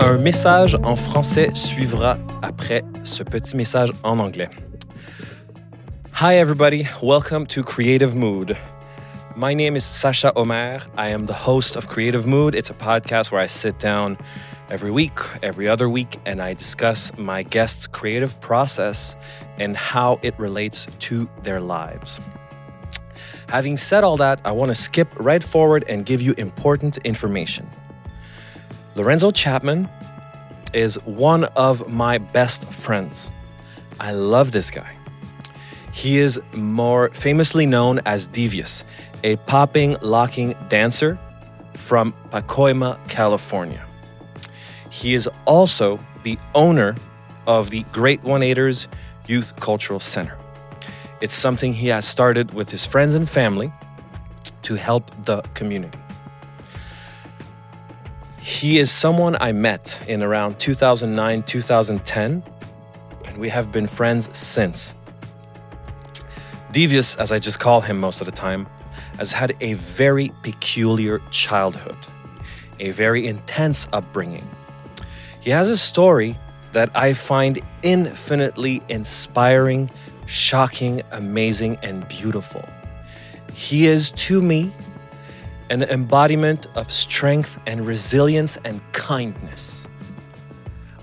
Un 0.00 0.18
message 0.18 0.76
en 0.82 0.96
français 0.96 1.50
suivra 1.54 2.16
après 2.42 2.82
ce 3.04 3.22
petit 3.22 3.56
message 3.56 3.92
en 4.02 4.18
anglais. 4.18 4.50
Hi, 6.20 6.34
everybody. 6.34 6.88
Welcome 7.00 7.46
to 7.46 7.62
Creative 7.62 8.16
Mood. 8.16 8.56
My 9.36 9.54
name 9.54 9.76
is 9.76 9.84
Sasha 9.84 10.32
Omer. 10.34 10.80
I 10.96 11.10
am 11.10 11.26
the 11.26 11.34
host 11.34 11.76
of 11.76 11.86
Creative 11.86 12.26
Mood. 12.26 12.56
It's 12.56 12.68
a 12.70 12.74
podcast 12.74 13.30
where 13.30 13.40
I 13.40 13.46
sit 13.46 13.78
down 13.78 14.18
every 14.68 14.90
week, 14.90 15.20
every 15.40 15.68
other 15.68 15.88
week, 15.88 16.18
and 16.26 16.42
I 16.42 16.54
discuss 16.54 17.12
my 17.16 17.44
guests' 17.44 17.86
creative 17.86 18.40
process 18.40 19.14
and 19.56 19.76
how 19.76 20.18
it 20.22 20.34
relates 20.36 20.88
to 21.06 21.28
their 21.44 21.60
lives. 21.60 22.18
Having 23.48 23.78
said 23.78 24.04
all 24.04 24.18
that, 24.18 24.40
I 24.44 24.52
want 24.52 24.68
to 24.70 24.74
skip 24.74 25.08
right 25.18 25.42
forward 25.42 25.84
and 25.88 26.04
give 26.04 26.20
you 26.20 26.34
important 26.36 26.98
information. 26.98 27.68
Lorenzo 28.94 29.30
Chapman 29.30 29.88
is 30.74 30.96
one 31.06 31.44
of 31.44 31.88
my 31.88 32.18
best 32.18 32.66
friends. 32.66 33.32
I 34.00 34.12
love 34.12 34.52
this 34.52 34.70
guy. 34.70 34.94
He 35.92 36.18
is 36.18 36.38
more 36.52 37.08
famously 37.14 37.64
known 37.64 38.00
as 38.04 38.26
Devious, 38.26 38.84
a 39.24 39.36
popping, 39.36 39.96
locking 40.02 40.54
dancer 40.68 41.18
from 41.74 42.12
Pacoima, 42.30 42.98
California. 43.08 43.84
He 44.90 45.14
is 45.14 45.28
also 45.46 45.98
the 46.22 46.38
owner 46.54 46.96
of 47.46 47.70
the 47.70 47.82
Great 47.92 48.22
One 48.22 48.42
Eighters 48.42 48.88
Youth 49.26 49.56
Cultural 49.56 50.00
Center. 50.00 50.36
It's 51.20 51.34
something 51.34 51.72
he 51.72 51.88
has 51.88 52.06
started 52.06 52.54
with 52.54 52.70
his 52.70 52.86
friends 52.86 53.14
and 53.14 53.28
family 53.28 53.72
to 54.62 54.76
help 54.76 55.10
the 55.24 55.42
community. 55.54 55.98
He 58.38 58.78
is 58.78 58.90
someone 58.90 59.36
I 59.40 59.52
met 59.52 60.00
in 60.06 60.22
around 60.22 60.60
2009, 60.60 61.42
2010, 61.42 62.42
and 63.24 63.36
we 63.36 63.48
have 63.48 63.72
been 63.72 63.86
friends 63.86 64.28
since. 64.36 64.94
Devious, 66.70 67.16
as 67.16 67.32
I 67.32 67.38
just 67.38 67.58
call 67.58 67.80
him 67.80 67.98
most 67.98 68.20
of 68.20 68.26
the 68.26 68.32
time, 68.32 68.68
has 69.16 69.32
had 69.32 69.56
a 69.60 69.74
very 69.74 70.30
peculiar 70.42 71.18
childhood, 71.30 71.96
a 72.78 72.92
very 72.92 73.26
intense 73.26 73.88
upbringing. 73.92 74.48
He 75.40 75.50
has 75.50 75.68
a 75.68 75.78
story 75.78 76.38
that 76.72 76.90
I 76.94 77.14
find 77.14 77.60
infinitely 77.82 78.82
inspiring 78.88 79.90
shocking, 80.28 81.00
amazing, 81.10 81.78
and 81.82 82.06
beautiful. 82.06 82.62
He 83.54 83.86
is 83.86 84.10
to 84.10 84.42
me 84.42 84.72
an 85.70 85.82
embodiment 85.84 86.66
of 86.74 86.92
strength 86.92 87.58
and 87.66 87.86
resilience 87.86 88.58
and 88.64 88.80
kindness. 88.92 89.88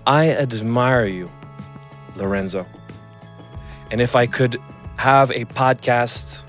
I 0.08 0.30
admire 0.30 1.06
you, 1.06 1.30
Lorenzo. 2.16 2.68
And 3.92 4.00
if 4.00 4.16
I 4.16 4.28
could 4.28 4.58
have 4.98 5.32
a 5.32 5.46
podcast 5.46 6.44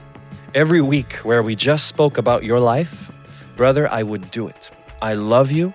every 0.55 0.83
week 0.83 1.15
where 1.17 1.43
we 1.43 1.57
just 1.57 1.87
spoke 1.87 2.19
about 2.19 2.45
your 2.45 2.61
life, 2.61 3.11
brother, 3.57 3.91
I 3.91 4.03
would 4.03 4.31
do 4.31 4.49
it. 4.49 4.71
I 5.01 5.15
love 5.15 5.51
you. 5.51 5.73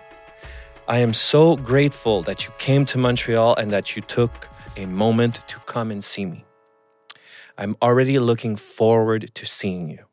I 0.88 1.00
am 1.00 1.14
so 1.14 1.56
grateful 1.56 2.22
that 2.24 2.46
you 2.46 2.54
came 2.60 2.86
to 2.86 2.98
Montreal 2.98 3.56
and 3.56 3.72
that 3.72 3.96
you 3.96 4.04
took 4.04 4.50
a 4.78 4.86
moment 4.86 5.42
to 5.48 5.58
come 5.60 5.90
and 5.90 6.04
see 6.04 6.26
me. 6.26 6.46
I'm 7.58 7.76
already 7.82 8.20
looking 8.20 8.56
forward 8.56 9.32
to 9.36 9.46
seeing 9.46 9.90
you. 9.90 10.06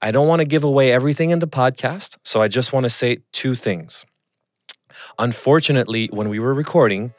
I 0.00 0.10
don't 0.10 0.28
want 0.28 0.40
to 0.40 0.46
give 0.46 0.62
away 0.62 0.92
everything 0.92 1.30
in 1.30 1.40
the 1.40 1.48
podcast, 1.48 2.16
so 2.22 2.40
I 2.40 2.48
just 2.48 2.72
want 2.72 2.84
to 2.84 2.90
say 2.90 3.18
two 3.32 3.54
things. 3.54 4.06
Unfortunately, 5.18 6.08
when 6.12 6.28
we 6.28 6.38
were 6.38 6.54
recording, 6.54 7.12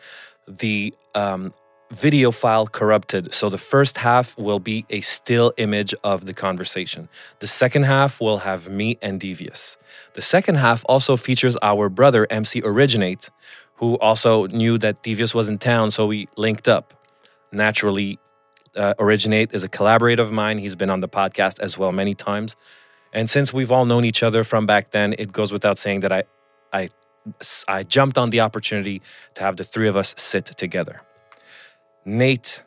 the 0.48 0.94
um, 1.14 1.54
video 1.92 2.32
file 2.32 2.68
corrupted. 2.68 3.34
So 3.34 3.50
the 3.50 3.58
first 3.58 3.98
half 3.98 4.38
will 4.38 4.60
be 4.60 4.86
a 4.90 5.02
still 5.02 5.54
image 5.58 5.94
of 6.04 6.26
the 6.26 6.34
conversation. 6.34 7.10
The 7.40 7.48
second 7.48 7.84
half 7.84 8.22
will 8.22 8.40
have 8.40 8.70
me 8.70 8.98
and 9.02 9.20
Devious. 9.20 9.78
The 10.14 10.22
second 10.22 10.56
half 10.56 10.84
also 10.88 11.18
features 11.18 11.58
our 11.62 11.90
brother, 11.90 12.28
MC 12.30 12.62
Originate, 12.64 13.30
who 13.76 13.98
also 14.00 14.48
knew 14.48 14.78
that 14.78 15.04
Devious 15.04 15.34
was 15.34 15.50
in 15.50 15.58
town, 15.58 15.92
so 15.92 16.06
we 16.06 16.28
linked 16.38 16.68
up. 16.68 16.94
Naturally, 17.52 18.20
uh, 18.76 18.94
Originate 19.00 19.52
is 19.54 19.64
a 19.64 19.70
collaborator 19.70 20.22
of 20.22 20.32
mine. 20.32 20.58
He's 20.58 20.76
been 20.76 20.90
on 20.90 21.02
the 21.02 21.08
podcast 21.08 21.60
as 21.60 21.78
well 21.78 21.92
many 21.92 22.16
times. 22.16 22.56
And 23.14 23.30
since 23.30 23.54
we've 23.54 23.72
all 23.72 23.86
known 23.86 24.06
each 24.06 24.24
other 24.24 24.44
from 24.44 24.66
back 24.66 24.92
then, 24.92 25.16
it 25.18 25.32
goes 25.32 25.52
without 25.52 25.78
saying 25.78 26.02
that 26.02 26.12
I, 26.12 26.24
I, 26.72 26.90
I 27.68 27.84
jumped 27.84 28.18
on 28.18 28.30
the 28.30 28.42
opportunity 28.42 29.02
to 29.36 29.44
have 29.44 29.58
the 29.58 29.64
three 29.64 29.88
of 29.88 29.96
us 29.96 30.14
sit 30.18 30.46
together. 30.46 31.02
Nate, 32.06 32.64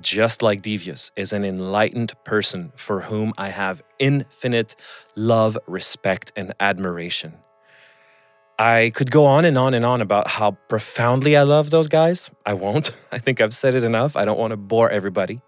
just 0.00 0.42
like 0.42 0.62
Devious, 0.62 1.10
is 1.16 1.32
an 1.32 1.44
enlightened 1.44 2.12
person 2.24 2.72
for 2.76 3.02
whom 3.02 3.32
I 3.38 3.48
have 3.48 3.82
infinite 3.98 4.76
love, 5.16 5.58
respect, 5.66 6.32
and 6.36 6.52
admiration. 6.60 7.38
I 8.58 8.90
could 8.94 9.10
go 9.10 9.24
on 9.24 9.44
and 9.44 9.56
on 9.56 9.72
and 9.72 9.84
on 9.86 10.00
about 10.00 10.26
how 10.26 10.52
profoundly 10.68 11.36
I 11.36 11.44
love 11.44 11.70
those 11.70 11.88
guys. 11.88 12.30
I 12.44 12.54
won't. 12.54 12.92
I 13.12 13.18
think 13.18 13.40
I've 13.40 13.54
said 13.54 13.74
it 13.74 13.84
enough. 13.84 14.16
I 14.16 14.24
don't 14.24 14.38
want 14.38 14.50
to 14.50 14.56
bore 14.56 14.90
everybody. 14.90 15.40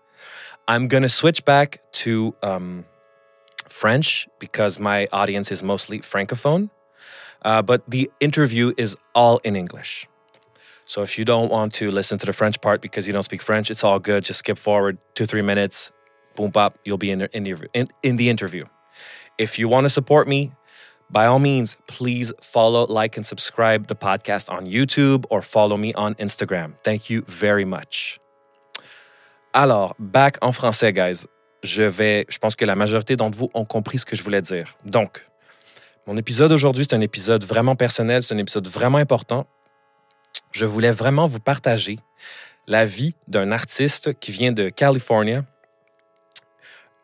I'm 0.69 0.87
going 0.87 1.03
to 1.03 1.09
switch 1.09 1.45
back 1.45 1.83
to 1.93 2.35
um, 2.43 2.85
French 3.69 4.29
because 4.39 4.79
my 4.79 5.07
audience 5.13 5.51
is 5.51 5.63
mostly 5.63 6.01
Francophone. 6.01 6.71
Uh, 7.43 7.63
but 7.63 7.83
the 7.89 8.11
interview 8.21 8.73
is 8.77 8.97
all 9.15 9.39
in 9.39 9.57
English. 9.57 10.07
So 10.85 11.03
if 11.03 11.19
you 11.19 11.25
don't 11.25 11.51
want 11.51 11.73
to 11.75 11.91
listen 11.91 12.19
to 12.19 12.27
the 12.27 12.33
French 12.33 12.61
part 12.61 12.81
because 12.81 13.07
you 13.07 13.13
don't 13.13 13.23
speak 13.23 13.43
French, 13.43 13.71
it's 13.71 13.83
all 13.83 13.99
good. 13.99 14.25
Just 14.25 14.41
skip 14.41 14.59
forward 14.59 14.99
two, 15.15 15.27
three 15.27 15.43
minutes. 15.43 15.93
Boom, 16.37 16.53
pop, 16.53 16.79
you'll 16.85 16.99
be 16.99 17.11
in 17.11 17.21
the, 17.21 17.37
in 17.37 17.45
the, 17.45 17.57
in, 17.73 17.89
in 18.03 18.17
the 18.17 18.29
interview. 18.29 18.65
If 19.39 19.59
you 19.59 19.69
want 19.69 19.85
to 19.85 19.89
support 19.89 20.29
me, 20.29 20.53
by 21.13 21.27
all 21.27 21.39
means, 21.39 21.77
please 21.87 22.33
follow, 22.41 22.87
like, 22.87 23.17
and 23.17 23.25
subscribe 23.25 23.89
the 23.89 23.95
podcast 23.95 24.49
on 24.49 24.67
YouTube 24.67 25.25
or 25.31 25.43
follow 25.43 25.77
me 25.77 25.93
on 25.95 26.15
Instagram. 26.15 26.73
Thank 26.83 27.11
you 27.11 27.23
very 27.27 27.65
much. 27.65 28.21
Alors, 29.53 29.95
back 29.99 30.39
en 30.43 30.53
français, 30.53 30.93
guys. 30.93 31.27
Je 31.63 31.83
vais, 31.83 32.25
je 32.31 32.39
pense 32.39 32.57
que 32.57 32.65
la 32.65 32.75
majorité 32.75 33.17
d'entre 33.17 33.37
vous 33.37 33.51
ont 33.53 33.67
compris 33.67 33.99
ce 33.99 34.07
que 34.07 34.17
je 34.17 34.23
voulais 34.23 34.41
dire. 34.41 34.77
Donc, 34.87 35.27
mon 36.07 36.17
épisode 36.17 36.53
aujourd'hui, 36.53 36.87
c'est 36.89 36.97
un 36.97 37.01
épisode 37.01 37.45
vraiment 37.45 37.77
personnel, 37.77 38.23
c'est 38.23 38.35
un 38.35 38.39
épisode 38.39 38.67
vraiment 38.67 38.99
important. 38.99 39.47
Je 40.53 40.65
voulais 40.65 40.93
vraiment 40.93 41.27
vous 41.27 41.41
partager 41.41 41.99
la 42.67 42.87
vie 42.87 43.15
d'un 43.29 43.53
artiste 43.53 44.19
qui 44.21 44.33
vient 44.33 44.53
de 44.53 44.71
Californie. 44.71 45.41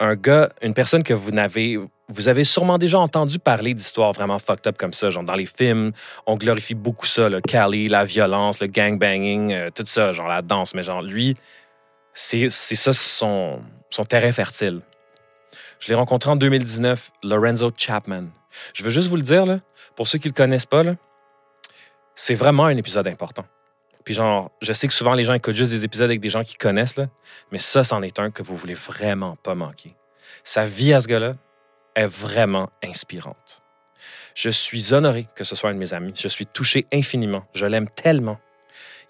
Un 0.01 0.15
gars, 0.15 0.51
une 0.63 0.75
personne 0.75 1.03
que 1.03 1.13
vous 1.13 1.33
n'avez 1.33 1.79
vous 2.09 2.29
avez 2.29 2.45
sûrement 2.45 2.79
déjà 2.79 2.99
entendu 2.99 3.39
parler 3.39 3.75
d'histoires 3.75 4.13
vraiment 4.13 4.39
fucked 4.39 4.67
up 4.67 4.77
comme 4.79 4.93
ça. 4.93 5.11
Genre, 5.11 5.25
dans 5.25 5.35
les 5.35 5.47
films, 5.47 5.93
on 6.27 6.37
glorifie 6.37 6.75
beaucoup 6.75 7.07
ça, 7.07 7.29
le 7.29 7.41
Cali, 7.41 7.89
la 7.89 8.05
violence, 8.05 8.61
le 8.61 8.69
gangbanging, 8.69 9.53
euh, 9.53 9.71
tout 9.75 9.85
ça, 9.87 10.13
genre 10.13 10.29
la 10.29 10.43
danse. 10.43 10.75
Mais 10.75 10.85
genre, 10.85 11.03
lui, 11.03 11.37
c'est 12.13 12.49
ça 12.49 12.93
son, 12.93 13.61
son 13.91 14.05
terrain 14.05 14.31
fertile. 14.33 14.81
Je 15.81 15.89
l'ai 15.89 15.95
rencontré 15.95 16.31
en 16.31 16.37
2019, 16.37 17.11
Lorenzo 17.23 17.71
Chapman. 17.77 18.27
Je 18.73 18.85
veux 18.85 18.91
juste 18.91 19.09
vous 19.09 19.17
le 19.17 19.23
dire, 19.23 19.45
pour 19.97 20.09
ceux 20.09 20.19
qui 20.19 20.29
ne 20.29 20.33
le 20.33 20.37
connaissent 20.37 20.67
pas, 20.67 20.83
c'est 22.15 22.35
vraiment 22.35 22.67
un 22.67 22.77
épisode 22.77 23.09
important. 23.09 23.45
Puis 24.05 24.15
genre, 24.15 24.53
je 24.63 24.73
sais 24.73 24.87
que 24.87 24.95
souvent 24.95 25.15
les 25.15 25.25
gens 25.25 25.35
écoutent 25.35 25.57
juste 25.57 25.73
des 25.73 25.85
épisodes 25.85 26.09
avec 26.09 26.21
des 26.21 26.31
gens 26.31 26.45
qui 26.45 26.55
connaissent, 26.55 26.97
mais 27.51 27.59
ça, 27.59 27.83
c'en 27.83 28.03
est 28.03 28.19
un 28.21 28.31
que 28.31 28.43
vous 28.43 28.57
voulez 28.57 28.75
vraiment 28.75 29.37
pas 29.43 29.55
manquer. 29.55 29.97
Sa 30.45 30.65
vie 30.65 30.95
à 30.95 31.01
ce 31.01 31.09
gars-là, 31.09 31.35
est 31.97 32.07
vraiment 32.07 32.71
inspirante. 32.85 33.63
Je 34.35 34.51
suis 34.51 34.93
honoré 34.93 35.27
que 35.35 35.43
ce 35.43 35.57
soit 35.57 35.71
un 35.71 35.75
de 35.75 35.79
mes 35.79 35.95
amis. 35.95 36.13
Je 36.17 36.29
suis 36.29 36.47
touché 36.47 36.87
infiniment. 36.93 37.45
Je 37.55 37.67
l'aime 37.67 37.89
tellement. 37.89 38.39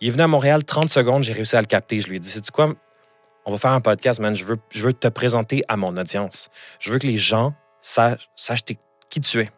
Il 0.01 0.09
est 0.09 0.11
venu 0.13 0.23
à 0.23 0.29
Montréal 0.29 0.65
30 0.65 0.91
secondes, 0.91 1.25
j'ai 1.25 1.33
réussi 1.33 1.57
à 1.57 1.61
le 1.61 1.67
capter. 1.67 2.01
Je 2.01 2.09
lui 2.09 2.17
ai 2.17 2.21
dit, 2.21 2.29
c'est 2.29 2.51
quoi? 2.51 2.75
On 3.45 3.53
va 3.53 3.59
faire 3.59 3.73
un 3.73 3.81
podcast, 3.81 4.21
man. 4.21 4.35
Je 4.35 4.45
veux, 4.45 4.59
je 4.71 4.83
veux 4.85 4.93
te 4.93 5.09
présenter 5.09 5.63
à 5.69 5.77
mon 5.77 5.97
audience. 5.97 6.49
Je 6.79 6.93
veux 6.93 6.99
que 6.99 7.07
les 7.07 7.17
gens 7.17 7.55
sachent, 7.81 8.29
qui 9.09 9.21
tu 9.21 9.41
es. 9.41 9.51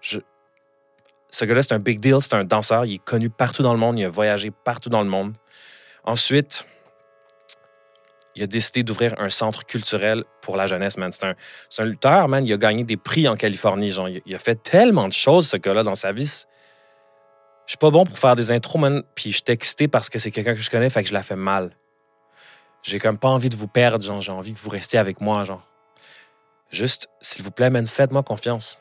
Ce 0.00 1.44
gars-là, 1.44 1.62
c'est 1.62 1.72
un 1.72 1.78
big 1.78 2.00
deal. 2.00 2.18
C'est 2.20 2.34
un 2.34 2.44
danseur. 2.44 2.84
Il 2.84 2.94
est 2.94 3.04
connu 3.04 3.30
partout 3.30 3.62
dans 3.62 3.72
le 3.72 3.78
monde. 3.78 3.98
Il 3.98 4.04
a 4.04 4.08
voyagé 4.08 4.50
partout 4.50 4.88
dans 4.88 5.02
le 5.02 5.08
monde. 5.08 5.34
Ensuite, 6.04 6.66
il 8.34 8.42
a 8.42 8.46
décidé 8.46 8.82
d'ouvrir 8.82 9.14
un 9.18 9.30
centre 9.30 9.66
culturel 9.66 10.24
pour 10.40 10.56
la 10.56 10.66
jeunesse, 10.66 10.96
man. 10.96 11.12
C'est 11.12 11.26
un, 11.26 11.34
un, 11.78 11.84
lutteur, 11.84 12.28
man. 12.28 12.44
Il 12.46 12.52
a 12.52 12.56
gagné 12.56 12.84
des 12.84 12.96
prix 12.96 13.28
en 13.28 13.36
Californie. 13.36 13.90
Genre, 13.90 14.08
il, 14.08 14.34
a 14.34 14.38
fait 14.38 14.56
tellement 14.62 15.06
de 15.06 15.12
choses, 15.12 15.48
ce 15.48 15.56
gars-là, 15.56 15.82
dans 15.82 15.94
sa 15.94 16.12
vie. 16.12 16.46
Je 17.66 17.72
suis 17.72 17.78
pas 17.78 17.90
bon 17.90 18.06
pour 18.06 18.18
faire 18.18 18.34
des 18.34 18.50
intros, 18.50 18.80
man. 18.80 19.02
Puis 19.14 19.32
je 19.32 19.36
suis 19.36 19.44
excité 19.48 19.86
parce 19.86 20.08
que 20.08 20.18
c'est 20.18 20.30
quelqu'un 20.30 20.54
que 20.54 20.60
je 20.60 20.70
connais, 20.70 20.88
fait 20.88 21.02
que 21.02 21.08
je 21.08 21.14
la 21.14 21.22
fais 21.22 21.36
mal. 21.36 21.76
J'ai 22.82 22.98
comme 22.98 23.18
pas 23.18 23.28
envie 23.28 23.50
de 23.50 23.56
vous 23.56 23.68
perdre, 23.68 24.04
genre. 24.04 24.20
J'ai 24.20 24.32
envie 24.32 24.54
que 24.54 24.58
vous 24.58 24.70
restiez 24.70 24.98
avec 24.98 25.20
moi, 25.20 25.44
genre. 25.44 25.62
Juste, 26.70 27.08
s'il 27.20 27.44
vous 27.44 27.50
plaît, 27.50 27.68
man, 27.68 27.86
faites-moi 27.86 28.22
confiance. 28.22 28.78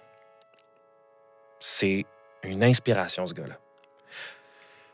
c'est 1.60 2.06
une 2.44 2.64
inspiration, 2.64 3.26
ce 3.28 3.34
gars-là. 3.34 3.60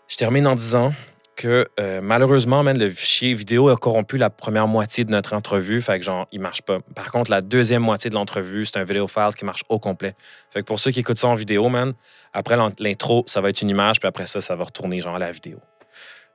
Je 0.07 0.17
termine 0.17 0.47
en 0.47 0.55
disant 0.55 0.93
que 1.37 1.69
euh, 1.79 2.01
malheureusement, 2.01 2.63
man, 2.63 2.77
le 2.77 2.89
fichier 2.89 3.33
vidéo 3.33 3.69
a 3.69 3.77
corrompu 3.77 4.17
la 4.17 4.29
première 4.29 4.67
moitié 4.67 5.05
de 5.05 5.11
notre 5.11 5.33
entrevue. 5.33 5.81
Fait 5.81 5.99
que 5.99 6.03
genre, 6.03 6.27
il 6.33 6.41
marche 6.41 6.63
pas. 6.63 6.79
Par 6.95 7.11
contre, 7.11 7.31
la 7.31 7.41
deuxième 7.41 7.83
moitié 7.83 8.09
de 8.09 8.15
l'entrevue, 8.15 8.65
c'est 8.65 8.77
un 8.77 8.83
vidéo 8.83 9.07
file 9.07 9.29
qui 9.37 9.45
marche 9.45 9.63
au 9.69 9.79
complet. 9.79 10.15
Fait 10.49 10.61
que 10.61 10.65
pour 10.65 10.79
ceux 10.79 10.91
qui 10.91 10.99
écoutent 10.99 11.19
ça 11.19 11.27
en 11.27 11.35
vidéo, 11.35 11.69
man, 11.69 11.93
après 12.33 12.57
l'intro, 12.79 13.23
ça 13.27 13.39
va 13.39 13.49
être 13.49 13.61
une 13.61 13.69
image, 13.69 13.99
puis 13.99 14.07
après 14.07 14.27
ça, 14.27 14.41
ça 14.41 14.55
va 14.55 14.65
retourner 14.65 14.99
genre 14.99 15.15
à 15.15 15.19
la 15.19 15.31
vidéo. 15.31 15.59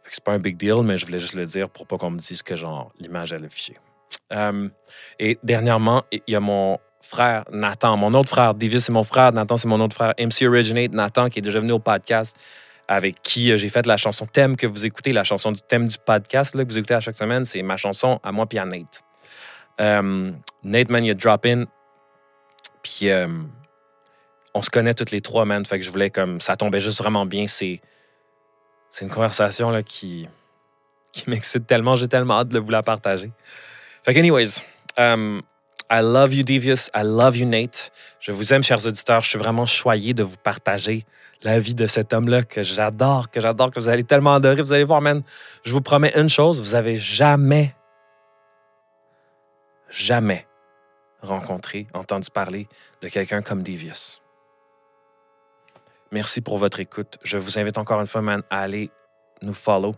Fait 0.04 0.10
que 0.10 0.14
c'est 0.14 0.24
pas 0.24 0.32
un 0.32 0.38
big 0.38 0.56
deal, 0.56 0.82
mais 0.84 0.96
je 0.96 1.04
voulais 1.04 1.20
juste 1.20 1.34
le 1.34 1.44
dire 1.44 1.68
pour 1.68 1.86
pas 1.86 1.98
qu'on 1.98 2.10
me 2.10 2.18
dise 2.18 2.42
que 2.42 2.56
genre 2.56 2.92
l'image 2.98 3.32
est 3.32 3.38
le 3.38 3.48
fichier. 3.48 3.76
Euh, 4.32 4.68
et 5.18 5.38
dernièrement, 5.42 6.04
il 6.12 6.22
y 6.28 6.36
a 6.36 6.40
mon 6.40 6.78
frère 7.00 7.44
Nathan, 7.50 7.96
mon 7.96 8.14
autre 8.14 8.30
frère. 8.30 8.54
Davis, 8.54 8.84
c'est 8.84 8.92
mon 8.92 9.04
frère. 9.04 9.32
Nathan, 9.32 9.56
c'est 9.56 9.68
mon 9.68 9.80
autre 9.80 9.94
frère. 9.94 10.14
MC 10.18 10.46
Originate, 10.46 10.92
Nathan, 10.92 11.28
qui 11.28 11.40
est 11.40 11.42
déjà 11.42 11.60
venu 11.60 11.72
au 11.72 11.80
podcast, 11.80 12.36
avec 12.94 13.22
qui 13.22 13.50
euh, 13.50 13.56
j'ai 13.56 13.68
fait 13.68 13.86
la 13.86 13.96
chanson 13.96 14.26
thème 14.26 14.56
que 14.56 14.66
vous 14.66 14.84
écoutez, 14.84 15.12
la 15.12 15.24
chanson 15.24 15.50
du 15.50 15.62
thème 15.62 15.88
du 15.88 15.96
podcast 16.04 16.54
là, 16.54 16.64
que 16.64 16.68
vous 16.68 16.78
écoutez 16.78 16.94
à 16.94 17.00
chaque 17.00 17.16
semaine. 17.16 17.44
C'est 17.44 17.62
ma 17.62 17.76
chanson 17.76 18.20
à 18.22 18.32
moi 18.32 18.46
puis 18.46 18.58
à 18.58 18.66
Nate. 18.66 19.02
Euh, 19.80 20.30
Nate, 20.62 20.90
man, 20.90 21.04
il 21.04 21.10
a 21.10 21.14
drop 21.14 21.46
in. 21.46 21.64
Puis 22.82 23.08
euh, 23.08 23.28
on 24.54 24.62
se 24.62 24.70
connaît 24.70 24.94
toutes 24.94 25.10
les 25.10 25.22
trois, 25.22 25.44
man. 25.44 25.64
Fait 25.64 25.78
que 25.78 25.84
je 25.84 25.90
voulais 25.90 26.10
comme. 26.10 26.40
Ça 26.40 26.56
tombait 26.56 26.80
juste 26.80 26.98
vraiment 26.98 27.26
bien. 27.26 27.46
C'est. 27.46 27.80
C'est 28.90 29.04
une 29.06 29.10
conversation 29.10 29.82
qui. 29.82 30.28
m'excite 31.26 31.66
tellement. 31.66 31.96
J'ai 31.96 32.08
tellement 32.08 32.40
hâte 32.40 32.48
de 32.48 32.58
vous 32.58 32.70
la 32.70 32.82
partager. 32.82 33.32
Fait 34.04 34.16
anyways. 34.18 34.62
I 35.90 36.00
love 36.00 36.32
you, 36.32 36.42
Devious. 36.42 36.90
I 36.94 37.02
love 37.02 37.36
you, 37.36 37.46
Nate. 37.46 37.90
Je 38.20 38.32
vous 38.32 38.52
aime, 38.52 38.62
chers 38.62 38.86
auditeurs. 38.86 39.22
Je 39.22 39.28
suis 39.28 39.38
vraiment 39.38 39.66
choyé 39.66 40.14
de 40.14 40.22
vous 40.22 40.36
partager 40.36 41.04
la 41.42 41.58
vie 41.58 41.74
de 41.74 41.86
cet 41.86 42.12
homme-là 42.12 42.42
que 42.42 42.62
j'adore, 42.62 43.30
que 43.30 43.40
j'adore, 43.40 43.70
que 43.70 43.80
vous 43.80 43.88
allez 43.88 44.04
tellement 44.04 44.34
adorer. 44.34 44.62
Vous 44.62 44.72
allez 44.72 44.84
voir, 44.84 45.00
man. 45.00 45.22
Je 45.64 45.72
vous 45.72 45.80
promets 45.80 46.12
une 46.16 46.28
chose. 46.28 46.62
Vous 46.62 46.74
avez 46.74 46.96
jamais, 46.96 47.74
jamais 49.90 50.46
rencontré, 51.20 51.86
entendu 51.94 52.28
parler 52.30 52.68
de 53.00 53.08
quelqu'un 53.08 53.42
comme 53.42 53.62
Devious. 53.62 54.20
Merci 56.10 56.40
pour 56.40 56.58
votre 56.58 56.80
écoute. 56.80 57.18
Je 57.22 57.38
vous 57.38 57.58
invite 57.58 57.78
encore 57.78 58.00
une 58.00 58.06
fois, 58.06 58.22
man, 58.22 58.42
à 58.50 58.60
aller 58.60 58.90
nous 59.40 59.54
follow 59.54 59.94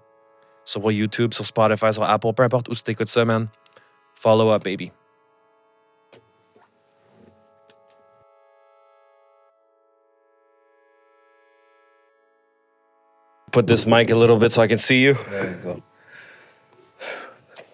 sur 0.64 0.90
YouTube, 0.90 1.34
sur 1.34 1.44
Spotify, 1.44 1.92
sur 1.92 2.04
Apple, 2.04 2.32
peu 2.34 2.42
importe 2.42 2.68
où 2.68 2.74
tu 2.74 2.90
écoutes 2.90 3.08
ça, 3.08 3.24
man. 3.24 3.48
Follow 4.14 4.50
up, 4.50 4.64
baby. 4.64 4.92
Put 13.54 13.68
this 13.68 13.86
mic 13.86 14.10
a 14.10 14.16
little 14.16 14.36
bit 14.36 14.50
so 14.50 14.62
I 14.62 14.66
can 14.66 14.78
see 14.78 15.00
you. 15.04 15.14
There 15.30 15.50
you 15.50 15.56
go. 15.62 15.82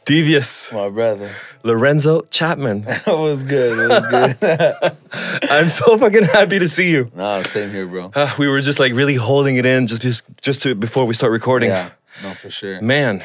Devious 0.05 0.71
My 0.71 0.91
brother. 0.91 1.31
Lorenzo 1.62 2.27
Chapman. 2.31 2.82
That 3.06 3.06
was 3.17 3.43
good. 3.44 3.79
It 3.79 3.88
was 3.88 4.37
good. 4.37 4.97
I'm 5.50 5.69
so 5.69 5.97
fucking 5.97 6.25
happy 6.25 6.59
to 6.59 6.69
see 6.69 6.91
you. 6.91 7.11
nah, 7.15 7.41
same 7.44 7.71
here, 7.71 7.87
bro. 7.87 8.11
Uh, 8.15 8.31
we 8.38 8.47
were 8.47 8.61
just 8.61 8.79
like 8.79 8.93
really 8.93 9.15
holding 9.15 9.56
it 9.56 9.65
in 9.65 9.87
just 9.87 10.03
just, 10.03 10.25
just 10.43 10.61
to 10.65 10.75
before 10.75 11.06
we 11.06 11.15
start 11.15 11.32
recording. 11.32 11.71
Yeah, 11.71 11.93
no, 12.23 12.35
for 12.35 12.50
sure. 12.50 12.82
Man, 12.82 13.25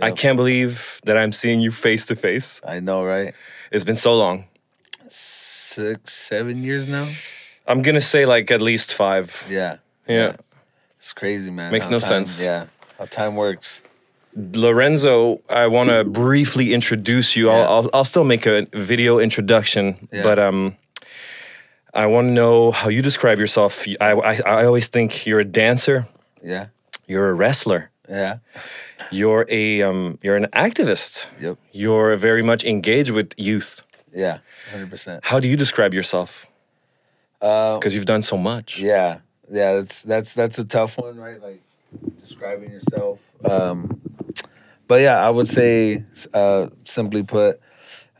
I 0.00 0.12
can't 0.12 0.36
believe 0.36 1.00
that 1.04 1.16
I'm 1.16 1.32
seeing 1.32 1.58
you 1.60 1.72
face 1.72 2.06
to 2.06 2.14
face. 2.14 2.60
I 2.64 2.78
know, 2.78 3.04
right? 3.04 3.34
It's 3.72 3.82
been 3.82 3.96
so 3.96 4.16
long. 4.16 4.44
Six, 5.08 6.12
seven 6.12 6.62
years 6.62 6.86
now. 6.88 7.08
I'm 7.66 7.82
gonna 7.82 8.00
say 8.00 8.24
like 8.24 8.52
at 8.52 8.62
least 8.62 8.94
five. 8.94 9.44
Yeah, 9.50 9.78
Yeah. 10.06 10.36
It's 11.02 11.12
crazy, 11.12 11.50
man. 11.50 11.72
Makes 11.72 11.86
how 11.86 11.90
no 11.90 11.98
time- 11.98 12.08
sense. 12.26 12.44
Yeah, 12.44 12.66
how 12.98 13.06
time 13.06 13.34
works. 13.34 13.82
Lorenzo, 14.36 15.40
I 15.50 15.66
want 15.66 15.90
to 15.90 16.04
briefly 16.04 16.72
introduce 16.72 17.36
you. 17.36 17.46
Yeah. 17.48 17.54
I'll, 17.56 17.68
I'll, 17.84 17.90
I'll 17.92 18.04
still 18.04 18.24
make 18.24 18.46
a 18.46 18.66
video 18.72 19.18
introduction, 19.18 20.08
Yeah. 20.12 20.22
but 20.22 20.38
um, 20.38 20.76
I 21.92 22.06
want 22.06 22.28
to 22.28 22.32
know 22.32 22.70
how 22.70 22.88
you 22.88 23.02
describe 23.02 23.38
yourself. 23.38 23.84
I, 24.00 24.12
I, 24.12 24.40
I 24.46 24.64
always 24.64 24.88
think 24.88 25.26
you're 25.26 25.40
a 25.40 25.44
dancer, 25.44 26.06
Yeah, 26.42 26.66
you're 27.06 27.28
a 27.28 27.34
wrestler, 27.34 27.90
yeah, 28.08 28.38
you're 29.10 29.44
a 29.50 29.82
um, 29.82 30.18
you're 30.22 30.36
an 30.36 30.46
activist, 30.54 31.28
yep, 31.40 31.58
you're 31.72 32.16
very 32.16 32.42
much 32.42 32.64
engaged 32.64 33.10
with 33.10 33.32
youth. 33.36 33.82
yeah, 34.14 34.38
hundred 34.70 34.88
percent. 34.90 35.24
How 35.24 35.40
do 35.40 35.48
you 35.48 35.56
describe 35.56 35.92
yourself? 35.92 36.46
Uh, 37.42 37.76
Because 37.78 37.94
you've 37.94 38.06
done 38.06 38.22
so 38.22 38.36
much. 38.38 38.78
yeah, 38.78 39.18
yeah. 39.52 39.74
That's 39.74 40.02
that's 40.02 40.34
that's 40.34 40.58
a 40.58 40.64
tough 40.64 40.98
one, 40.98 41.16
right? 41.16 41.40
Like 41.40 41.62
describing 42.20 42.70
yourself. 42.70 43.20
Um, 43.44 44.00
but 44.88 45.00
yeah, 45.02 45.24
I 45.24 45.30
would 45.30 45.48
say, 45.48 46.04
uh, 46.34 46.68
simply 46.84 47.22
put, 47.22 47.60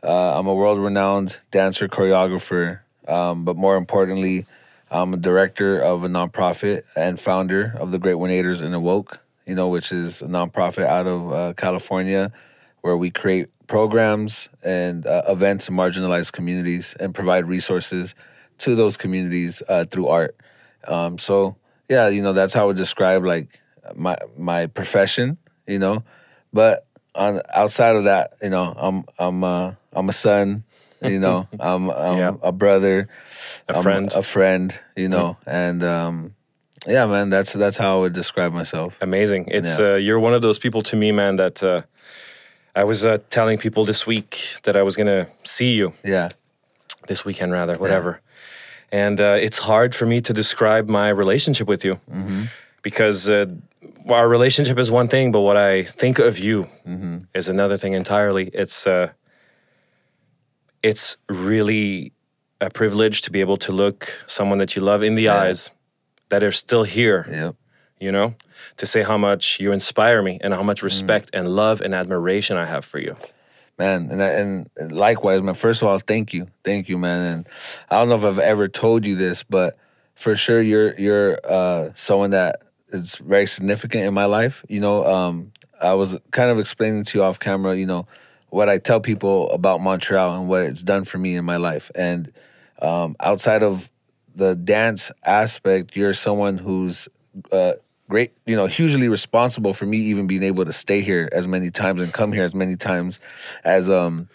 uh, 0.01 0.39
I'm 0.39 0.47
a 0.47 0.53
world-renowned 0.53 1.37
dancer, 1.51 1.87
choreographer, 1.87 2.79
um, 3.07 3.45
but 3.45 3.57
more 3.57 3.75
importantly, 3.75 4.45
I'm 4.89 5.13
a 5.13 5.17
director 5.17 5.79
of 5.79 6.03
a 6.03 6.07
nonprofit 6.07 6.83
and 6.95 7.19
founder 7.19 7.75
of 7.77 7.91
the 7.91 7.99
Great 7.99 8.15
One 8.15 8.29
Eighters 8.29 8.61
in 8.61 8.73
Awoke. 8.73 9.19
You 9.45 9.55
know, 9.55 9.67
which 9.67 9.91
is 9.91 10.21
a 10.21 10.27
nonprofit 10.27 10.85
out 10.85 11.05
of 11.05 11.31
uh, 11.33 11.53
California, 11.57 12.31
where 12.79 12.95
we 12.95 13.11
create 13.11 13.49
programs 13.67 14.47
and 14.63 15.05
uh, 15.05 15.23
events 15.27 15.67
in 15.67 15.75
marginalized 15.75 16.31
communities 16.31 16.95
and 16.97 17.13
provide 17.13 17.45
resources 17.45 18.15
to 18.59 18.73
those 18.73 18.95
communities 18.95 19.61
uh, 19.67 19.83
through 19.83 20.07
art. 20.07 20.37
Um, 20.87 21.17
so 21.17 21.55
yeah, 21.89 22.07
you 22.07 22.21
know 22.21 22.33
that's 22.33 22.53
how 22.53 22.63
I 22.63 22.65
would 22.65 22.77
describe 22.77 23.23
like 23.25 23.59
my 23.95 24.17
my 24.37 24.67
profession. 24.67 25.37
You 25.67 25.79
know, 25.79 26.03
but 26.51 26.85
on 27.15 27.41
outside 27.53 27.95
of 27.95 28.03
that, 28.05 28.33
you 28.41 28.49
know, 28.49 28.73
I'm 28.77 29.05
I'm 29.19 29.43
uh, 29.43 29.73
I'm 29.93 30.09
a 30.09 30.13
son. 30.13 30.63
You 31.01 31.19
know, 31.19 31.47
I'm, 31.59 31.89
I'm 31.89 32.17
Yeah. 32.17 32.31
a 32.41 32.51
brother, 32.51 33.07
A 33.67 33.73
I'm 33.75 33.83
friend. 33.83 34.11
a 34.13 34.23
friend. 34.23 34.73
You 34.95 35.09
know, 35.09 35.37
and 35.45 35.83
um, 35.83 36.35
yeah, 36.87 37.05
man, 37.05 37.29
that's 37.29 37.53
that's 37.53 37.77
how 37.77 37.97
I 37.97 37.99
would 38.01 38.13
describe 38.13 38.53
myself. 38.53 38.97
Amazing. 39.01 39.47
It's 39.51 39.79
Yeah. 39.79 39.93
uh, 39.93 39.95
you're 39.95 40.19
one 40.19 40.33
of 40.33 40.41
those 40.41 40.59
people 40.59 40.81
to 40.83 40.95
me, 40.95 41.11
man. 41.11 41.35
That 41.37 41.63
uh, 41.63 41.81
I 42.75 42.83
was 42.83 43.05
uh, 43.05 43.17
telling 43.29 43.57
people 43.57 43.85
this 43.85 44.07
week 44.07 44.55
that 44.63 44.75
I 44.75 44.81
was 44.81 44.95
gonna 44.95 45.27
see 45.43 45.73
you 45.75 45.93
Yeah, 46.03 46.29
this 47.07 47.23
weekend, 47.25 47.51
rather, 47.51 47.75
whatever. 47.75 48.19
And 48.93 49.19
uh, 49.19 49.37
it's 49.45 49.57
hard 49.57 49.95
for 49.95 50.05
me 50.05 50.21
to 50.21 50.33
describe 50.33 50.87
my 50.87 51.09
relationship 51.09 51.67
with 51.67 51.83
you 51.83 51.99
because 52.83 53.27
uh, 53.27 53.45
our 54.07 54.29
relationship 54.29 54.77
is 54.77 54.91
one 54.91 55.07
thing, 55.07 55.31
but 55.31 55.41
what 55.41 55.57
I 55.57 55.83
think 55.83 56.19
of 56.19 56.37
you 56.37 56.67
is 57.33 57.47
another 57.47 57.75
thing 57.77 57.93
entirely. 57.93 58.51
It's 58.53 58.85
uh, 58.85 59.07
it's 60.83 61.17
really 61.27 62.11
a 62.61 62.69
privilege 62.69 63.21
to 63.21 63.31
be 63.31 63.41
able 63.41 63.57
to 63.57 63.71
look 63.71 63.99
someone 64.27 64.59
that 64.59 64.75
you 64.75 64.81
love 64.85 65.01
in 65.03 65.15
the 65.15 65.23
Yeah. 65.23 65.41
eyes 65.49 65.71
that 66.29 66.43
are 66.43 66.51
still 66.51 66.83
here 66.83 67.25
yep, 67.31 67.55
you 67.99 68.11
know, 68.11 68.35
to 68.77 68.85
say 68.85 69.03
how 69.03 69.17
much 69.17 69.59
you 69.59 69.71
inspire 69.73 70.21
me 70.21 70.37
and 70.43 70.53
how 70.53 70.63
much 70.63 70.83
respect 70.83 71.29
and 71.33 71.47
love 71.55 71.81
and 71.81 71.93
admiration 71.95 72.57
I 72.57 72.65
have 72.65 72.85
for 72.85 72.99
you. 72.99 73.15
Man, 73.77 74.09
and 74.09 74.69
and 74.77 74.91
likewise, 74.91 75.41
man. 75.41 75.55
First 75.55 75.81
of 75.81 75.87
all, 75.87 75.99
thank 75.99 76.33
you, 76.33 76.47
thank 76.63 76.89
you, 76.89 76.97
man. 76.97 77.33
And 77.33 77.49
I 77.89 77.99
don't 77.99 78.09
know 78.09 78.15
if 78.15 78.23
I've 78.23 78.39
ever 78.39 78.67
told 78.67 79.05
you 79.05 79.15
this, 79.15 79.43
but 79.43 79.77
for 80.15 80.35
sure, 80.35 80.61
you're 80.61 80.93
you're 80.99 81.39
uh, 81.43 81.89
someone 81.93 82.31
that 82.31 82.63
is 82.89 83.15
very 83.15 83.47
significant 83.47 84.05
in 84.05 84.13
my 84.13 84.25
life. 84.25 84.63
You 84.69 84.79
know, 84.79 85.05
um, 85.05 85.51
I 85.81 85.93
was 85.93 86.19
kind 86.31 86.51
of 86.51 86.59
explaining 86.59 87.03
to 87.05 87.17
you 87.17 87.23
off 87.23 87.39
camera, 87.39 87.75
you 87.75 87.85
know, 87.85 88.07
what 88.49 88.69
I 88.69 88.77
tell 88.77 88.99
people 88.99 89.51
about 89.51 89.81
Montreal 89.81 90.39
and 90.39 90.47
what 90.47 90.63
it's 90.63 90.83
done 90.83 91.05
for 91.05 91.17
me 91.17 91.35
in 91.35 91.43
my 91.45 91.57
life. 91.57 91.89
And 91.95 92.31
um, 92.81 93.15
outside 93.19 93.63
of 93.63 93.89
the 94.35 94.55
dance 94.55 95.11
aspect, 95.23 95.95
you're 95.95 96.13
someone 96.13 96.57
who's 96.59 97.07
uh, 97.51 97.73
great, 98.09 98.31
you 98.45 98.55
know, 98.55 98.65
hugely 98.65 99.07
responsible 99.07 99.73
for 99.73 99.85
me 99.85 99.97
even 99.97 100.27
being 100.27 100.43
able 100.43 100.65
to 100.65 100.73
stay 100.73 101.01
here 101.01 101.29
as 101.31 101.47
many 101.47 101.71
times 101.71 102.01
and 102.01 102.13
come 102.13 102.31
here 102.31 102.43
as 102.43 102.53
many 102.53 102.75
times 102.75 103.19
as 103.63 103.89
um 103.89 104.27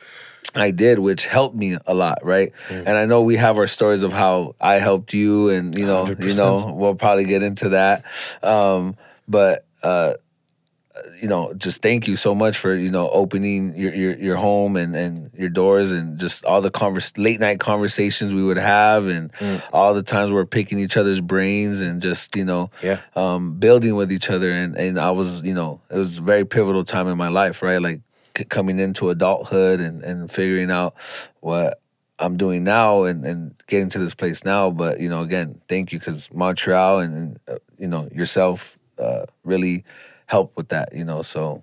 I 0.55 0.71
did, 0.71 0.99
which 0.99 1.27
helped 1.27 1.55
me 1.55 1.77
a 1.87 1.93
lot, 1.95 2.19
right? 2.23 2.53
And 2.71 2.89
I 2.89 3.05
know 3.05 3.21
we 3.23 3.37
have 3.37 3.59
our 3.59 3.67
stories 3.67 4.03
of 4.03 4.13
how 4.15 4.55
I 4.61 4.75
helped 4.75 5.13
you, 5.13 5.51
and 5.51 5.77
you 5.77 5.85
know, 5.85 6.07
you 6.07 6.15
100%. 6.17 6.37
know, 6.39 6.73
we'll 6.73 6.95
probably 6.95 7.27
get 7.27 7.43
into 7.43 7.71
that. 7.71 8.05
Um, 8.43 8.97
but 9.29 9.67
uh, 9.83 10.15
you 11.21 11.29
know, 11.29 11.53
just 11.55 11.83
thank 11.83 12.07
you 12.09 12.17
so 12.17 12.35
much 12.35 12.59
for 12.59 12.75
you 12.75 12.91
know 12.91 13.09
opening 13.11 13.75
your 13.77 13.95
your, 13.95 14.13
your 14.19 14.37
home 14.37 14.77
and 14.77 14.95
and 14.97 15.31
your 15.35 15.49
doors 15.49 15.91
and 15.91 16.19
just 16.19 16.45
all 16.45 16.61
the 16.61 16.71
convers 16.71 17.17
late 17.19 17.41
night 17.41 17.61
conversations 17.61 18.33
we 18.33 18.43
would 18.43 18.59
have 18.59 19.07
and 19.07 19.31
all 19.73 19.95
the 19.95 20.03
times 20.03 20.31
we're 20.33 20.45
picking 20.47 20.79
each 20.79 20.97
other's 20.97 21.21
brains 21.21 21.81
and 21.81 22.03
just 22.03 22.37
you 22.37 22.45
know 22.45 22.71
Yeah. 22.83 22.99
um, 23.17 23.55
building 23.59 23.95
with 23.97 24.11
each 24.13 24.31
other 24.31 24.51
and 24.51 24.77
and 24.77 24.99
I 24.99 25.11
was 25.11 25.43
you 25.43 25.55
know 25.55 25.81
it 25.91 25.97
was 25.99 26.19
a 26.19 26.23
very 26.23 26.45
pivotal 26.45 26.85
time 26.85 27.09
in 27.09 27.17
my 27.19 27.29
life 27.29 27.63
right 27.63 27.81
like 27.81 28.01
c- 28.37 28.45
coming 28.45 28.79
into 28.81 29.11
adulthood 29.11 29.81
and 29.81 30.03
and 30.03 30.31
figuring 30.31 30.71
out 30.71 30.95
what 31.41 31.81
I'm 32.21 32.37
doing 32.37 32.65
now 32.65 33.05
and, 33.05 33.25
and 33.25 33.55
getting 33.69 33.89
to 33.91 33.99
this 34.01 34.13
place 34.13 34.45
now. 34.45 34.71
But 34.73 34.99
you 34.99 35.09
know, 35.09 35.23
again, 35.23 35.61
thank 35.69 35.93
you 35.93 36.01
because 36.01 36.29
Montreal 36.33 36.99
and, 36.99 37.15
and 37.15 37.39
uh, 37.49 37.59
you 37.79 37.87
know 37.87 38.09
yourself 38.13 38.77
uh, 38.99 39.27
really 39.45 39.85
helped 40.29 40.57
with 40.57 40.69
that. 40.69 40.89
You 40.95 41.05
know, 41.05 41.23
so 41.23 41.63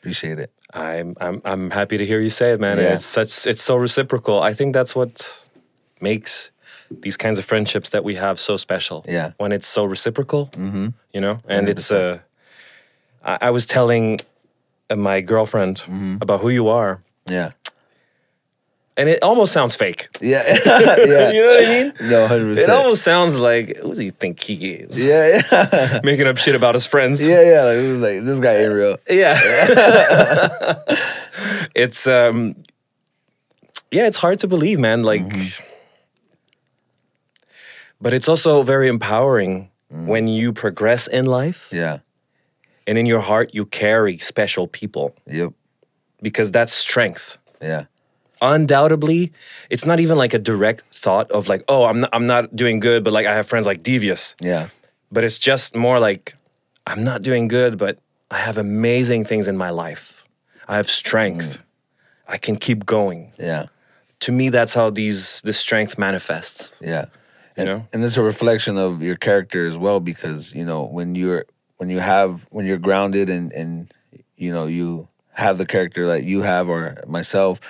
appreciate 0.00 0.38
it. 0.38 0.50
I'm 0.72 1.14
I'm 1.20 1.42
I'm 1.44 1.70
happy 1.70 1.96
to 1.98 2.06
hear 2.06 2.20
you 2.20 2.30
say 2.30 2.52
it, 2.52 2.60
man. 2.60 2.78
Yeah. 2.78 2.94
It's 2.94 3.04
such 3.06 3.46
it's 3.46 3.62
so 3.62 3.76
reciprocal. 3.76 4.42
I 4.50 4.54
think 4.54 4.74
that's 4.74 4.94
what 4.94 5.40
makes 6.00 6.50
these 7.02 7.16
kinds 7.16 7.38
of 7.38 7.44
friendships 7.44 7.90
that 7.90 8.02
we 8.04 8.14
have 8.16 8.38
so 8.38 8.56
special. 8.56 9.04
Yeah. 9.08 9.32
When 9.38 9.52
it's 9.52 9.68
so 9.68 9.84
reciprocal, 9.84 10.46
mm-hmm. 10.52 10.88
you 11.14 11.20
know, 11.20 11.38
and 11.48 11.68
it's 11.68 11.90
uh, 11.92 12.18
I, 13.22 13.38
I 13.48 13.50
was 13.50 13.66
telling 13.66 14.20
uh, 14.90 14.96
my 14.96 15.20
girlfriend 15.20 15.76
Mm-hmm. 15.78 16.16
about 16.20 16.40
who 16.40 16.48
you 16.50 16.68
are, 16.68 17.02
Yeah, 17.30 17.50
and 19.00 19.08
it 19.08 19.22
almost 19.22 19.52
sounds 19.52 19.74
fake. 19.74 20.08
yeah, 20.20 20.42
yeah. 20.66 21.30
You 21.32 21.42
know 21.42 21.54
what 21.54 21.64
I 21.64 21.68
mean? 21.68 21.92
No, 22.10 22.26
hundred 22.28 22.46
percent. 22.54 22.68
It 22.68 22.72
almost 22.74 23.02
sounds 23.02 23.36
like 23.38 23.76
who 23.78 23.88
does 23.88 23.98
he 23.98 24.10
think 24.10 24.40
he 24.42 24.54
is? 24.84 25.04
Yeah, 25.04 25.40
yeah, 25.50 26.00
Making 26.04 26.26
up 26.28 26.36
shit 26.36 26.54
about 26.54 26.74
his 26.74 26.86
friends. 26.86 27.26
yeah, 27.26 27.40
yeah. 27.42 27.62
Like, 27.64 28.16
like 28.16 28.24
this 28.28 28.38
guy 28.40 28.56
ain't 28.62 28.72
real. 28.72 28.98
Yeah. 29.08 29.34
it's 31.74 32.06
um 32.06 32.54
yeah, 33.90 34.06
it's 34.06 34.18
hard 34.18 34.38
to 34.40 34.46
believe, 34.48 34.78
man. 34.78 35.02
Like 35.02 35.24
but 38.00 38.14
it's 38.14 38.28
also 38.28 38.62
very 38.62 38.88
empowering 38.88 39.70
when 39.90 40.28
you 40.28 40.52
progress 40.52 41.06
in 41.08 41.26
life 41.26 41.68
Yeah. 41.72 41.98
and 42.86 42.96
in 42.96 43.06
your 43.06 43.20
heart 43.20 43.54
you 43.54 43.66
carry 43.66 44.18
special 44.18 44.66
people 44.68 45.14
Yep. 45.26 45.52
because 46.22 46.50
that's 46.50 46.72
strength. 46.72 47.36
Yeah. 47.60 47.84
Undoubtedly, 48.42 49.32
it's 49.68 49.86
not 49.86 50.00
even 50.00 50.16
like 50.16 50.32
a 50.34 50.38
direct 50.38 50.82
thought 50.94 51.30
of 51.30 51.48
like, 51.48 51.62
oh, 51.68 51.84
I'm 51.84 52.00
not, 52.00 52.10
I'm 52.12 52.26
not 52.26 52.54
doing 52.56 52.80
good, 52.80 53.04
but 53.04 53.12
like 53.12 53.26
I 53.26 53.34
have 53.34 53.48
friends 53.48 53.66
like 53.66 53.82
Devious. 53.82 54.34
Yeah. 54.40 54.68
But 55.12 55.24
it's 55.24 55.38
just 55.38 55.74
more 55.76 55.98
like 55.98 56.34
I'm 56.86 57.04
not 57.04 57.22
doing 57.22 57.48
good, 57.48 57.76
but 57.78 57.98
I 58.30 58.38
have 58.38 58.58
amazing 58.58 59.24
things 59.24 59.48
in 59.48 59.56
my 59.56 59.70
life. 59.70 60.24
I 60.68 60.76
have 60.76 60.88
strength. 60.88 61.58
Mm. 61.58 61.62
I 62.28 62.38
can 62.38 62.56
keep 62.56 62.86
going. 62.86 63.32
Yeah. 63.38 63.66
To 64.20 64.32
me, 64.32 64.48
that's 64.50 64.72
how 64.74 64.90
these 64.90 65.40
this 65.44 65.58
strength 65.58 65.98
manifests. 65.98 66.72
Yeah. 66.80 67.06
You 67.56 67.64
And, 67.64 67.66
know? 67.66 67.86
and 67.92 68.04
it's 68.04 68.16
a 68.16 68.22
reflection 68.22 68.78
of 68.78 69.02
your 69.02 69.16
character 69.16 69.66
as 69.66 69.76
well 69.76 70.00
because, 70.00 70.54
you 70.54 70.64
know, 70.64 70.84
when 70.84 71.14
you're 71.14 71.44
when 71.78 71.90
you 71.90 71.98
have 71.98 72.46
when 72.50 72.66
you're 72.66 72.78
grounded 72.78 73.28
and 73.28 73.52
and 73.52 73.92
you 74.36 74.52
know, 74.52 74.66
you 74.66 75.08
have 75.34 75.58
the 75.58 75.66
character 75.66 76.06
that 76.06 76.22
you 76.24 76.42
have 76.42 76.68
or 76.68 77.02
myself, 77.06 77.60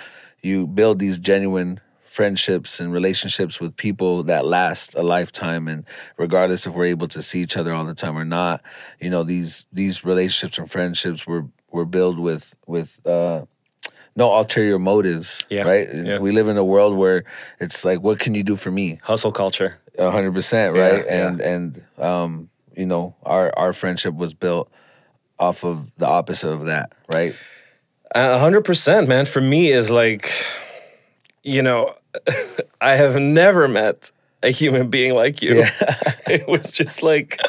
you 0.43 0.67
build 0.67 0.99
these 0.99 1.17
genuine 1.17 1.79
friendships 2.01 2.79
and 2.79 2.91
relationships 2.91 3.59
with 3.61 3.75
people 3.77 4.23
that 4.23 4.45
last 4.45 4.95
a 4.95 5.01
lifetime 5.01 5.67
and 5.69 5.85
regardless 6.17 6.67
if 6.67 6.73
we're 6.73 6.83
able 6.85 7.07
to 7.07 7.21
see 7.21 7.39
each 7.41 7.55
other 7.55 7.73
all 7.73 7.85
the 7.85 7.93
time 7.93 8.17
or 8.17 8.25
not, 8.25 8.61
you 8.99 9.09
know, 9.09 9.23
these 9.23 9.65
these 9.71 10.03
relationships 10.03 10.57
and 10.57 10.69
friendships 10.69 11.25
were 11.25 11.45
were 11.71 11.85
built 11.85 12.17
with 12.17 12.53
with 12.67 13.05
uh 13.05 13.45
no 14.13 14.37
ulterior 14.37 14.77
motives, 14.77 15.41
Yeah, 15.49 15.63
right? 15.63 15.87
yeah. 15.93 16.19
We 16.19 16.33
live 16.33 16.49
in 16.49 16.57
a 16.57 16.65
world 16.65 16.97
where 16.97 17.23
it's 17.61 17.85
like, 17.85 18.01
what 18.01 18.19
can 18.19 18.35
you 18.35 18.43
do 18.43 18.57
for 18.57 18.69
me? 18.69 18.99
Hustle 19.03 19.31
culture. 19.31 19.79
A 19.97 20.11
hundred 20.11 20.33
percent, 20.33 20.75
right? 20.75 21.05
yeah. 21.05 21.27
And 21.29 21.39
and 21.41 21.83
um, 21.97 22.49
you 22.75 22.85
know, 22.85 23.15
our 23.23 23.53
our 23.57 23.71
friendship 23.71 24.13
was 24.15 24.33
built 24.33 24.69
off 25.39 25.63
of 25.63 25.87
the 25.97 26.07
opposite 26.07 26.49
of 26.51 26.65
that, 26.65 26.91
right? 27.07 27.33
A 28.13 28.39
hundred 28.39 28.61
percent, 28.65 29.07
man. 29.07 29.25
For 29.25 29.41
me, 29.41 29.71
is 29.71 29.89
like, 29.91 30.29
you 31.43 31.61
know, 31.61 31.95
I 32.81 32.95
have 32.95 33.15
never 33.15 33.67
met 33.67 34.11
a 34.43 34.49
human 34.49 34.89
being 34.89 35.13
like 35.13 35.41
you. 35.41 35.63
it 36.27 36.47
was 36.47 36.71
just 36.71 37.03
like, 37.03 37.39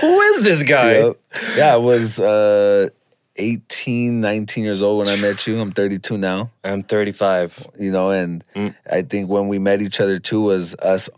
who 0.00 0.20
is 0.20 0.44
this 0.44 0.62
guy? 0.62 0.98
Yep. 0.98 1.16
Yeah, 1.56 1.74
I 1.74 1.76
was 1.76 2.20
uh 2.20 2.88
18, 3.36 4.20
19 4.20 4.62
years 4.64 4.80
old 4.80 5.04
when 5.04 5.08
I 5.08 5.20
met 5.20 5.46
you. 5.46 5.60
I'm 5.60 5.72
32 5.72 6.16
now, 6.18 6.50
I'm 6.62 6.82
35. 6.84 7.66
you 7.78 7.90
know, 7.90 8.10
and 8.10 8.44
Mm. 8.54 8.74
I 8.90 9.02
think 9.02 9.28
when 9.28 9.48
we 9.48 9.58
met 9.58 9.82
each 9.82 10.00
other 10.00 10.20
too 10.20 10.42
was 10.42 10.74
us 10.76 11.10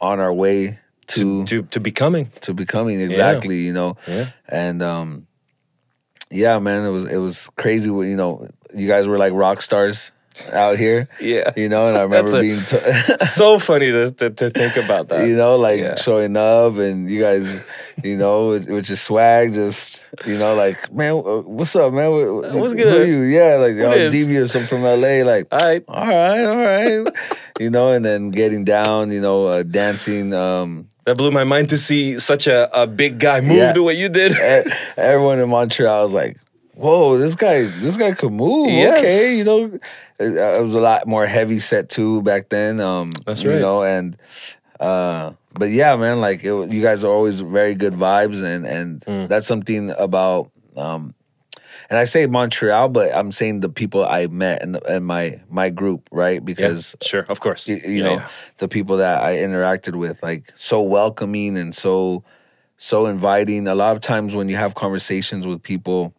on 0.00 0.20
our 0.20 0.32
way 0.32 0.78
to 1.08 1.44
To 1.44 1.62
to 1.64 1.80
becoming. 1.80 2.30
to 2.40 2.54
becoming 2.54 3.00
exactly, 3.00 3.58
you 3.58 3.72
know. 3.74 3.96
Yeah. 4.06 4.30
And 4.48 4.82
um 4.82 5.26
yeah, 6.30 6.58
man, 6.58 6.84
it 6.84 6.90
was 6.90 7.04
it 7.10 7.18
was 7.18 7.50
crazy 7.56 7.90
you 7.90 8.16
know, 8.16 8.48
you 8.74 8.86
guys 8.86 9.06
were 9.08 9.18
like 9.18 9.32
rock 9.32 9.62
stars 9.62 10.12
out 10.52 10.78
here. 10.78 11.08
Yeah. 11.20 11.52
You 11.56 11.68
know, 11.68 11.88
and 11.88 11.96
I 11.96 12.02
remember 12.02 12.40
being 12.40 12.60
t- 12.64 12.78
so 13.26 13.58
funny 13.58 13.90
to, 13.90 14.10
to, 14.12 14.30
to 14.30 14.50
think 14.50 14.76
about 14.76 15.08
that. 15.08 15.26
you 15.26 15.34
know, 15.34 15.56
like 15.56 15.80
Yeah. 15.80 15.96
showing 15.96 16.36
up 16.36 16.76
and 16.76 17.10
you 17.10 17.20
guys, 17.20 17.60
you 18.04 18.16
know, 18.16 18.50
with, 18.50 18.68
with 18.68 18.88
your 18.88 18.96
swag, 18.96 19.52
just, 19.54 20.00
you 20.26 20.38
know, 20.38 20.54
like, 20.54 20.92
man, 20.92 21.14
what's 21.16 21.74
up, 21.74 21.92
man? 21.92 22.10
Wh- 22.12 22.52
wh- 22.52 22.54
What's 22.54 22.72
who 22.72 22.78
good? 22.78 23.00
are 23.02 23.04
you? 23.06 23.22
Yeah, 23.22 23.56
like, 23.56 23.74
What 23.84 23.98
is? 23.98 24.12
devious. 24.12 24.54
I'm 24.54 24.66
from 24.66 24.82
LA. 24.82 25.24
Like, 25.24 25.48
All 25.50 25.58
right. 25.58 25.84
all 25.88 26.06
right, 26.06 26.44
all 26.44 26.56
right. 26.56 27.14
you 27.58 27.70
know, 27.70 27.90
and 27.90 28.04
then 28.04 28.30
getting 28.30 28.62
down, 28.62 29.10
you 29.10 29.20
know, 29.20 29.46
uh, 29.46 29.62
dancing. 29.64 30.32
Um, 30.32 30.86
That 31.08 31.16
blew 31.16 31.30
my 31.30 31.44
mind 31.44 31.70
to 31.70 31.78
see 31.78 32.18
such 32.18 32.46
a, 32.46 32.68
a 32.78 32.86
big 32.86 33.18
guy 33.18 33.40
move 33.40 33.56
Yeah. 33.56 33.72
the 33.72 33.82
way 33.82 33.94
you 33.94 34.10
did. 34.10 34.36
everyone 34.98 35.38
in 35.40 35.48
Montreal 35.48 36.02
was 36.02 36.12
like, 36.12 36.36
"Whoa, 36.74 37.16
this 37.16 37.34
guy, 37.34 37.62
this 37.62 37.96
guy 37.96 38.12
could 38.12 38.30
move." 38.32 38.68
Yes. 38.68 38.98
Okay, 38.98 39.38
you 39.38 39.44
know, 39.44 39.64
it, 40.20 40.36
uh, 40.36 40.60
it 40.60 40.62
was 40.66 40.74
a 40.74 40.80
lot 40.80 41.06
more 41.06 41.26
heavy 41.26 41.60
set 41.60 41.88
too 41.88 42.20
back 42.20 42.50
then. 42.50 42.78
Um, 42.78 43.12
That's 43.24 43.42
You 43.42 43.52
right. 43.52 43.60
know, 43.62 43.82
and 43.82 44.18
uh, 44.80 45.32
but 45.54 45.70
yeah, 45.70 45.96
man, 45.96 46.20
like 46.20 46.44
it, 46.44 46.52
you 46.70 46.82
guys 46.82 47.02
are 47.04 47.10
always 47.10 47.40
very 47.40 47.74
good 47.74 47.94
vibes, 47.94 48.42
and 48.44 48.66
and 48.66 49.00
Mm. 49.06 49.28
that's 49.28 49.46
something 49.46 49.88
about. 49.96 50.50
Um, 50.76 51.14
and 51.90 51.98
I 51.98 52.04
say 52.04 52.26
Montreal, 52.26 52.90
but 52.90 53.14
I'm 53.14 53.32
saying 53.32 53.60
the 53.60 53.68
people 53.68 54.04
I 54.04 54.26
met 54.28 54.62
in, 54.62 54.72
the, 54.72 54.96
in 54.96 55.04
my 55.04 55.40
my 55.50 55.70
group, 55.70 56.08
right? 56.12 56.34
Yeah, 56.34 56.40
Because 56.44 56.94
sure, 57.02 57.24
of 57.28 57.40
course. 57.40 57.68
y- 57.68 57.80
you 57.84 57.98
Yeah, 57.98 58.02
know 58.04 58.14
yeah. 58.16 58.28
the 58.58 58.68
people 58.68 58.98
that 58.98 59.22
I 59.22 59.36
interacted 59.36 59.96
with, 59.96 60.22
like 60.22 60.52
so 60.56 60.82
welcoming 60.82 61.56
and 61.58 61.74
so 61.74 62.24
so 62.76 63.06
inviting. 63.06 63.66
A 63.66 63.74
lot 63.74 63.96
of 63.96 64.02
times 64.02 64.34
when 64.34 64.48
you 64.48 64.56
have 64.56 64.74
conversations 64.74 65.46
with 65.46 65.62
people 65.62 66.12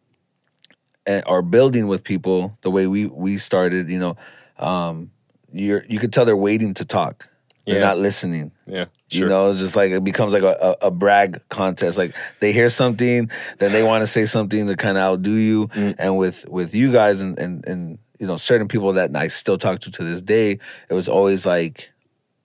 and 1.06 1.24
or 1.28 1.42
building 1.42 1.88
with 1.88 2.04
people, 2.04 2.58
the 2.62 2.72
way 2.72 2.88
we 2.88 3.06
we 3.08 3.38
started, 3.38 3.90
you 3.90 4.00
know, 4.00 4.18
um, 4.58 5.12
you're 5.52 5.84
you 5.88 6.00
could 6.00 6.12
tell 6.12 6.26
they're 6.26 6.36
waiting 6.36 6.74
to 6.76 6.86
talk. 6.86 7.29
They're 7.70 7.80
Yeah. 7.80 7.86
not 7.88 7.98
listening. 7.98 8.52
yeah, 8.68 8.86
You 9.10 9.28
know, 9.28 9.52
it's 9.52 9.60
just 9.60 9.76
like 9.76 9.92
it 9.92 10.04
becomes 10.04 10.34
like 10.34 10.44
a, 10.44 10.76
a, 10.82 10.88
a 10.88 10.92
brag 10.92 11.42
contest. 11.50 11.98
Like 11.98 12.16
they 12.40 12.52
hear 12.52 12.70
something, 12.70 13.30
then 13.60 13.72
they 13.72 13.84
want 13.84 14.02
to 14.02 14.08
say 14.08 14.26
something 14.26 14.68
to 14.68 14.76
kind 14.76 14.98
of 14.98 15.04
outdo 15.04 15.32
you. 15.32 15.68
Mm. 15.68 15.96
And 16.00 16.18
with 16.18 16.48
with 16.50 16.74
you 16.74 16.92
guys 16.92 17.22
and 17.22 17.38
and 17.40 17.66
and 17.68 18.00
you 18.20 18.28
know 18.28 18.38
certain 18.38 18.68
people 18.68 18.94
that 18.94 19.16
I 19.16 19.28
still 19.30 19.58
talk 19.58 19.80
to 19.82 19.92
to 19.92 20.04
this 20.04 20.22
day, 20.22 20.60
it 20.90 20.94
was 20.94 21.08
always 21.08 21.46
like 21.46 21.92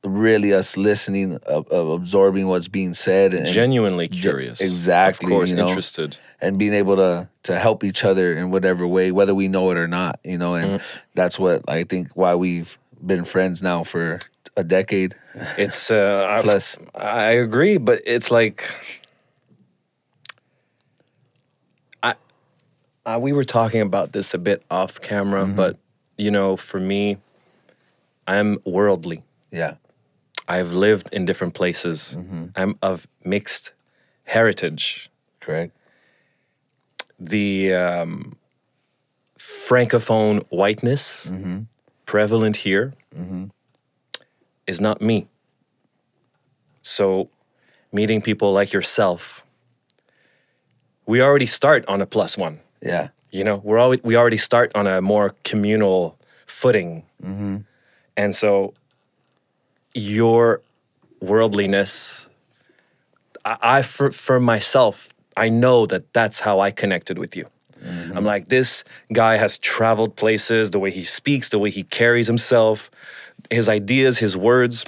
really 0.02 0.52
us 0.52 0.76
listening, 0.76 1.38
uh, 1.48 1.62
uh, 1.72 1.76
absorbing 1.94 2.46
what's 2.46 2.68
being 2.68 2.92
said, 2.92 3.32
and 3.32 3.46
Genuinely 3.46 4.06
curious. 4.06 4.60
exactly, 4.60 5.26
Of 5.26 5.30
course, 5.30 5.50
you 5.50 5.56
know. 5.56 5.66
interested. 5.68 6.18
and 6.42 6.58
being 6.58 6.74
able 6.74 6.96
to 6.96 7.28
to 7.44 7.58
help 7.58 7.82
each 7.84 8.04
other 8.04 8.34
in 8.36 8.50
whatever 8.50 8.86
way, 8.86 9.10
whether 9.12 9.34
we 9.34 9.48
know 9.48 9.70
it 9.70 9.78
or 9.78 9.88
not. 9.88 10.20
You 10.24 10.36
know, 10.38 10.54
and 10.54 10.80
Mm. 10.80 10.82
that's 11.14 11.38
what 11.38 11.62
I 11.68 11.84
think 11.84 12.08
why 12.14 12.34
we've 12.34 12.76
been 13.04 13.24
friends 13.24 13.62
now 13.62 13.82
for 13.84 14.18
a 14.56 14.64
decade. 14.64 15.14
It's 15.58 15.90
uh, 15.90 16.26
I've- 16.30 16.42
Plus- 16.44 16.78
I 16.94 17.32
agree, 17.32 17.76
but 17.78 18.00
it's 18.06 18.30
like 18.30 18.64
I, 22.02 22.14
uh, 23.06 23.18
we 23.20 23.32
were 23.32 23.44
talking 23.44 23.80
about 23.80 24.12
this 24.12 24.34
a 24.34 24.38
bit 24.38 24.62
off 24.70 25.00
camera, 25.00 25.44
Mm-hmm. 25.44 25.56
but 25.56 25.78
you 26.16 26.30
know, 26.30 26.56
for 26.56 26.78
me, 26.78 27.18
I'm 28.26 28.58
worldly. 28.64 29.22
Yeah, 29.50 29.74
I've 30.48 30.72
lived 30.72 31.08
in 31.12 31.24
different 31.24 31.54
places. 31.54 32.16
Mm-hmm. 32.18 32.44
I'm 32.56 32.78
of 32.82 33.06
mixed 33.24 33.72
heritage. 34.24 35.10
correct. 35.40 35.72
The 37.20 37.74
um, 37.74 38.36
francophone 39.38 40.44
whiteness 40.50 41.30
Mm-hmm. 41.30 41.62
prevalent 42.06 42.56
here 42.56 42.92
is 44.66 44.80
not 44.80 45.00
me. 45.00 45.28
So, 46.82 47.30
meeting 47.92 48.20
people 48.20 48.52
like 48.52 48.72
yourself, 48.72 49.44
we 51.06 51.22
already 51.22 51.46
start 51.46 51.84
on 51.88 52.02
a 52.02 52.06
plus 52.06 52.36
one. 52.36 52.60
Yeah, 52.82 53.08
You 53.30 53.44
know, 53.44 53.56
we're 53.64 53.78
always, 53.78 54.02
we 54.02 54.16
already 54.16 54.36
start 54.36 54.70
on 54.74 54.86
a 54.86 55.00
more 55.00 55.34
communal 55.44 56.18
footing, 56.46 57.04
mm-hmm. 57.22 57.58
and 58.16 58.36
so 58.36 58.74
your 59.94 60.60
worldliness, 61.20 62.28
I, 63.44 63.56
I 63.62 63.82
for 63.82 64.10
for 64.12 64.38
myself, 64.38 65.14
I 65.36 65.48
know 65.48 65.86
that 65.86 66.12
that's 66.12 66.40
how 66.40 66.60
I 66.60 66.70
connected 66.70 67.18
with 67.18 67.34
you. 67.36 67.48
Mm-hmm. 67.82 68.16
I'm 68.16 68.24
like, 68.24 68.48
this 68.48 68.84
guy 69.12 69.36
has 69.36 69.58
traveled 69.58 70.16
places, 70.16 70.70
the 70.70 70.78
way 70.78 70.90
he 70.90 71.04
speaks, 71.04 71.48
the 71.48 71.58
way 71.58 71.70
he 71.70 71.84
carries 71.84 72.26
himself, 72.26 72.90
his 73.50 73.68
ideas, 73.68 74.18
his 74.18 74.36
words. 74.36 74.84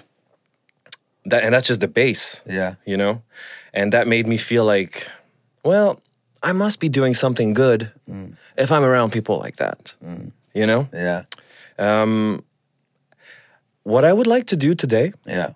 That 1.27 1.43
and 1.43 1.53
that's 1.55 1.67
just 1.67 1.81
the 1.81 1.89
base. 1.89 2.41
Yeah. 2.47 2.75
You 2.85 2.97
know? 2.97 3.23
And 3.75 3.93
that 3.93 4.07
made 4.07 4.27
me 4.27 4.37
feel 4.37 4.65
like, 4.65 5.09
well, 5.65 6.01
I 6.43 6.53
must 6.53 6.79
be 6.81 6.89
doing 6.89 7.15
something 7.15 7.53
good 7.55 7.91
if 8.57 8.71
I'm 8.71 8.85
around 8.85 9.11
people 9.13 9.39
like 9.39 9.57
that. 9.57 9.95
You 10.55 10.67
know? 10.67 10.89
Yeah. 10.93 11.25
Um, 11.79 12.43
what 13.83 14.05
I 14.05 14.13
would 14.13 14.27
like 14.27 14.47
to 14.47 14.57
do 14.57 14.75
today 14.75 15.13
Yeah. 15.27 15.51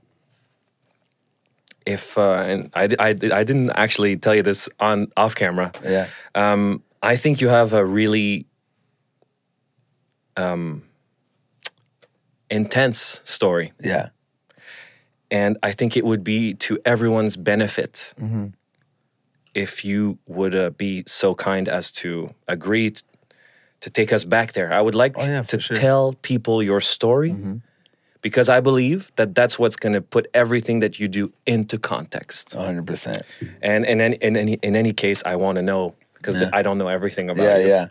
if 1.86 2.18
uh, 2.18 2.42
and 2.46 2.70
I, 2.74 2.88
I, 2.98 3.08
I 3.08 3.44
didn't 3.44 3.70
actually 3.70 4.16
tell 4.16 4.34
you 4.34 4.42
this 4.42 4.68
on 4.80 5.06
off 5.16 5.34
camera. 5.34 5.72
Yeah. 5.84 6.08
Um, 6.34 6.82
I 7.02 7.16
think 7.16 7.40
you 7.40 7.48
have 7.48 7.72
a 7.72 7.84
really 7.84 8.46
um, 10.36 10.82
intense 12.50 13.20
story, 13.24 13.72
Yeah. 13.82 14.08
and 15.30 15.56
I 15.62 15.72
think 15.72 15.96
it 15.96 16.04
would 16.04 16.24
be 16.24 16.54
to 16.54 16.78
everyone's 16.84 17.36
benefit 17.36 18.14
if 19.54 19.84
you 19.84 20.18
would 20.26 20.54
uh, 20.54 20.70
be 20.70 21.02
so 21.06 21.34
kind 21.34 21.68
as 21.68 21.90
to 21.90 22.34
agree 22.46 22.90
t- 22.90 23.02
to 23.80 23.90
take 23.90 24.12
us 24.12 24.24
back 24.24 24.52
there. 24.52 24.72
I 24.72 24.80
would 24.80 24.94
like 24.94 25.14
Oh, 25.16 25.24
yeah, 25.24 25.42
to 25.42 25.58
sure. 25.60 25.74
tell 25.74 26.12
people 26.22 26.62
your 26.62 26.80
story. 26.80 27.34
Because 28.22 28.50
I 28.50 28.60
believe 28.60 29.10
that 29.16 29.34
that's 29.34 29.58
what's 29.58 29.76
going 29.76 29.94
to 29.94 30.02
put 30.02 30.26
everything 30.34 30.80
that 30.80 31.00
you 31.00 31.08
do 31.08 31.32
into 31.46 31.78
context. 31.78 32.50
100%. 32.54 33.22
And 33.62 33.86
in 33.86 34.00
any, 34.02 34.16
in 34.16 34.36
any 34.36 34.58
in 34.62 34.76
any 34.76 34.92
case, 34.92 35.22
I 35.24 35.36
want 35.36 35.56
to 35.56 35.62
know 35.62 35.94
because 36.16 36.36
Yeah. 36.36 36.50
I 36.52 36.60
don't 36.62 36.76
know 36.76 36.88
everything 36.88 37.30
about 37.30 37.44
Yeah. 37.44 37.58
you. 37.58 37.68
Yeah. 37.68 37.88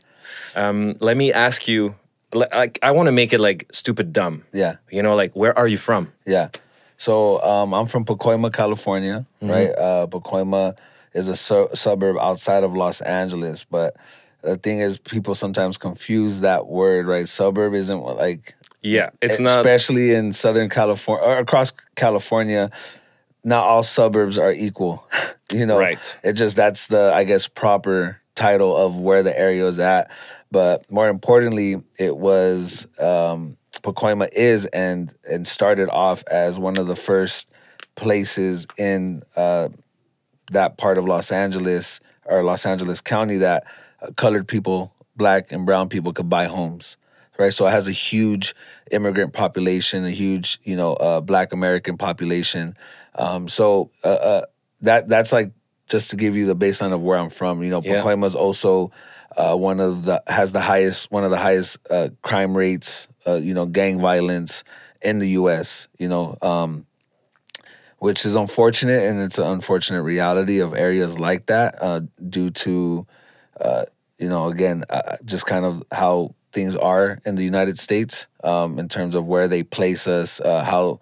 Um, 0.56 0.96
let 1.00 1.18
me 1.18 1.34
ask 1.34 1.68
you. 1.68 1.96
Li- 2.34 2.48
Like, 2.52 2.80
I 2.82 2.92
want 2.92 3.08
to 3.08 3.12
make 3.12 3.34
it 3.34 3.40
like 3.40 3.68
stupid 3.72 4.14
dumb. 4.14 4.44
Yeah. 4.54 4.76
You 4.92 5.02
know, 5.04 5.16
like 5.16 5.34
where 5.36 5.58
are 5.58 5.68
you 5.68 5.78
from? 5.78 6.12
Yeah. 6.26 6.50
So 6.98 7.42
um, 7.42 7.74
I'm 7.74 7.88
from 7.88 8.04
Pacoima, 8.06 8.52
California, 8.52 9.26
right? 9.42 9.70
Uh, 9.70 10.08
Pacoima 10.08 10.78
is 11.14 11.28
a 11.30 11.36
su- 11.36 11.70
suburb 11.74 12.18
outside 12.18 12.64
of 12.64 12.76
Los 12.76 13.00
Angeles, 13.02 13.64
but 13.64 13.96
the 14.42 14.58
thing 14.58 14.80
is, 14.80 14.98
people 14.98 15.34
sometimes 15.36 15.78
confuse 15.78 16.42
that 16.42 16.68
word, 16.68 17.08
right? 17.08 17.28
Suburb 17.28 17.74
isn't 17.74 18.02
like, 18.02 18.56
Yeah, 18.82 19.10
it's 19.22 19.40
not. 19.40 19.60
especially 19.60 20.14
in 20.14 20.34
Southern 20.34 20.70
California 20.70 21.24
or 21.26 21.38
across 21.40 21.72
California. 21.96 22.70
Not 23.46 23.64
all 23.66 23.84
suburbs 23.84 24.38
are 24.38 24.52
equal, 24.52 25.08
you 25.54 25.66
know. 25.66 25.80
Right. 25.80 26.18
It 26.24 26.34
just 26.34 26.58
that's 26.58 26.88
the 26.88 27.14
I 27.14 27.24
guess 27.24 27.48
proper 27.48 28.20
title 28.36 28.76
of 28.76 28.98
where 29.00 29.24
the 29.24 29.38
area 29.38 29.66
is 29.68 29.80
at. 29.80 30.12
But 30.52 30.90
more 30.92 31.10
importantly, 31.10 31.82
it 31.98 32.18
was 32.18 32.88
um, 33.00 33.58
Pacoima 33.82 34.30
is 34.34 34.66
and 34.68 35.14
and 35.30 35.48
started 35.48 35.90
off 35.90 36.24
as 36.30 36.58
one 36.58 36.78
of 36.78 36.88
the 36.88 36.96
first 36.96 37.50
places 37.96 38.66
in 38.78 39.24
uh, 39.36 39.70
that 40.52 40.78
part 40.78 40.98
of 40.98 41.06
Los 41.06 41.32
Angeles 41.32 42.00
or 42.26 42.44
Los 42.44 42.66
Angeles 42.66 43.02
County 43.02 43.38
that 43.38 43.66
uh, 44.02 44.12
colored 44.16 44.48
people, 44.48 44.94
black 45.16 45.52
and 45.52 45.66
brown 45.66 45.90
people 45.90 46.14
could 46.14 46.30
buy 46.30 46.46
homes. 46.46 46.98
Right, 47.38 47.54
so 47.54 47.66
it 47.68 47.72
has 47.72 47.88
a 47.88 47.94
huge 47.94 48.54
immigrant 48.92 49.32
population, 49.32 50.04
a 50.04 50.10
huge, 50.10 50.60
you 50.66 50.76
know, 50.76 50.96
uh, 50.96 51.22
Black 51.22 51.54
American 51.54 51.98
population. 51.98 52.76
Um, 53.16 53.48
so 53.48 53.92
uh, 54.04 54.08
uh, 54.08 54.42
that 54.82 55.08
that's 55.08 55.32
like 55.32 55.52
just 55.88 56.10
to 56.10 56.18
give 56.18 56.36
you 56.36 56.46
the 56.46 56.56
baseline 56.56 56.92
of 56.92 57.02
where 57.02 57.18
I'm 57.18 57.30
from. 57.30 57.64
You 57.64 57.70
know, 57.70 57.82
Yeah. 57.82 58.02
Pacoima 58.04 58.26
is 58.26 58.36
also 58.36 58.92
uh, 59.38 59.56
one 59.56 59.80
of 59.80 60.04
the 60.04 60.22
has 60.28 60.52
the 60.52 60.62
highest 60.62 61.12
one 61.12 61.24
of 61.24 61.32
the 61.32 61.38
highest 61.38 61.78
uh, 61.90 62.10
crime 62.22 62.56
rates, 62.56 63.08
uh, 63.28 63.36
you 63.36 63.54
know, 63.54 63.66
gang 63.66 64.00
violence 64.00 64.64
in 65.02 65.20
the 65.20 65.30
U.S. 65.30 65.88
You 65.98 66.10
know, 66.10 66.38
um, 66.42 66.86
which 68.00 68.26
is 68.26 68.36
unfortunate, 68.36 69.04
and 69.04 69.20
it's 69.22 69.38
an 69.38 69.48
unfortunate 69.48 70.04
reality 70.04 70.60
of 70.60 70.74
areas 70.74 71.20
like 71.20 71.46
that 71.48 71.76
uh, 71.82 72.02
due 72.30 72.50
to, 72.52 73.06
uh, 73.60 73.86
you 74.18 74.30
know, 74.30 74.48
again, 74.48 74.84
uh, 74.90 75.18
just 75.26 75.46
kind 75.46 75.66
of 75.66 75.84
how 75.92 76.34
things 76.52 76.76
are 76.76 77.20
in 77.26 77.36
the 77.36 77.44
United 77.44 77.78
States 77.78 78.28
um, 78.44 78.80
in 78.80 78.90
terms 78.90 79.16
of 79.16 79.26
where 79.26 79.48
they 79.48 79.62
place 79.64 80.08
us, 80.08 80.42
how 80.44 81.00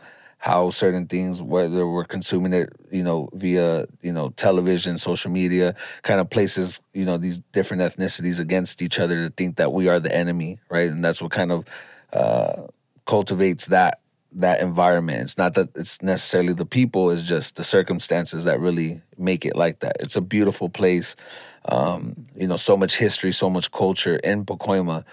how 0.48 0.70
certain 0.70 1.08
things, 1.08 1.42
whether 1.42 1.86
we're 1.86 2.06
consuming 2.06 2.54
it, 2.54 2.70
you 2.90 3.04
know, 3.04 3.30
via 3.34 3.86
you 4.02 4.14
know 4.14 4.30
television, 4.38 4.98
social 4.98 5.30
media, 5.30 5.76
kind 6.04 6.22
of 6.22 6.30
places 6.30 6.80
you 6.94 7.04
know 7.04 7.18
these 7.18 7.40
different 7.52 7.84
ethnicities 7.84 8.40
against 8.40 8.82
each 8.82 8.98
other 8.98 9.16
to 9.28 9.30
think 9.30 9.58
that 9.58 9.74
we 9.74 9.90
are 9.90 10.00
the 10.00 10.16
enemy, 10.16 10.58
right? 10.70 10.90
And 10.90 11.04
that's 11.04 11.22
what 11.22 11.32
kind 11.32 11.52
of 11.52 11.66
uh, 12.14 12.64
cultivates 13.06 13.66
that 13.68 14.00
that 14.32 14.62
environment. 14.62 15.22
It's 15.24 15.38
not 15.38 15.54
that 15.56 15.76
it's 15.76 16.02
necessarily 16.02 16.54
the 16.54 16.66
people; 16.66 17.12
it's 17.12 17.24
just 17.24 17.58
the 17.58 17.64
circumstances 17.64 18.46
that 18.46 18.62
really 18.62 19.02
make 19.18 19.46
it 19.46 19.56
like 19.58 19.80
that. 19.80 19.98
It's 20.00 20.16
a 20.16 20.22
beautiful 20.22 20.70
place. 20.70 21.18
Um, 21.66 22.28
you 22.38 22.48
know, 22.48 22.56
so 22.56 22.78
much 22.78 22.98
history, 22.98 23.34
so 23.34 23.50
much 23.50 23.70
culture 23.72 24.16
in 24.24 24.46
Pacoima. 24.46 25.04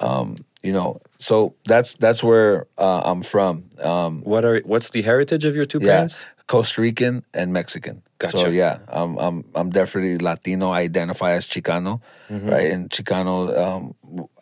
Um, 0.00 0.36
you 0.64 0.72
know, 0.72 1.00
so 1.20 1.54
that's 1.66 1.94
that's 2.00 2.22
where 2.22 2.66
uh, 2.78 3.02
I'm 3.04 3.22
from. 3.22 3.64
Um, 3.78 4.22
What 4.24 4.44
are 4.44 4.58
what's 4.64 4.90
the 4.90 5.02
heritage 5.02 5.44
of 5.44 5.54
your 5.54 5.66
two 5.66 5.78
yeah, 5.80 5.92
parents? 5.92 6.26
Costa 6.48 6.80
Rican 6.80 7.22
and 7.32 7.52
Mexican. 7.52 8.02
So 8.30 8.48
yeah, 8.48 8.78
I'm 8.88 9.16
I'm 9.18 9.44
I'm 9.54 9.70
definitely 9.70 10.18
Latino. 10.18 10.70
I 10.70 10.80
identify 10.82 11.32
as 11.32 11.46
Chicano, 11.46 12.00
Mm-hmm. 12.28 12.48
right? 12.50 12.72
And 12.72 12.90
Chicano, 12.90 13.56
um, 13.56 13.94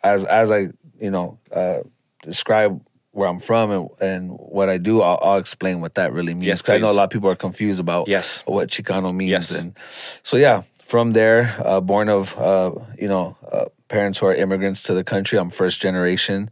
as 0.03 0.25
as 0.25 0.49
I 0.51 0.69
you 0.99 1.11
know 1.11 1.37
uh, 1.51 1.79
describe 2.23 2.81
where 3.11 3.27
I'm 3.27 3.39
from 3.39 3.71
and, 3.71 3.89
and 4.01 4.31
what 4.37 4.69
I 4.69 4.77
do, 4.77 5.01
I'll, 5.01 5.19
I'll 5.21 5.37
explain 5.39 5.81
what 5.81 5.95
that 5.95 6.13
really 6.13 6.33
means. 6.33 6.47
Yes, 6.47 6.69
I 6.69 6.77
know 6.77 6.91
a 6.91 6.93
lot 6.93 7.05
of 7.05 7.09
people 7.09 7.29
are 7.29 7.35
confused 7.35 7.79
about 7.79 8.07
Yes. 8.07 8.43
what 8.45 8.69
Chicano 8.69 9.11
means. 9.13 9.31
Yes. 9.31 9.51
And 9.51 9.75
so 10.23 10.37
yeah, 10.37 10.63
from 10.85 11.13
there, 11.13 11.55
uh, 11.65 11.81
born 11.81 12.09
of 12.09 12.37
uh, 12.37 12.71
you 12.97 13.07
know 13.07 13.35
uh, 13.51 13.65
parents 13.89 14.19
who 14.19 14.27
are 14.27 14.33
immigrants 14.33 14.83
to 14.83 14.93
the 14.93 15.03
country. 15.03 15.37
I'm 15.37 15.49
first 15.49 15.81
generation. 15.81 16.49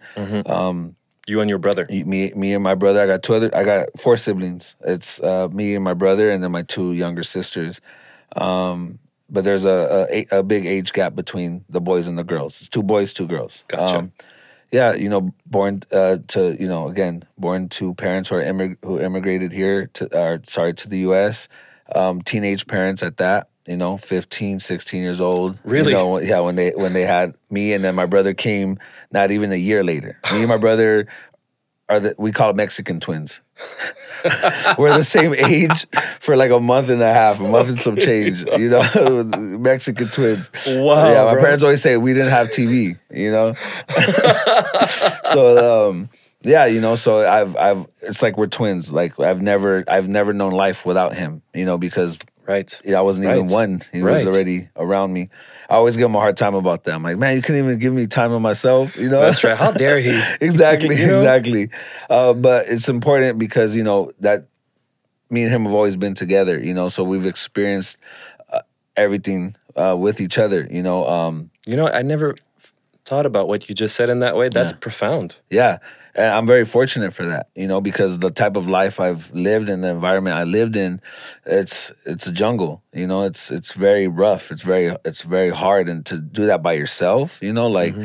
You 1.30 1.42
and 1.42 1.50
your 1.50 1.60
brother. 1.60 1.86
Me, 1.90 2.32
me 2.36 2.54
and 2.54 2.64
my 2.64 2.76
brother. 2.76 3.02
I 3.02 3.06
got 3.08 3.22
two 3.24 3.34
other. 3.36 3.50
I 3.56 3.64
got 3.64 3.90
four 4.00 4.16
siblings. 4.18 4.76
It's 4.86 5.20
uh, 5.22 5.48
me 5.50 5.76
and 5.76 5.84
my 5.84 5.94
brother, 5.94 6.30
and 6.30 6.44
then 6.44 6.52
my 6.52 6.64
two 6.64 6.94
younger 6.94 7.24
sisters. 7.24 7.82
Um, 8.36 9.00
but 9.30 9.44
there's 9.44 9.66
a, 9.66 10.08
a 10.10 10.40
a 10.40 10.44
big 10.44 10.66
age 10.66 10.94
gap 10.94 11.16
between 11.16 11.66
the 11.70 11.82
boys 11.82 12.08
and 12.08 12.18
the 12.18 12.24
girls. 12.24 12.62
It's 12.62 12.70
two 12.70 12.84
boys, 12.84 13.14
two 13.14 13.28
girls. 13.28 13.66
Um, 13.74 13.78
Gotcha. 13.78 14.12
yeah, 14.72 14.94
you 14.94 15.10
know, 15.10 15.34
born 15.46 15.84
uh, 15.92 16.20
to 16.30 16.56
you 16.58 16.68
know 16.68 16.88
again, 16.88 17.26
born 17.38 17.68
to 17.70 17.94
parents 17.96 18.30
who 18.30 18.36
are 18.38 18.44
immig- 18.44 18.78
who 18.84 19.00
immigrated 19.02 19.52
here 19.52 19.88
to, 19.96 20.18
or 20.18 20.40
sorry, 20.44 20.74
to 20.76 20.88
the 20.88 21.00
U.S. 21.00 21.50
Um, 21.94 22.22
teenage 22.22 22.68
parents 22.68 23.04
at 23.04 23.18
that. 23.18 23.50
You 23.68 23.76
know, 23.78 23.98
15, 23.98 24.60
16 24.60 25.04
years 25.04 25.20
old. 25.20 25.58
Really? 25.66 25.92
You 25.92 25.98
know, 25.98 26.20
yeah, 26.20 26.40
when 26.40 26.56
they 26.56 26.72
when 26.72 26.94
they 26.94 27.02
had 27.04 27.36
me 27.50 27.74
and 27.74 27.84
then 27.84 27.96
my 27.96 28.06
brother 28.06 28.34
came 28.34 28.80
not 29.12 29.30
even 29.32 29.52
a 29.52 29.56
year 29.58 29.84
later. 29.84 30.18
Me 30.32 30.40
and 30.40 30.48
my 30.48 30.56
brother 30.58 31.08
are 31.90 32.00
the 32.00 32.16
we 32.18 32.32
call 32.32 32.50
it 32.52 32.56
Mexican 32.56 33.00
twins. 33.02 33.42
We're 34.78 34.96
the 34.96 35.04
same 35.04 35.34
age 35.34 35.86
for 36.20 36.36
like 36.38 36.52
a 36.52 36.60
month 36.60 36.90
and 36.90 37.02
a 37.02 37.14
half, 37.14 37.40
a 37.40 37.44
month 37.44 37.70
and 37.70 37.80
some 37.80 37.98
change. 37.98 38.46
You 38.58 38.70
know, 38.70 39.24
Mexican 39.60 40.08
twins. 40.08 40.50
Wow, 40.68 41.12
Yeah, 41.12 41.24
my 41.26 41.34
bro. 41.34 41.42
parents 41.44 41.64
always 41.64 41.82
say 41.82 41.98
we 41.98 42.14
didn't 42.14 42.30
have 42.30 42.48
TV. 42.48 42.98
You 43.12 43.32
know, 43.32 43.54
so 45.34 45.90
um, 45.90 46.10
yeah, 46.42 46.66
you 46.66 46.82
know, 46.82 46.96
so 46.96 47.28
I've 47.28 47.56
I've 47.58 47.86
it's 48.04 48.22
like 48.22 48.38
we're 48.38 48.48
twins. 48.48 48.92
Like 48.92 49.20
I've 49.20 49.42
never 49.42 49.84
I've 49.88 50.08
never 50.08 50.34
known 50.34 50.54
life 50.54 50.86
without 50.86 51.16
him. 51.16 51.42
You 51.54 51.66
know, 51.66 51.78
because 51.78 52.18
Right. 52.48 52.82
yeah, 52.86 52.98
I 52.98 53.02
wasn't 53.02 53.26
even 53.28 53.48
one. 53.48 53.82
He 53.92 54.02
Right. 54.02 54.14
was 54.26 54.26
already 54.28 54.70
around 54.78 55.12
me. 55.12 55.30
I 55.70 55.76
always 55.76 55.98
give 55.98 56.06
him 56.06 56.16
a 56.16 56.20
hard 56.20 56.38
time 56.38 56.56
about 56.56 56.86
that. 56.86 56.96
I'm 56.96 57.04
like, 57.04 57.18
man, 57.18 57.36
you 57.36 57.42
couldn't 57.42 57.62
even 57.66 57.78
give 57.78 57.92
me 57.94 58.08
time 58.08 58.32
of 58.32 58.42
myself. 58.42 58.96
You 58.96 59.10
know, 59.10 59.20
That's 59.20 59.44
right. 59.44 59.58
How 59.58 59.72
dare 59.74 60.00
he? 60.00 60.22
exactly, 60.42 60.96
You 60.96 61.08
know? 61.08 61.16
exactly. 61.20 61.70
Uh, 62.10 62.34
but 62.34 62.70
it's 62.70 62.88
important 62.88 63.38
because 63.38 63.76
you 63.76 63.84
know 63.84 64.12
that 64.22 64.46
me 65.30 65.42
and 65.44 65.52
him 65.52 65.66
have 65.66 65.74
always 65.74 65.98
been 65.98 66.14
together. 66.14 66.58
You 66.58 66.74
know, 66.74 66.88
so 66.88 67.04
we've 67.04 67.26
experienced 67.26 67.98
uh, 68.50 68.62
everything 68.96 69.56
uh, 69.76 69.98
with 70.00 70.22
each 70.22 70.38
other. 70.38 70.66
You 70.72 70.84
know, 70.84 71.06
um, 71.06 71.52
You 71.66 71.76
know, 71.76 71.88
I 71.90 72.02
never 72.02 72.36
thought 73.04 73.26
about 73.26 73.50
what 73.50 73.68
you 73.68 73.76
just 73.76 73.94
said 73.96 74.10
in 74.10 74.20
that 74.20 74.38
way. 74.38 74.48
That's 74.48 74.72
Yeah. 74.72 74.78
profound. 74.80 75.40
yeah, 75.50 75.80
and 76.18 76.26
I'm 76.34 76.48
very 76.48 76.66
fortunate 76.66 77.14
for 77.14 77.26
that. 77.26 77.50
You 77.56 77.68
know, 77.68 77.80
because 77.82 78.20
the 78.20 78.32
type 78.32 78.56
of 78.56 78.68
life 78.68 79.00
I've 79.00 79.32
lived 79.34 79.70
in, 79.70 79.82
the 79.82 79.90
environment 79.90 80.36
I 80.36 80.44
lived 80.44 80.76
in, 80.76 81.02
it's 81.46 81.92
it's 82.06 82.28
a 82.28 82.32
jungle. 82.32 82.84
You 82.94 83.08
know, 83.08 83.24
it's 83.24 83.52
it's 83.52 83.74
very 83.74 84.08
rough. 84.08 84.52
It's 84.52 84.64
very 84.64 84.96
it's 85.06 85.22
very 85.22 85.52
hard, 85.52 85.88
and 85.90 86.06
to 86.08 86.18
do 86.18 86.46
that 86.48 86.64
by 86.64 86.74
yourself, 86.74 87.40
you 87.42 87.54
know, 87.54 87.68
like 87.68 87.96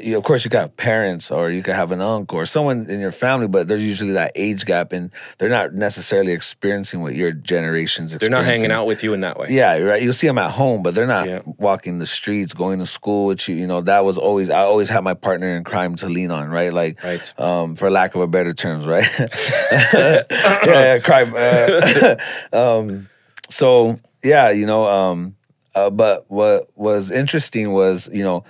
you, 0.00 0.16
of 0.16 0.24
course 0.24 0.44
you 0.44 0.50
got 0.50 0.76
parents 0.76 1.30
or 1.30 1.50
you 1.50 1.62
could 1.62 1.74
have 1.74 1.92
an 1.92 2.00
uncle 2.00 2.38
or 2.38 2.46
someone 2.46 2.88
in 2.88 3.00
your 3.00 3.12
family, 3.12 3.48
but 3.48 3.68
there's 3.68 3.82
usually 3.84 4.12
that 4.12 4.32
age 4.34 4.64
gap, 4.64 4.92
and 4.92 5.12
they're 5.38 5.50
not 5.60 5.74
necessarily 5.74 6.32
experiencing 6.32 7.02
what 7.02 7.14
your 7.14 7.32
generation's. 7.32 8.16
They're 8.16 8.30
not 8.30 8.44
hanging 8.44 8.72
out 8.72 8.86
with 8.86 9.02
you 9.04 9.12
in 9.12 9.20
that 9.20 9.38
way. 9.38 9.48
Yeah, 9.50 9.76
right. 9.78 10.02
You'll 10.02 10.14
see 10.14 10.26
them 10.26 10.38
at 10.38 10.52
home, 10.52 10.82
but 10.82 10.94
they're 10.94 11.06
not 11.18 11.26
Yeah. 11.28 11.42
walking 11.58 11.98
the 11.98 12.06
streets, 12.06 12.54
going 12.54 12.78
to 12.78 12.86
school 12.86 13.26
with 13.26 13.46
you, 13.48 13.54
you 13.56 13.66
know, 13.66 13.82
that 13.82 14.04
was 14.04 14.16
always 14.16 14.48
I 14.48 14.60
always 14.72 14.88
had 14.88 15.04
my 15.04 15.14
partner 15.14 15.48
in 15.56 15.64
crime 15.64 15.96
to 15.96 16.08
lean 16.08 16.30
on, 16.30 16.48
right? 16.48 16.72
Like, 16.72 16.94
Right. 17.04 17.26
um, 17.38 17.49
for 17.76 17.90
lack 17.90 18.14
of 18.14 18.20
a 18.20 18.26
better 18.26 18.52
terms, 18.52 18.86
right? 18.86 19.08
yeah, 19.18 20.22
yeah, 20.64 20.98
crime. 20.98 21.32
Uh, 21.36 22.16
um, 22.52 23.08
so 23.48 23.98
yeah, 24.22 24.50
you 24.50 24.66
know, 24.66 24.84
um, 24.84 25.36
uh, 25.74 25.90
but 25.90 26.24
what 26.28 26.68
was 26.76 27.10
interesting 27.10 27.72
was, 27.72 28.08
you 28.12 28.24
know, 28.24 28.44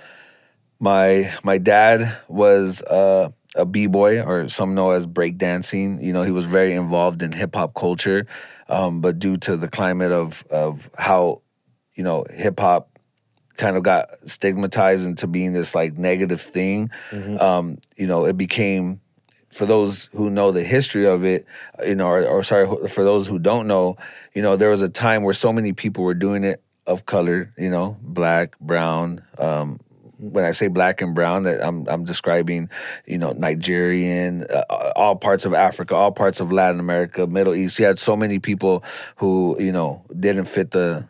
my 0.79 1.31
my 1.43 1.57
dad 1.57 2.17
was 2.27 2.81
uh, 2.83 3.29
a 3.55 3.65
b 3.65 3.87
boy, 3.87 4.21
or 4.21 4.49
some 4.49 4.73
know 4.75 4.91
as 4.91 5.05
breakdancing. 5.05 6.03
You 6.03 6.13
know, 6.13 6.23
he 6.23 6.31
was 6.31 6.45
very 6.45 6.73
involved 6.73 7.21
in 7.21 7.31
hip 7.31 7.55
hop 7.55 7.73
culture, 7.75 8.25
um, 8.67 9.01
but 9.01 9.19
due 9.19 9.37
to 9.37 9.57
the 9.57 9.67
climate 9.67 10.11
of 10.11 10.43
of 10.49 10.89
how 10.97 11.41
you 11.93 12.03
know 12.03 12.25
hip 12.31 12.59
hop 12.59 12.90
kind 13.57 13.77
of 13.77 13.83
got 13.83 14.09
stigmatized 14.29 15.05
into 15.05 15.27
being 15.27 15.53
this 15.53 15.75
like 15.75 15.97
negative 15.97 16.41
thing, 16.41 16.91
um, 17.39 17.77
you 17.97 18.07
know, 18.07 18.25
it 18.25 18.37
became 18.37 18.99
for 19.51 19.65
those 19.65 20.05
who 20.13 20.29
know 20.29 20.51
the 20.51 20.63
history 20.63 21.05
of 21.05 21.25
it, 21.25 21.45
you 21.85 21.95
know, 21.95 22.07
or, 22.07 22.25
or 22.25 22.43
sorry, 22.43 22.87
for 22.87 23.03
those 23.03 23.27
who 23.27 23.37
don't 23.37 23.67
know, 23.67 23.97
you 24.33 24.41
know, 24.41 24.55
there 24.55 24.69
was 24.69 24.81
a 24.81 24.89
time 24.89 25.23
where 25.23 25.33
so 25.33 25.51
many 25.51 25.73
people 25.73 26.03
were 26.03 26.13
doing 26.13 26.43
it 26.43 26.63
of 26.87 27.05
color, 27.05 27.53
you 27.57 27.69
know, 27.69 27.97
black, 28.01 28.57
brown. 28.59 29.21
Um, 29.37 29.79
when 30.17 30.43
I 30.43 30.51
say 30.51 30.67
black 30.67 31.01
and 31.01 31.15
brown, 31.15 31.43
that 31.43 31.65
I'm 31.65 31.87
I'm 31.87 32.05
describing, 32.05 32.69
you 33.05 33.17
know, 33.17 33.31
Nigerian, 33.31 34.43
uh, 34.43 34.93
all 34.95 35.15
parts 35.15 35.45
of 35.45 35.53
Africa, 35.53 35.95
all 35.95 36.11
parts 36.11 36.39
of 36.39 36.51
Latin 36.51 36.79
America, 36.79 37.25
Middle 37.25 37.55
East. 37.55 37.79
You 37.79 37.85
had 37.85 37.97
so 37.97 38.15
many 38.15 38.39
people 38.39 38.83
who, 39.15 39.57
you 39.59 39.71
know, 39.71 40.03
didn't 40.17 40.45
fit 40.45 40.71
the 40.71 41.07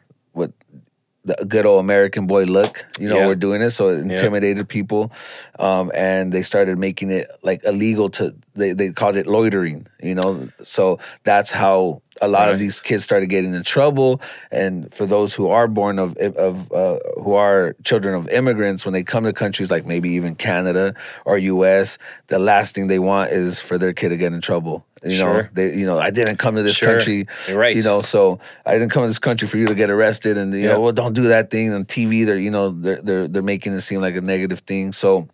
the 1.24 1.36
good 1.48 1.66
old 1.68 1.80
American 1.80 2.26
boy 2.26 2.46
look, 2.46 2.86
you 3.00 3.08
know, 3.08 3.20
Yeah. 3.20 3.28
we're 3.28 3.36
doing 3.36 3.62
it. 3.62 3.70
So 3.72 3.90
it 3.90 4.00
intimidated 4.00 4.68
people. 4.68 5.12
Um, 5.60 5.92
and 5.94 6.32
they 6.34 6.42
started 6.42 6.80
making 6.80 7.12
it 7.12 7.28
like 7.44 7.64
illegal 7.64 8.10
to, 8.12 8.34
they, 8.56 8.74
they 8.74 8.90
called 8.90 9.16
it 9.18 9.28
loitering, 9.28 9.86
you 10.02 10.16
know. 10.16 10.50
So 10.64 10.98
that's 11.24 11.52
how 11.52 12.02
a 12.24 12.28
lot 12.28 12.50
of 12.50 12.58
these 12.60 12.80
kids 12.80 13.04
started 13.04 13.28
getting 13.28 13.54
in 13.54 13.64
trouble. 13.64 14.20
And 14.52 14.92
for 14.94 15.06
those 15.06 15.36
who 15.36 15.50
are 15.50 15.68
born 15.68 16.00
of, 16.00 16.18
of 16.18 16.72
uh, 16.72 16.98
who 17.22 17.34
are 17.34 17.76
children 17.84 18.16
of 18.16 18.28
immigrants, 18.30 18.84
when 18.84 18.94
they 18.94 19.04
come 19.04 19.24
to 19.26 19.34
countries 19.34 19.70
like 19.70 19.86
maybe 19.86 20.10
even 20.12 20.34
Canada 20.36 20.96
or 21.26 21.38
US, 21.38 22.00
the 22.28 22.40
last 22.40 22.74
thing 22.74 22.88
they 22.88 23.00
want 23.00 23.32
is 23.32 23.60
for 23.60 23.78
their 23.78 23.94
kid 23.94 24.10
to 24.10 24.18
get 24.18 24.34
in 24.34 24.42
trouble. 24.42 24.86
You 25.04 25.10
know, 25.10 25.16
Sure. 25.18 25.50
they, 25.54 25.74
you 25.76 25.86
know, 25.88 25.98
I 25.98 26.12
didn't 26.12 26.38
come 26.38 26.56
to 26.56 26.62
this 26.64 26.76
Sure. 26.76 26.94
country, 26.94 27.26
You're 27.48 27.58
right. 27.58 27.76
you 27.76 27.82
know, 27.82 28.02
so 28.04 28.38
I 28.66 28.74
didn't 28.74 28.92
come 28.92 29.02
to 29.04 29.08
this 29.08 29.18
country 29.20 29.48
for 29.48 29.58
you 29.58 29.66
to 29.66 29.74
get 29.74 29.90
arrested, 29.90 30.38
and 30.38 30.54
you 30.54 30.60
Yeah. 30.62 30.68
know, 30.74 30.82
well, 30.82 30.92
don't 30.94 31.14
do 31.14 31.24
that 31.30 31.50
thing 31.50 31.74
on 31.74 31.86
TV. 31.86 32.24
They're 32.24 32.38
you 32.38 32.52
know 32.52 32.70
they're 32.70 33.02
they're 33.02 33.28
they're 33.28 33.42
making 33.42 33.74
it 33.74 33.82
seem 33.82 34.00
like 34.02 34.16
a 34.16 34.22
negative 34.22 34.60
thing. 34.60 34.92
So, 34.92 35.28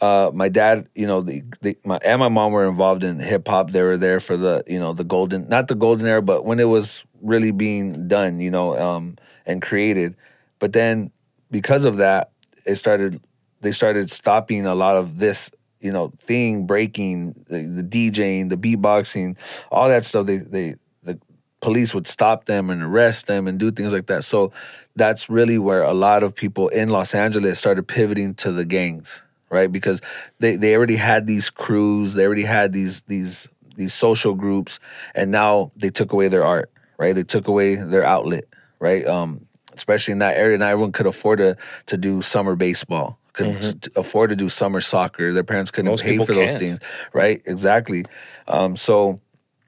uh, 0.00 0.30
my 0.34 0.48
dad, 0.48 0.86
you 0.94 1.06
know, 1.06 1.22
the, 1.22 1.42
the 1.62 1.76
my 1.84 1.98
and 2.04 2.20
my 2.20 2.28
mom 2.28 2.52
were 2.52 2.68
involved 2.68 3.02
in 3.02 3.18
hip 3.18 3.48
hop. 3.48 3.70
They 3.72 3.82
were 3.82 3.96
there 3.96 4.20
for 4.20 4.36
the 4.36 4.62
you 4.66 4.78
know 4.78 4.92
the 4.92 5.04
golden, 5.04 5.48
not 5.48 5.68
the 5.68 5.74
golden 5.74 6.06
era, 6.06 6.22
but 6.22 6.44
when 6.44 6.60
it 6.60 6.68
was 6.68 7.02
really 7.22 7.50
being 7.50 8.06
done, 8.08 8.38
you 8.40 8.50
know, 8.50 8.76
um, 8.78 9.16
and 9.44 9.60
created. 9.62 10.14
But 10.58 10.72
then 10.72 11.10
because 11.50 11.84
of 11.84 11.96
that, 11.96 12.30
it 12.64 12.76
started. 12.76 13.20
They 13.62 13.72
started 13.72 14.10
stopping 14.10 14.66
a 14.66 14.74
lot 14.74 14.96
of 14.96 15.18
this 15.18 15.50
you 15.80 15.92
know 15.92 16.12
thing 16.20 16.66
breaking 16.66 17.44
the, 17.48 17.62
the 17.62 17.82
DJing, 17.82 18.48
the 18.48 18.56
beatboxing, 18.56 19.36
all 19.70 19.88
that 19.88 20.04
stuff. 20.04 20.26
They 20.26 20.38
they 20.38 20.74
the 21.02 21.18
police 21.60 21.94
would 21.94 22.06
stop 22.06 22.46
them 22.46 22.70
and 22.70 22.82
arrest 22.82 23.26
them 23.26 23.46
and 23.46 23.58
do 23.58 23.70
things 23.70 23.92
like 23.92 24.06
that. 24.06 24.24
So 24.24 24.52
that's 24.94 25.28
really 25.28 25.58
where 25.58 25.82
a 25.82 25.94
lot 25.94 26.22
of 26.22 26.34
people 26.34 26.68
in 26.68 26.90
Los 26.90 27.14
Angeles 27.14 27.58
started 27.58 27.86
pivoting 27.86 28.34
to 28.36 28.50
the 28.50 28.64
gangs, 28.64 29.22
right? 29.50 29.70
Because 29.70 30.00
they 30.40 30.56
they 30.56 30.74
already 30.74 30.96
had 30.96 31.26
these 31.26 31.50
crews, 31.50 32.14
they 32.14 32.24
already 32.24 32.44
had 32.44 32.72
these 32.72 33.02
these 33.02 33.48
these 33.76 33.92
social 33.92 34.34
groups, 34.34 34.80
and 35.14 35.30
now 35.30 35.70
they 35.76 35.90
took 35.90 36.12
away 36.12 36.28
their 36.28 36.44
art, 36.44 36.70
right? 36.98 37.14
They 37.14 37.24
took 37.24 37.46
away 37.46 37.76
their 37.76 38.04
outlet, 38.04 38.44
right? 38.80 39.06
Um, 39.06 39.46
especially 39.74 40.12
in 40.12 40.18
that 40.20 40.36
area, 40.36 40.56
not 40.58 40.70
everyone 40.70 40.92
could 40.92 41.06
afford 41.06 41.38
to 41.38 41.56
to 41.86 41.96
do 41.96 42.22
summer 42.22 42.56
baseball. 42.56 43.18
Could 43.36 43.82
t- 43.82 43.90
afford 43.96 44.30
to 44.30 44.36
do 44.36 44.48
summer 44.48 44.80
soccer. 44.80 45.32
Their 45.32 45.44
parents 45.44 45.70
couldn't 45.70 45.90
Most 45.90 46.02
pay 46.02 46.16
for 46.18 46.34
those 46.34 46.50
can't. 46.50 46.58
things, 46.58 46.78
right? 47.12 47.40
Exactly. 47.44 48.04
Um, 48.48 48.76
so 48.76 49.20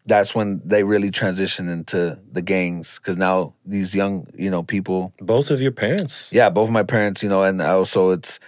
that's 0.07 0.35
when 0.35 0.62
they 0.64 0.85
really 0.85 1.11
transition 1.11 1.68
into 1.68 2.18
the 2.33 2.40
gangs 2.42 2.98
because 2.98 3.16
now 3.16 3.52
these 3.66 3.94
young, 3.94 4.26
you 4.35 4.50
know, 4.50 4.62
people. 4.62 5.12
Both 5.20 5.50
of 5.50 5.61
your 5.61 5.72
parents. 5.72 6.31
Yeah, 6.33 6.48
both 6.50 6.68
of 6.68 6.72
my 6.72 6.83
parents, 6.83 7.22
you 7.22 7.28
know, 7.28 7.42
and 7.42 7.61
also 7.61 8.11
it's 8.11 8.40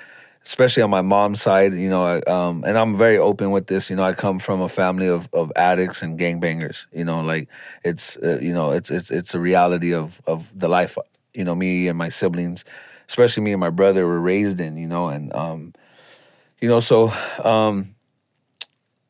especially 0.45 0.83
on 0.83 0.91
my 0.91 1.03
mom's 1.03 1.43
side, 1.43 1.75
you 1.75 1.91
know, 1.91 2.03
I, 2.03 2.21
um, 2.23 2.65
and 2.67 2.79
I'm 2.79 2.97
very 2.97 3.19
open 3.19 3.51
with 3.51 3.67
this. 3.67 3.91
You 3.91 3.97
know, 3.97 4.05
I 4.05 4.15
come 4.15 4.39
from 4.39 4.61
a 4.63 4.69
family 4.69 5.09
of 5.09 5.29
of 5.33 5.53
addicts 5.55 6.03
and 6.03 6.19
gangbangers. 6.19 6.87
You 6.93 7.05
know, 7.05 7.21
like 7.21 7.49
it's 7.85 8.17
uh, 8.17 8.39
you 8.41 8.55
know 8.55 8.71
it's 8.71 8.91
it's 8.91 9.11
it's 9.11 9.35
a 9.35 9.41
reality 9.41 9.93
of 9.95 10.21
of 10.27 10.59
the 10.59 10.69
life. 10.69 10.97
You 11.35 11.45
know, 11.45 11.55
me 11.55 11.89
and 11.89 11.97
my 11.97 12.09
siblings, 12.09 12.65
especially 13.11 13.43
me 13.43 13.53
and 13.53 13.61
my 13.61 13.71
brother, 13.71 14.07
were 14.07 14.21
raised 14.21 14.61
in. 14.61 14.77
You 14.77 14.87
know, 14.87 15.09
and 15.09 15.33
um, 15.35 15.75
you 16.61 16.69
know, 16.69 16.79
so 16.79 17.13
um, 17.43 17.95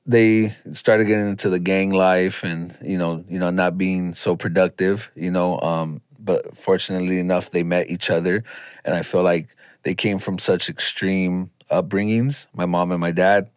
they 0.06 0.54
started 0.72 1.06
getting 1.06 1.28
into 1.28 1.50
the 1.50 1.58
gang 1.58 1.90
life 1.90 2.42
and 2.42 2.76
you 2.82 2.98
know 2.98 3.24
you 3.28 3.38
know 3.38 3.50
not 3.50 3.76
being 3.76 4.14
so 4.14 4.34
productive 4.34 5.10
you 5.14 5.30
know 5.30 5.60
um 5.60 6.00
but 6.18 6.56
fortunately 6.56 7.18
enough 7.20 7.50
they 7.50 7.62
met 7.62 7.88
each 7.90 8.10
other 8.10 8.42
and 8.84 8.94
i 8.94 9.02
feel 9.02 9.22
like 9.22 9.54
they 9.82 9.94
came 9.94 10.18
from 10.18 10.38
such 10.38 10.68
extreme 10.68 11.50
upbringings 11.70 12.46
my 12.54 12.66
mom 12.66 12.90
and 12.90 13.00
my 13.00 13.12
dad 13.12 13.50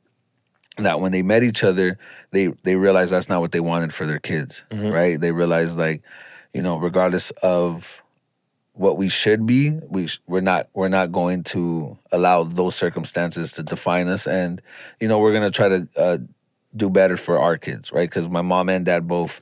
that 0.77 0.99
when 0.99 1.11
they 1.11 1.21
met 1.23 1.43
each 1.43 1.63
other 1.63 1.97
they 2.31 2.47
they 2.63 2.75
realized 2.75 3.11
that's 3.11 3.29
not 3.29 3.41
what 3.41 3.51
they 3.51 3.61
wanted 3.61 3.93
for 3.93 4.05
their 4.05 4.19
kids 4.19 4.63
right 4.91 5.19
they 5.21 5.31
realized 5.31 5.77
like 5.77 6.03
you 6.53 6.61
know 6.61 6.77
regardless 6.77 7.31
of 7.41 8.02
what 8.73 8.97
we 8.97 9.07
should 9.09 9.45
be 9.45 9.69
we 9.87 10.07
sh- 10.07 10.19
we're 10.27 10.41
not 10.41 10.67
we're 10.73 10.89
not 10.89 11.11
going 11.11 11.43
to 11.43 11.97
allow 12.11 12.43
those 12.43 12.75
circumstances 12.75 13.51
to 13.51 13.61
define 13.63 14.07
us 14.07 14.25
and 14.27 14.61
you 14.99 15.07
know 15.07 15.19
we're 15.19 15.31
going 15.31 15.43
to 15.43 15.51
try 15.51 15.69
to 15.69 15.87
uh, 15.97 16.17
do 16.75 16.89
better 16.89 17.15
for 17.17 17.37
our 17.39 17.55
kids 17.57 17.91
right 17.91 18.09
because 18.09 18.27
my 18.27 18.41
mom 18.41 18.69
and 18.69 18.85
dad 18.85 19.07
both 19.07 19.41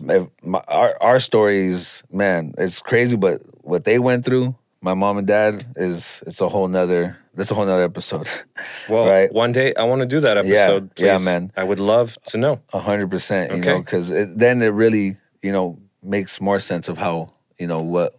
my, 0.00 0.60
our 0.68 0.96
our 1.02 1.18
stories 1.18 2.02
man 2.10 2.54
it's 2.56 2.80
crazy 2.80 3.16
but 3.16 3.42
what 3.64 3.84
they 3.84 3.98
went 3.98 4.24
through 4.24 4.54
my 4.80 4.94
mom 4.94 5.18
and 5.18 5.26
dad 5.26 5.64
is 5.76 6.22
it's 6.26 6.40
a 6.40 6.48
whole 6.48 6.68
nother 6.68 7.18
that's 7.34 7.50
a 7.50 7.54
whole 7.54 7.66
nother 7.66 7.82
episode 7.84 8.28
Well, 8.88 9.06
right 9.06 9.32
one 9.32 9.52
day 9.52 9.74
I 9.74 9.84
want 9.84 10.00
to 10.00 10.06
do 10.06 10.20
that 10.20 10.36
episode. 10.38 10.90
yeah, 10.98 11.16
please. 11.16 11.24
man. 11.24 11.52
I 11.56 11.64
would 11.64 11.78
love 11.80 12.16
to 12.26 12.36
know. 12.38 12.60
A 12.72 12.78
hundred 12.80 13.10
percent, 13.10 13.50
you 13.52 13.58
Okay. 13.58 13.72
know, 13.72 13.78
because 13.80 14.08
then 14.08 14.60
it 14.62 14.68
really, 14.68 15.16
you 15.42 15.52
know, 15.52 15.78
makes 16.02 16.40
more 16.40 16.58
sense 16.58 16.88
of 16.88 16.98
how, 16.98 17.30
you 17.58 17.66
know, 17.66 17.80
what, 17.80 18.12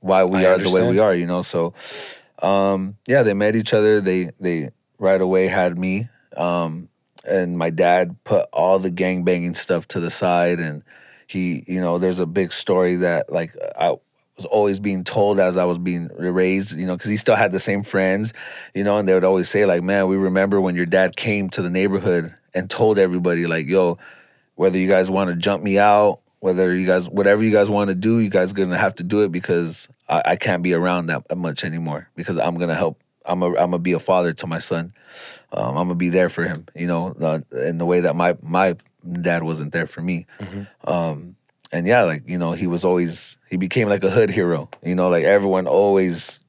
why 0.00 0.24
we 0.24 0.46
I 0.46 0.50
are 0.50 0.58
the 0.58 0.70
way 0.70 0.88
we 0.88 0.98
are, 0.98 1.14
you 1.14 1.26
know. 1.26 1.42
So, 1.42 1.74
um, 2.40 2.96
yeah, 3.06 3.22
they 3.22 3.34
met 3.34 3.56
each 3.56 3.72
other. 3.72 4.00
They 4.00 4.30
they 4.40 4.70
right 4.98 5.20
away 5.20 5.48
had 5.48 5.78
me, 5.78 6.08
um, 6.36 6.88
and 7.24 7.56
my 7.56 7.70
dad 7.70 8.16
put 8.24 8.48
all 8.52 8.78
the 8.78 8.90
gang 8.90 9.24
banging 9.24 9.54
stuff 9.54 9.86
to 9.88 10.00
the 10.00 10.10
side, 10.10 10.58
and 10.60 10.82
he, 11.26 11.64
you 11.66 11.80
know, 11.80 11.98
there's 11.98 12.18
a 12.18 12.26
big 12.26 12.52
story 12.52 12.96
that 12.96 13.30
like 13.32 13.54
I 13.78 13.90
was 14.36 14.46
always 14.46 14.80
being 14.80 15.04
told 15.04 15.38
as 15.38 15.56
I 15.56 15.64
was 15.64 15.78
being 15.78 16.08
raised, 16.16 16.76
you 16.76 16.86
know, 16.86 16.96
because 16.96 17.10
he 17.10 17.16
still 17.16 17.36
had 17.36 17.52
the 17.52 17.60
same 17.60 17.82
friends, 17.82 18.32
you 18.74 18.84
know, 18.84 18.96
and 18.98 19.08
they 19.08 19.14
would 19.14 19.24
always 19.24 19.48
say 19.48 19.66
like, 19.66 19.82
"Man, 19.82 20.08
we 20.08 20.16
remember 20.16 20.60
when 20.60 20.74
your 20.74 20.86
dad 20.86 21.16
came 21.16 21.50
to 21.50 21.62
the 21.62 21.70
neighborhood 21.70 22.34
and 22.54 22.68
told 22.68 22.98
everybody 22.98 23.46
like, 23.46 23.66
yo, 23.66 23.98
whether 24.54 24.78
you 24.78 24.88
guys 24.88 25.10
want 25.10 25.30
to 25.30 25.36
jump 25.36 25.62
me 25.62 25.78
out, 25.78 26.20
whether 26.40 26.74
you 26.74 26.86
guys, 26.86 27.08
whatever 27.08 27.42
you 27.44 27.52
guys 27.52 27.70
want 27.70 27.88
to 27.88 27.94
do, 27.94 28.18
you 28.18 28.28
guys 28.30 28.52
gonna 28.52 28.76
have 28.78 28.94
to 28.96 29.02
do 29.02 29.22
it 29.22 29.30
because 29.32 29.88
I, 30.08 30.22
I 30.24 30.36
can't 30.36 30.62
be 30.62 30.74
around 30.74 31.06
that 31.06 31.36
much 31.36 31.64
anymore 31.64 32.08
because 32.16 32.36
I'm 32.38 32.58
gonna 32.58 32.74
help. 32.74 33.00
I'm 33.24 33.42
a, 33.42 33.48
I'm 33.48 33.54
gonna 33.70 33.78
be 33.78 33.92
a 33.92 33.98
father 33.98 34.32
to 34.32 34.46
my 34.46 34.58
son. 34.58 34.92
Um, 35.52 35.68
I'm 35.76 35.84
gonna 35.86 35.94
be 35.94 36.08
there 36.08 36.28
for 36.30 36.44
him, 36.44 36.66
you 36.74 36.86
know, 36.86 37.14
uh, 37.20 37.40
in 37.66 37.78
the 37.78 37.86
way 37.86 38.00
that 38.00 38.16
my 38.16 38.36
my 38.42 38.76
dad 39.22 39.42
wasn't 39.42 39.72
there 39.72 39.86
for 39.86 40.00
me. 40.00 40.26
Um, 40.84 41.36
and 41.72 41.86
yeah, 41.86 42.02
like 42.02 42.28
you 42.28 42.38
know, 42.38 42.52
he 42.52 42.66
was 42.66 42.84
always 42.84 43.36
he 43.48 43.56
became 43.56 43.88
like 43.88 44.02
a 44.02 44.10
hood 44.10 44.30
hero. 44.30 44.68
You 44.82 44.94
know, 44.94 45.08
like 45.08 45.24
everyone 45.24 45.66
always 45.66 46.40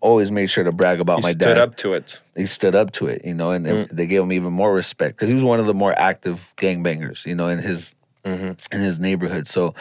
always 0.00 0.30
made 0.30 0.46
sure 0.48 0.64
to 0.64 0.72
brag 0.72 1.00
about 1.00 1.18
He 1.18 1.22
my 1.22 1.32
dad 1.32 1.46
He 1.48 1.52
stood 1.52 1.58
up 1.58 1.76
to 1.76 1.92
it. 1.94 2.20
he 2.36 2.46
stood 2.46 2.74
up 2.74 2.90
to 2.92 3.06
it, 3.06 3.24
you 3.24 3.34
know, 3.34 3.50
and 3.50 3.66
and 3.66 3.88
they 3.88 4.06
gave 4.06 4.22
him 4.22 4.32
even 4.32 4.52
more 4.52 4.72
respect 4.74 5.16
because 5.16 5.28
he 5.28 5.34
was 5.34 5.44
one 5.44 5.60
of 5.60 5.66
the 5.66 5.74
more 5.74 5.92
active 5.98 6.52
gangbangers, 6.56 7.26
you 7.26 7.34
know, 7.34 7.48
in 7.48 7.58
his 7.58 7.94
in 8.24 8.56
his 8.70 8.98
neighborhood. 8.98 9.46
So, 9.48 9.74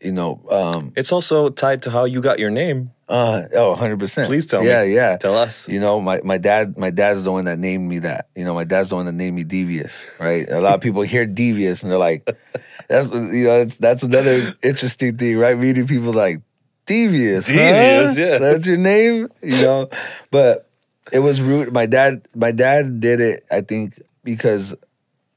you 0.00 0.12
know, 0.12 0.40
um, 0.50 0.92
It's 0.96 1.12
also 1.12 1.50
tied 1.50 1.82
to 1.82 1.90
how 1.90 2.04
you 2.04 2.20
got 2.20 2.38
your 2.38 2.50
name. 2.50 2.90
uh, 3.08 3.42
oh, 3.54 3.70
100 3.70 3.98
percent. 3.98 4.26
Please 4.28 4.46
tell 4.46 4.60
me. 4.62 4.68
yeah, 4.68 4.82
Yeah, 4.82 5.16
Tell 5.18 5.36
us. 5.36 5.68
You 5.68 5.78
know, 5.80 6.00
my 6.00 6.20
my 6.24 6.38
dad, 6.38 6.78
my 6.78 6.90
dad's 6.90 7.22
the 7.22 7.30
one 7.32 7.44
that 7.44 7.58
named 7.58 7.88
me 7.88 7.98
that. 8.00 8.28
You 8.34 8.44
know, 8.44 8.54
my 8.54 8.64
dad's 8.64 8.88
the 8.88 8.94
one 8.96 9.06
that 9.06 9.12
named 9.12 9.36
me 9.36 9.44
Devious. 9.44 10.06
Right. 10.18 10.48
A 10.48 10.60
lot 10.60 10.74
of 10.74 10.80
people 10.80 11.02
hear 11.02 11.26
Devious 11.26 11.82
and 11.82 11.90
they're 11.92 11.98
like, 11.98 12.26
that's 12.88 13.10
you 13.12 13.44
know, 13.44 13.60
it's, 13.60 13.76
that's 13.76 14.02
another 14.02 14.54
interesting 14.62 15.16
thing, 15.18 15.36
right? 15.38 15.58
Meeting 15.58 15.86
people 15.86 16.12
like 16.12 16.40
Devious. 16.86 17.48
huh? 17.50 17.56
Devious, 17.56 18.18
yeah. 18.18 18.38
That's 18.38 18.66
your 18.66 18.78
name, 18.78 19.28
you 19.42 19.62
know. 19.62 19.88
But 20.30 20.68
it 21.12 21.18
was 21.20 21.40
rude. 21.42 21.72
My 21.72 21.86
dad, 21.86 22.22
my 22.34 22.52
dad 22.52 23.00
did 23.00 23.20
it. 23.20 23.44
I 23.50 23.60
think 23.60 24.00
because 24.24 24.74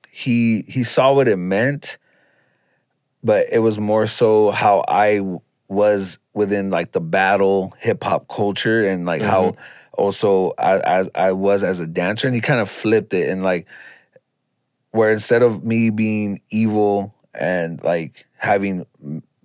he 0.10 0.64
he 0.68 0.84
saw 0.84 1.14
what 1.14 1.28
it 1.28 1.38
meant, 1.38 1.98
but 3.26 3.48
it 3.52 3.60
was 3.60 3.80
more 3.80 4.06
so 4.06 4.52
how 4.52 4.86
I 4.88 5.40
was 5.68 6.20
within 6.36 6.70
like 6.70 6.92
the 6.92 7.02
battle 7.02 7.74
hip 7.80 8.04
hop 8.04 8.28
culture 8.28 8.88
and 8.88 9.08
like 9.08 9.24
how 9.24 9.44
mm-hmm. 9.52 9.62
also 9.94 10.54
I, 10.60 10.80
as 10.80 11.10
I 11.16 11.32
was 11.32 11.64
as 11.64 11.80
a 11.80 11.88
dancer, 11.88 12.28
and 12.28 12.36
he 12.36 12.42
kind 12.42 12.60
of 12.60 12.70
flipped 12.70 13.16
it 13.16 13.30
and 13.30 13.44
like 13.44 13.66
where 14.92 15.12
instead 15.12 15.42
of 15.42 15.64
me 15.64 15.90
being 15.90 16.40
evil 16.52 17.16
and 17.34 17.84
like 17.84 18.28
having 18.38 18.86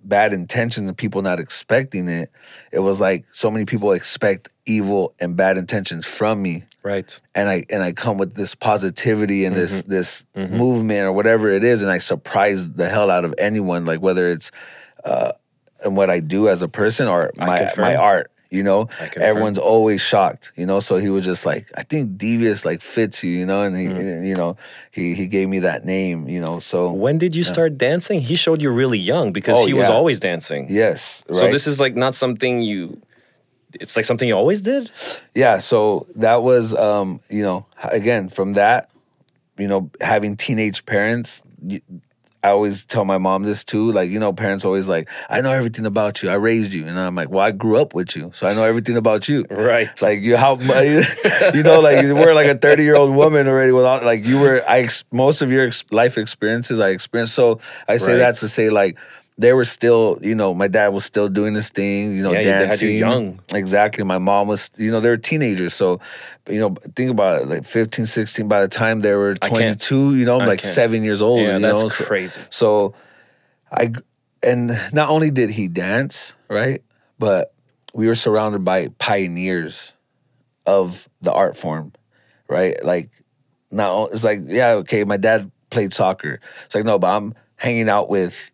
bad 0.03 0.33
intentions 0.33 0.87
and 0.87 0.97
people 0.97 1.21
not 1.21 1.39
expecting 1.39 2.07
it, 2.09 2.31
it 2.71 2.79
was 2.79 2.99
like 2.99 3.25
so 3.31 3.51
many 3.51 3.65
people 3.65 3.91
expect 3.91 4.49
evil 4.65 5.13
and 5.19 5.35
bad 5.35 5.57
intentions 5.57 6.05
from 6.05 6.41
me 6.41 6.63
Right. 6.83 7.19
and 7.35 7.47
I 7.49 7.65
and 7.69 7.83
I 7.83 7.93
come 7.93 8.17
with 8.17 8.33
this 8.35 8.55
positivity 8.55 9.45
and 9.45 9.55
this 9.55 9.83
this 9.83 10.25
movement 10.35 11.01
or 11.05 11.11
whatever 11.11 11.49
it 11.49 11.63
is, 11.63 11.81
and 11.83 11.91
I 11.91 11.99
surprise 11.99 12.69
the 12.69 12.89
hell 12.89 13.11
out 13.11 13.23
of 13.25 13.35
anyone, 13.37 13.85
like 13.85 14.01
whether 14.01 14.29
it's 14.29 14.51
uh 15.03 15.33
and 15.83 15.95
what 15.95 16.09
I 16.09 16.19
do 16.19 16.47
as 16.49 16.61
a 16.61 16.67
person 16.67 17.07
or 17.07 17.31
my 17.37 17.59
my 17.77 17.95
art. 17.95 18.31
You 18.51 18.63
know, 18.63 18.81
I 18.99 19.07
confirm. 19.07 19.21
everyone's 19.23 19.57
always 19.57 20.01
shocked. 20.01 20.51
You 20.57 20.65
know, 20.65 20.81
so 20.81 20.97
he 20.97 21.09
was 21.09 21.23
just 21.23 21.45
like, 21.45 21.71
I 21.77 21.83
think 21.83 22.17
devious 22.17 22.65
like 22.65 22.81
fits 22.81 23.23
you. 23.23 23.31
You 23.31 23.45
know, 23.45 23.63
and 23.63 23.77
he, 23.77 23.87
Mm. 23.87 24.27
you 24.27 24.35
know, 24.35 24.57
he 24.91 25.13
he 25.15 25.25
gave 25.27 25.47
me 25.47 25.59
that 25.59 25.85
name. 25.85 26.27
You 26.27 26.41
know, 26.41 26.59
so 26.59 26.91
When 26.91 27.17
did 27.17 27.33
you 27.33 27.43
start 27.45 27.77
dancing? 27.77 28.19
He 28.19 28.35
showed 28.35 28.61
you 28.61 28.69
really 28.69 28.99
young 28.99 29.31
because 29.31 29.55
Oh, 29.57 29.65
he 29.65 29.73
was 29.73 29.89
always 29.89 30.19
dancing. 30.19 30.67
yes, 30.69 31.23
right? 31.29 31.35
So 31.37 31.47
this 31.49 31.65
is 31.65 31.79
like 31.79 31.95
not 31.95 32.13
something 32.13 32.61
you. 32.61 33.01
It's 33.79 33.95
like 33.95 34.03
something 34.03 34.27
you 34.27 34.35
always 34.35 34.61
did. 34.61 34.91
yeah 35.33 35.59
so 35.59 36.05
that 36.15 36.43
was 36.43 36.75
um 36.75 37.21
you 37.29 37.41
know 37.41 37.65
again 37.85 38.27
from 38.27 38.51
that 38.53 38.89
you 39.57 39.65
know 39.69 39.89
having 40.01 40.35
teenage 40.35 40.85
parents 40.85 41.41
you, 41.63 41.79
i 42.43 42.49
always 42.49 42.83
tell 42.85 43.05
my 43.05 43.17
mom 43.17 43.43
this 43.43 43.63
too 43.63 43.91
like 43.91 44.09
you 44.09 44.19
know 44.19 44.33
parents 44.33 44.65
always 44.65 44.87
like 44.87 45.09
i 45.29 45.41
know 45.41 45.51
everything 45.51 45.85
about 45.85 46.21
you 46.23 46.29
i 46.29 46.33
raised 46.33 46.73
you 46.73 46.85
and 46.87 46.99
i'm 46.99 47.15
like 47.15 47.29
well 47.29 47.41
i 47.45 47.51
grew 47.51 47.77
up 47.77 47.93
with 47.93 48.15
you 48.15 48.31
so 48.33 48.47
i 48.47 48.53
know 48.53 48.63
everything 48.63 48.97
about 48.97 49.27
you 49.29 49.45
Right. 49.49 49.87
it's 49.91 50.01
like 50.01 50.21
you 50.21 50.37
how 50.37 50.55
you 51.53 51.63
know 51.63 51.79
like 51.81 52.03
you 52.05 52.15
were 52.15 52.33
like 52.33 52.47
a 52.47 52.57
30 52.57 52.83
year 52.83 52.95
old 52.95 53.15
woman 53.15 53.47
already 53.47 53.71
without 53.71 54.03
like 54.03 54.25
you 54.25 54.39
were 54.39 54.63
i 54.67 54.87
most 55.11 55.41
of 55.41 55.51
your 55.51 55.65
ex- 55.67 55.83
life 55.91 56.17
experiences 56.17 56.79
i 56.79 56.89
experienced 56.89 57.33
so 57.35 57.59
i 57.87 57.97
say 57.97 58.13
Right. 58.13 58.17
that 58.19 58.35
to 58.35 58.47
say 58.49 58.69
like 58.69 58.97
they 59.41 59.53
were 59.53 59.65
still 59.65 60.17
you 60.21 60.35
know 60.35 60.53
my 60.53 60.67
dad 60.67 60.89
was 60.89 61.03
still 61.05 61.27
doing 61.29 61.53
this 61.53 61.69
thing 61.69 62.15
you 62.15 62.21
know 62.23 62.33
Yeah, 62.33 62.43
dancing 62.65 62.89
you're 62.89 62.97
young. 63.09 63.39
exactly 63.53 64.03
my 64.03 64.17
mom 64.17 64.47
was 64.47 64.69
you 64.77 64.91
know 64.91 64.99
they 64.99 65.09
were 65.09 65.17
teenagers 65.17 65.73
so 65.73 65.99
you 66.49 66.59
know 66.59 66.75
think 66.95 67.09
about 67.11 67.41
it 67.41 67.47
like 67.47 67.65
15 67.65 68.05
16 68.05 68.47
by 68.47 68.61
the 68.61 68.67
time 68.67 69.01
they 69.01 69.13
were 69.15 69.35
22 69.35 70.15
you 70.15 70.25
know 70.25 70.39
I 70.39 70.45
like 70.45 70.61
can't. 70.61 70.73
seven 70.73 71.03
years 71.03 71.21
old 71.21 71.41
yeah, 71.47 71.55
you 71.57 71.61
that's 71.61 71.81
know 71.83 71.89
so, 71.89 72.05
crazy. 72.05 72.41
so 72.49 72.93
I, 73.71 73.91
and 74.43 74.67
not 74.91 75.09
only 75.09 75.31
did 75.31 75.51
he 75.51 75.67
dance, 75.69 76.35
right? 76.49 76.83
But 77.19 77.53
we 77.93 78.07
were 78.07 78.15
surrounded 78.15 78.65
by 78.65 78.89
pioneers 78.97 79.93
of 80.65 81.07
the 81.21 81.31
art 81.31 81.55
form, 81.55 81.93
right? 82.49 82.75
Like 82.83 83.11
now 83.71 84.05
it's 84.07 84.23
like, 84.23 84.39
yeah, 84.43 84.71
okay, 84.83 85.03
my 85.05 85.17
dad 85.17 85.51
played 85.69 85.93
soccer. 85.93 86.41
It's 86.65 86.75
like, 86.75 86.83
no, 86.85 86.99
but 86.99 87.15
I'm 87.15 87.33
hanging 87.55 87.87
out 87.87 88.09
with 88.09 88.51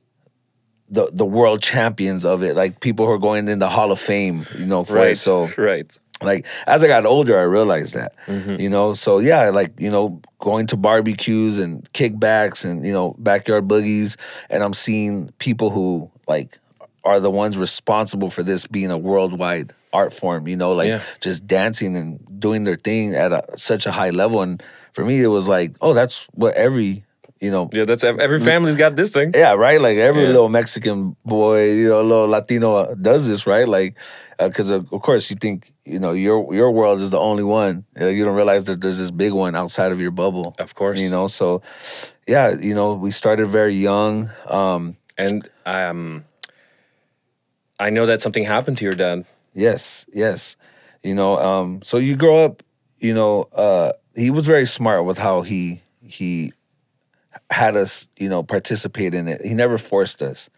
the 0.89 1.09
the 1.11 1.25
world 1.25 1.61
champions 1.61 2.25
of 2.25 2.43
it, 2.43 2.55
like 2.55 2.79
people 2.79 3.05
who 3.05 3.11
are 3.11 3.17
going 3.19 3.47
in 3.47 3.59
the 3.59 3.69
Hall 3.69 3.91
of 3.91 3.99
Fame, 3.99 4.45
you 4.57 4.65
know, 4.65 4.83
for 4.83 4.95
Right. 4.95 5.11
it. 5.11 5.17
So 5.17 5.49
right. 5.57 5.85
like 6.21 6.45
as 6.65 6.83
I 6.83 6.87
got 6.87 7.05
older, 7.05 7.37
I 7.37 7.43
realized 7.43 7.93
that. 7.93 8.13
Mm-hmm. 8.27 8.59
You 8.59 8.69
know, 8.69 8.93
so 8.93 9.19
yeah, 9.19 9.49
like 9.49 9.79
you 9.79 9.91
know, 9.91 10.21
going 10.39 10.65
to 10.67 10.77
barbecues 10.77 11.59
and 11.59 11.91
kickbacks 11.93 12.63
and 12.65 12.85
you 12.85 12.93
know 12.93 13.15
backyard 13.19 13.67
boogies, 13.67 14.15
and 14.49 14.63
I'm 14.63 14.73
seeing 14.73 15.29
people 15.39 15.69
who 15.69 16.09
like 16.27 16.57
are 17.03 17.19
the 17.19 17.31
ones 17.31 17.57
responsible 17.57 18.29
for 18.29 18.43
this 18.43 18.65
being 18.67 18.91
a 18.91 18.97
worldwide 18.97 19.73
art 19.93 20.13
form. 20.13 20.47
You 20.47 20.55
know, 20.55 20.71
like 20.73 20.87
Yeah. 20.87 21.01
just 21.21 21.45
dancing 21.47 21.95
and 21.97 22.19
doing 22.39 22.63
their 22.63 22.75
thing 22.77 23.13
at 23.15 23.31
a, 23.33 23.43
such 23.57 23.85
a 23.85 23.91
high 23.91 24.09
level. 24.11 24.41
And 24.41 24.61
for 24.93 25.05
me, 25.05 25.21
it 25.21 25.27
was 25.27 25.47
like, 25.47 25.75
oh, 25.81 25.93
that's 25.93 26.27
what 26.33 26.53
every 26.55 27.03
you 27.39 27.51
know 27.51 27.69
Yeah, 27.71 27.85
that's 27.85 28.03
every 28.03 28.39
family's 28.39 28.75
got 28.75 28.95
this 28.95 29.09
thing. 29.09 29.31
yeah, 29.35 29.53
right. 29.53 29.79
Like 29.81 29.97
every 29.97 30.23
Yeah. 30.23 30.27
little 30.33 30.49
Mexican 30.49 31.15
boy, 31.25 31.71
you 31.73 31.89
know, 31.89 32.01
little 32.01 32.27
Latino 32.27 32.95
does 32.95 33.27
this, 33.27 33.45
right? 33.47 33.67
Like, 33.67 33.95
because 34.39 34.69
of, 34.69 34.91
of 34.93 35.01
course 35.01 35.29
you 35.29 35.35
think 35.35 35.73
you 35.85 35.99
know 35.99 36.11
your 36.13 36.53
your 36.53 36.71
world 36.71 37.01
is 37.01 37.09
the 37.09 37.19
only 37.19 37.43
one. 37.43 37.85
Uh, 37.99 38.05
You 38.07 38.25
don't 38.25 38.35
realize 38.35 38.63
that 38.65 38.81
there's 38.81 38.97
this 38.97 39.11
big 39.11 39.33
one 39.33 39.55
outside 39.55 39.91
of 39.91 39.99
your 40.01 40.11
bubble. 40.11 40.55
Of 40.59 40.73
course. 40.75 40.99
you 41.01 41.09
know. 41.09 41.27
So, 41.27 41.61
yeah, 42.27 42.49
you 42.57 42.73
know, 42.75 42.93
we 42.93 43.11
started 43.11 43.47
very 43.47 43.73
young. 43.75 44.29
Um, 44.47 44.95
And 45.17 45.49
um, 45.65 46.25
I 47.79 47.89
know 47.89 48.05
that 48.05 48.21
something 48.21 48.43
happened 48.45 48.77
to 48.79 48.85
your 48.85 48.95
dad. 48.95 49.25
Yes, 49.53 50.05
yes. 50.13 50.55
You 51.03 51.15
know, 51.15 51.37
um, 51.37 51.81
so 51.83 51.97
you 51.97 52.15
grow 52.15 52.43
up, 52.45 52.63
you 52.99 53.13
know, 53.13 53.47
uh, 53.53 53.91
he 54.15 54.29
was 54.29 54.45
very 54.45 54.65
smart 54.65 55.05
with 55.05 55.17
how 55.17 55.41
he 55.41 55.81
he 56.01 56.53
had 57.49 57.75
us, 57.75 58.07
you 58.17 58.29
know, 58.29 58.43
participate 58.43 59.13
in 59.13 59.27
it. 59.27 59.43
He 59.45 59.53
never 59.53 59.77
forced 59.77 60.21
us. 60.21 60.49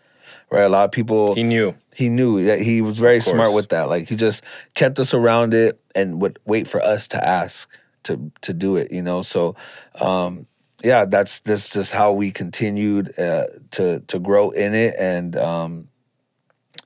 Right? 0.51 0.63
A 0.63 0.69
lot 0.69 0.85
of 0.85 0.91
people 0.91 1.35
He 1.35 1.43
knew. 1.43 1.75
he 1.93 2.09
knew 2.09 2.43
that 2.45 2.59
he 2.59 2.81
was 2.81 2.97
very 2.97 3.21
smart 3.21 3.53
with 3.53 3.69
that. 3.69 3.89
Like 3.89 4.09
he 4.09 4.15
just 4.15 4.43
kept 4.73 4.97
us 4.99 5.13
around 5.13 5.53
it 5.53 5.79
and 5.95 6.19
would 6.21 6.39
wait 6.45 6.67
for 6.67 6.81
us 6.81 7.07
to 7.09 7.23
ask 7.23 7.69
to 8.03 8.31
to 8.41 8.53
do 8.53 8.75
it, 8.75 8.91
you 8.91 9.01
know. 9.01 9.21
So 9.21 9.55
um 9.99 10.45
yeah, 10.83 11.05
that's 11.05 11.39
that's 11.41 11.69
just 11.69 11.91
how 11.91 12.13
we 12.13 12.31
continued 12.31 13.17
uh, 13.19 13.45
to 13.71 13.99
to 14.01 14.19
grow 14.19 14.49
in 14.49 14.73
it 14.73 14.95
and 14.97 15.35
um 15.35 15.89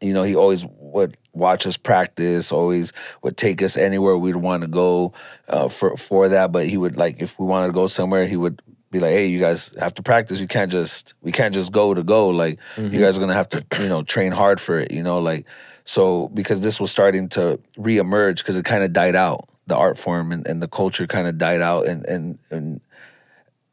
you 0.02 0.14
know, 0.14 0.24
he 0.24 0.36
always 0.36 0.66
would 0.80 1.16
watch 1.32 1.66
us 1.66 1.78
practice, 1.78 2.52
always 2.52 2.92
would 3.22 3.38
take 3.38 3.62
us 3.62 3.78
anywhere 3.78 4.18
we'd 4.18 4.36
want 4.36 4.64
to 4.64 4.68
go 4.68 5.14
uh, 5.48 5.70
for 5.70 5.96
for 5.96 6.28
that. 6.28 6.52
But 6.52 6.68
he 6.68 6.76
would 6.78 6.98
like 6.98 7.22
if 7.22 7.40
we 7.40 7.46
wanted 7.46 7.68
to 7.68 7.74
go 7.74 7.88
somewhere, 7.88 8.28
he 8.28 8.36
would 8.36 8.62
be 8.94 9.00
like, 9.00 9.12
"Hey, 9.12 9.26
you 9.26 9.40
guys 9.40 9.72
have 9.80 9.94
to 9.96 10.04
practice. 10.04 10.40
You 10.40 10.48
can't 10.48 10.72
just 10.72 11.14
we 11.22 11.32
can't 11.32 11.54
just 11.54 11.72
go 11.72 11.94
to 11.94 12.04
go. 12.04 12.30
Like 12.30 12.60
you 12.78 12.84
mm-hmm. 12.84 13.00
guys 13.00 13.18
are 13.18 13.20
gonna 13.20 13.34
have 13.34 13.50
to 13.50 13.66
you 13.82 13.90
know 13.90 14.04
train 14.04 14.32
hard 14.32 14.62
for 14.62 14.80
it. 14.80 14.92
You 14.92 15.04
know, 15.04 15.20
like 15.20 15.46
so 15.84 16.30
because 16.30 16.62
this 16.62 16.80
was 16.80 16.92
starting 16.92 17.28
to 17.30 17.60
reemerge 17.78 18.38
because 18.38 18.56
it 18.56 18.64
kind 18.64 18.84
of 18.84 18.94
died 18.94 19.16
out. 19.16 19.50
The 19.68 19.76
art 19.76 19.98
form 19.98 20.32
and, 20.32 20.46
and 20.48 20.62
the 20.62 20.68
culture 20.68 21.08
kind 21.08 21.28
of 21.28 21.38
died 21.38 21.62
out, 21.62 21.88
and 21.88 22.06
and 22.06 22.40
and 22.50 22.82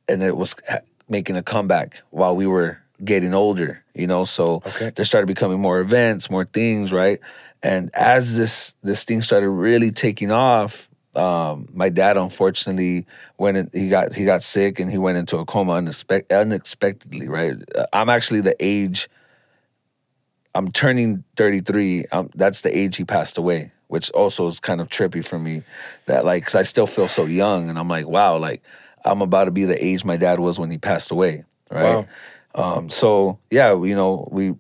and 0.09 0.23
it 0.23 0.37
was 0.37 0.57
making 1.09 1.37
a 1.37 1.43
comeback 1.43 2.03
while 2.11 2.35
we 2.35 2.47
were 2.47 2.79
getting 3.05 3.35
older, 3.35 3.83
you 3.95 4.07
know. 4.07 4.25
So 4.25 4.63
Okay. 4.67 4.91
there 4.91 5.05
started 5.05 5.27
becoming 5.27 5.61
more 5.61 5.81
events, 5.81 6.31
more 6.31 6.45
things, 6.45 6.93
right? 6.93 7.21
And 7.63 7.91
as 7.95 8.37
this 8.37 8.75
this 8.83 9.05
thing 9.05 9.23
started 9.23 9.51
really 9.51 9.91
taking 9.91 10.33
off, 10.33 10.89
um, 11.15 11.69
my 11.73 11.89
dad 11.89 12.17
unfortunately 12.17 13.07
went 13.37 13.57
in, 13.57 13.71
he 13.73 13.89
got 13.89 14.15
he 14.15 14.25
got 14.25 14.43
sick 14.43 14.79
and 14.79 14.91
he 14.91 14.99
went 14.99 15.19
into 15.19 15.39
a 15.39 15.45
coma 15.45 15.73
unexpect, 15.73 16.31
unexpectedly, 16.31 17.29
right? 17.29 17.57
Uh, 17.75 17.87
I'm 17.93 18.09
actually 18.09 18.41
the 18.41 18.57
age 18.61 19.09
I'm 20.55 20.73
turning 20.73 21.25
33. 21.37 22.07
Um, 22.13 22.31
that's 22.35 22.63
the 22.63 22.77
age 22.77 22.97
he 22.97 23.05
passed 23.05 23.39
away, 23.39 23.73
which 23.89 24.11
also 24.11 24.47
is 24.47 24.61
kind 24.61 24.81
of 24.81 24.89
trippy 24.89 25.25
for 25.25 25.39
me. 25.39 25.63
That 26.07 26.25
like, 26.25 26.45
cause 26.45 26.55
I 26.55 26.63
still 26.63 26.87
feel 26.87 27.09
so 27.09 27.25
young, 27.25 27.71
and 27.71 27.79
I'm 27.79 27.89
like, 27.89 28.07
wow, 28.09 28.37
like 28.37 28.63
I'm 29.05 29.23
about 29.23 29.45
to 29.45 29.51
be 29.51 29.65
the 29.65 29.83
age 29.85 30.05
my 30.05 30.17
dad 30.17 30.41
was 30.41 30.59
when 30.59 30.71
he 30.71 30.79
passed 30.79 31.11
away, 31.11 31.45
right? 31.71 32.07
Um, 32.55 32.91
so 32.91 33.39
yeah, 33.51 33.73
you 33.73 33.95
know, 33.95 34.29
we 34.31 34.55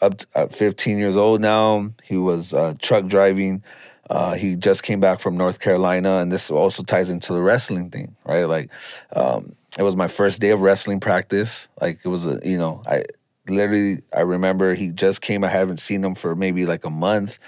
up 0.00 0.18
to, 0.18 0.26
at 0.34 0.54
15 0.54 0.98
years 0.98 1.16
old 1.16 1.40
now. 1.40 1.90
He 2.02 2.16
was 2.16 2.52
uh, 2.52 2.74
truck 2.80 3.06
driving. 3.06 3.62
Uh, 4.10 4.34
he 4.34 4.54
just 4.56 4.82
came 4.82 5.00
back 5.00 5.20
from 5.20 5.36
North 5.36 5.60
Carolina, 5.60 6.18
and 6.18 6.30
this 6.30 6.50
also 6.50 6.82
ties 6.82 7.10
into 7.10 7.32
the 7.32 7.42
wrestling 7.42 7.90
thing, 7.90 8.16
right? 8.24 8.44
Like, 8.44 8.70
um, 9.14 9.54
it 9.78 9.82
was 9.82 9.96
my 9.96 10.08
first 10.08 10.40
day 10.40 10.50
of 10.50 10.60
wrestling 10.60 11.00
practice. 11.00 11.68
Like, 11.80 12.00
it 12.04 12.08
was 12.08 12.26
a, 12.26 12.40
you 12.44 12.58
know, 12.58 12.82
I 12.86 13.04
literally 13.48 14.02
I 14.12 14.20
remember 14.20 14.74
he 14.74 14.90
just 14.90 15.20
came. 15.20 15.44
I 15.44 15.48
haven't 15.48 15.78
seen 15.78 16.04
him 16.04 16.14
for 16.14 16.34
maybe 16.34 16.66
like 16.66 16.84
a 16.84 16.90
month. 16.90 17.38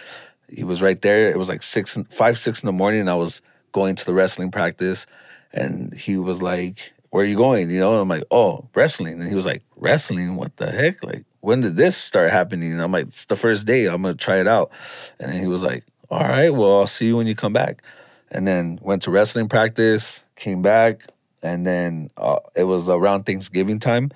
He 0.48 0.64
was 0.64 0.82
right 0.82 1.00
there. 1.00 1.30
It 1.30 1.38
was 1.38 1.48
like 1.48 1.62
six, 1.62 1.96
five, 2.10 2.38
six 2.38 2.62
in 2.62 2.66
the 2.66 2.72
morning. 2.72 3.00
And 3.00 3.10
I 3.10 3.14
was 3.14 3.42
going 3.72 3.94
to 3.96 4.04
the 4.04 4.14
wrestling 4.14 4.50
practice, 4.50 5.06
and 5.52 5.92
he 5.94 6.16
was 6.16 6.40
like, 6.40 6.92
"Where 7.10 7.24
are 7.24 7.26
you 7.26 7.36
going?" 7.36 7.70
You 7.70 7.80
know, 7.80 7.92
and 7.92 8.00
I'm 8.02 8.08
like, 8.08 8.24
"Oh, 8.30 8.68
wrestling." 8.74 9.20
And 9.20 9.28
he 9.28 9.34
was 9.34 9.46
like, 9.46 9.62
"Wrestling? 9.76 10.36
What 10.36 10.56
the 10.56 10.70
heck? 10.70 11.02
Like, 11.04 11.24
when 11.40 11.60
did 11.60 11.76
this 11.76 11.96
start 11.96 12.30
happening?" 12.30 12.72
And 12.72 12.82
I'm 12.82 12.92
like, 12.92 13.06
"It's 13.08 13.24
the 13.24 13.36
first 13.36 13.66
day. 13.66 13.86
I'm 13.86 14.02
gonna 14.02 14.14
try 14.14 14.38
it 14.40 14.46
out." 14.46 14.70
And 15.18 15.34
he 15.34 15.46
was 15.46 15.62
like, 15.62 15.84
"All 16.10 16.20
right, 16.20 16.50
well, 16.50 16.80
I'll 16.80 16.86
see 16.86 17.06
you 17.06 17.16
when 17.16 17.26
you 17.26 17.34
come 17.34 17.52
back." 17.52 17.82
And 18.30 18.46
then 18.46 18.78
went 18.82 19.02
to 19.02 19.10
wrestling 19.10 19.48
practice, 19.48 20.24
came 20.34 20.60
back, 20.62 21.02
and 21.42 21.66
then 21.66 22.10
uh, 22.16 22.36
it 22.54 22.64
was 22.64 22.88
around 22.88 23.24
Thanksgiving 23.24 23.78
time. 23.78 24.10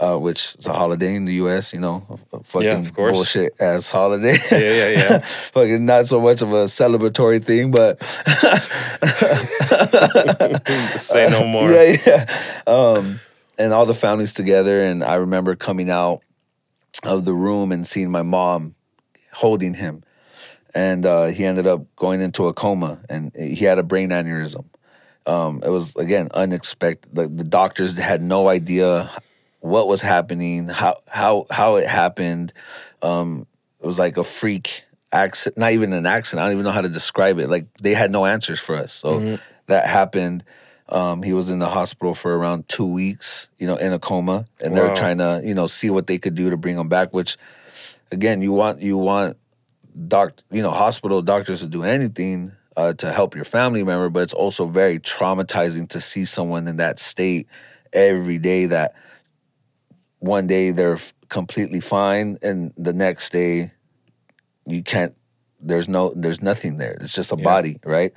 uh, 0.00 0.18
which 0.18 0.56
is 0.58 0.66
a 0.66 0.72
holiday 0.72 1.14
in 1.14 1.26
the 1.26 1.34
U.S. 1.34 1.72
You 1.72 1.78
know, 1.78 2.18
fucking 2.42 2.66
Yeah, 2.66 2.78
of 2.78 2.92
course. 2.92 3.12
bullshit 3.12 3.52
ass 3.60 3.88
holiday. 3.88 4.36
Yeah, 4.50 4.58
yeah, 4.58 4.88
yeah. 4.88 5.18
fucking 5.54 5.86
not 5.86 6.08
so 6.08 6.20
much 6.20 6.42
of 6.42 6.52
a 6.52 6.64
celebratory 6.66 7.44
thing, 7.44 7.70
but 7.70 8.02
Say 10.98 11.28
no 11.30 11.44
more. 11.46 11.70
yeah, 11.70 11.96
yeah. 12.04 12.62
Um, 12.66 13.20
and 13.58 13.72
all 13.72 13.86
the 13.86 13.94
families 13.94 14.32
together, 14.32 14.82
and 14.82 15.04
I 15.04 15.16
remember 15.16 15.54
coming 15.54 15.90
out 15.90 16.22
of 17.04 17.24
the 17.24 17.34
room 17.34 17.72
and 17.72 17.86
seeing 17.86 18.10
my 18.10 18.22
mom 18.22 18.74
holding 19.32 19.74
him, 19.74 20.02
and 20.74 21.04
uh, 21.06 21.26
he 21.26 21.44
ended 21.44 21.66
up 21.66 21.84
going 21.96 22.20
into 22.20 22.48
a 22.48 22.52
coma, 22.54 23.00
and 23.08 23.32
he 23.34 23.64
had 23.64 23.78
a 23.78 23.82
brain 23.82 24.10
aneurysm. 24.10 24.64
Um, 25.26 25.62
it 25.64 25.68
was 25.68 25.94
again 25.96 26.28
unexpected. 26.34 27.14
The, 27.14 27.28
the 27.28 27.44
doctors 27.44 27.96
had 27.96 28.22
no 28.22 28.48
idea 28.48 29.10
what 29.60 29.86
was 29.86 30.02
happening, 30.02 30.68
how 30.68 30.96
how 31.08 31.46
how 31.50 31.76
it 31.76 31.86
happened. 31.86 32.52
Um, 33.02 33.46
it 33.80 33.86
was 33.86 33.98
like 33.98 34.16
a 34.16 34.24
freak 34.24 34.84
accident, 35.12 35.58
not 35.58 35.72
even 35.72 35.92
an 35.92 36.06
accident. 36.06 36.42
I 36.42 36.46
don't 36.46 36.52
even 36.54 36.64
know 36.64 36.70
how 36.72 36.80
to 36.80 36.88
describe 36.88 37.38
it. 37.38 37.48
Like 37.48 37.72
they 37.78 37.94
had 37.94 38.10
no 38.10 38.26
answers 38.26 38.58
for 38.60 38.74
us. 38.76 38.92
So 38.92 39.38
that 39.66 39.86
happened. 39.86 40.44
Um, 40.88 41.22
he 41.22 41.32
was 41.32 41.48
in 41.48 41.58
the 41.58 41.68
hospital 41.68 42.14
for 42.14 42.36
around 42.36 42.68
two 42.68 42.84
weeks, 42.84 43.48
you 43.58 43.66
know, 43.66 43.76
in 43.76 43.92
a 43.92 43.98
coma, 43.98 44.46
and 44.60 44.76
they 44.76 44.80
Wow. 44.80 44.88
were 44.90 44.94
trying 44.94 45.18
to, 45.18 45.40
you 45.44 45.54
know, 45.54 45.66
see 45.66 45.88
what 45.88 46.06
they 46.06 46.18
could 46.18 46.34
do 46.34 46.50
to 46.50 46.56
bring 46.56 46.76
him 46.76 46.88
back. 46.88 47.12
Which, 47.14 47.36
again, 48.10 48.42
you 48.42 48.52
want 48.52 48.80
you 48.80 48.98
want 48.98 49.36
doc, 50.08 50.34
you 50.50 50.62
know, 50.62 50.70
hospital 50.70 51.22
doctors 51.22 51.60
to 51.60 51.66
do 51.66 51.82
anything 51.82 52.52
uh, 52.76 52.94
to 52.94 53.12
help 53.12 53.34
your 53.34 53.44
family 53.44 53.82
member, 53.84 54.08
but 54.08 54.20
it's 54.20 54.32
also 54.32 54.66
very 54.66 54.98
traumatizing 54.98 55.88
to 55.90 56.00
see 56.00 56.24
someone 56.24 56.66
in 56.66 56.76
that 56.76 56.98
state 56.98 57.46
every 57.92 58.38
day. 58.38 58.66
That 58.66 58.94
one 60.18 60.46
day 60.46 60.70
they're 60.70 60.94
f- 60.94 61.12
completely 61.28 61.80
fine, 61.80 62.38
and 62.42 62.72
the 62.76 62.92
next 62.92 63.30
day 63.32 63.72
you 64.66 64.82
can't. 64.82 65.14
There's 65.60 65.88
no. 65.88 66.12
There's 66.16 66.42
nothing 66.42 66.78
there. 66.78 66.96
It's 67.00 67.12
just 67.12 67.32
a 67.32 67.36
Yeah. 67.36 67.44
body, 67.44 67.78
right? 67.84 68.12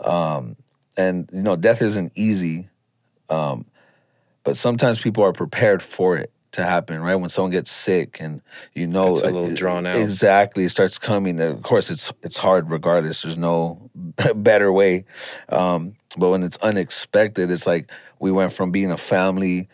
Um, 0.00 0.56
and 0.96 1.30
you 1.32 1.42
know, 1.42 1.56
death 1.56 1.80
isn't 1.80 2.12
easy, 2.14 2.68
um, 3.28 3.64
but 4.44 4.56
sometimes 4.56 4.98
people 4.98 5.24
are 5.24 5.32
prepared 5.32 5.82
for 5.82 6.16
it 6.16 6.32
to 6.52 6.64
happen, 6.64 7.00
right? 7.00 7.14
When 7.14 7.30
someone 7.30 7.52
gets 7.52 7.70
sick, 7.70 8.18
and 8.20 8.42
you 8.74 8.86
know, 8.86 9.12
It's 9.12 9.22
a 9.22 9.26
little 9.26 9.54
drawn 9.54 9.86
out. 9.86 9.96
Exactly, 9.96 10.64
it 10.64 10.70
starts 10.70 10.98
coming. 10.98 11.40
Of 11.40 11.62
course, 11.62 11.90
it's 11.90 12.12
it's 12.22 12.38
hard 12.38 12.70
regardless. 12.70 13.22
There's 13.22 13.38
no 13.38 13.90
better 14.34 14.72
way. 14.72 15.04
Um, 15.48 15.94
but 16.16 16.30
when 16.30 16.42
it's 16.42 16.56
unexpected, 16.58 17.50
it's 17.50 17.66
like 17.66 17.90
we 18.18 18.32
went 18.32 18.52
from 18.52 18.70
being 18.70 18.90
a 18.90 18.96
family, 18.96 19.68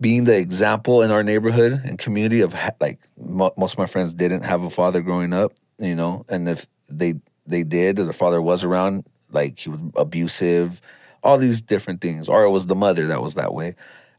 being 0.00 0.24
the 0.24 0.36
example 0.36 1.02
in 1.02 1.10
our 1.10 1.22
neighborhood 1.22 1.80
and 1.84 1.98
community 1.98 2.40
of 2.40 2.52
ha- 2.52 2.70
like 2.80 2.98
mo- 3.18 3.54
most 3.56 3.72
of 3.74 3.78
my 3.78 3.86
friends 3.86 4.12
didn't 4.12 4.44
have 4.44 4.64
a 4.64 4.70
father 4.70 5.00
growing 5.00 5.32
up, 5.32 5.52
you 5.78 5.94
know, 5.94 6.24
and 6.28 6.48
if 6.48 6.66
they 6.88 7.14
they 7.46 7.62
did, 7.62 8.00
or 8.00 8.04
the 8.04 8.12
father 8.12 8.42
was 8.42 8.64
around, 8.64 9.04
like 9.30 9.58
he 9.60 9.68
was 9.70 9.80
abusive, 9.94 10.80
all 11.22 11.38
these 11.38 11.60
different 11.60 12.00
things, 12.00 12.28
or 12.28 12.44
it 12.44 12.50
was 12.50 12.66
the 12.66 12.74
mother 12.74 13.06
that 13.06 13.22
was 13.22 13.34
that 13.34 13.54
way. 13.54 13.76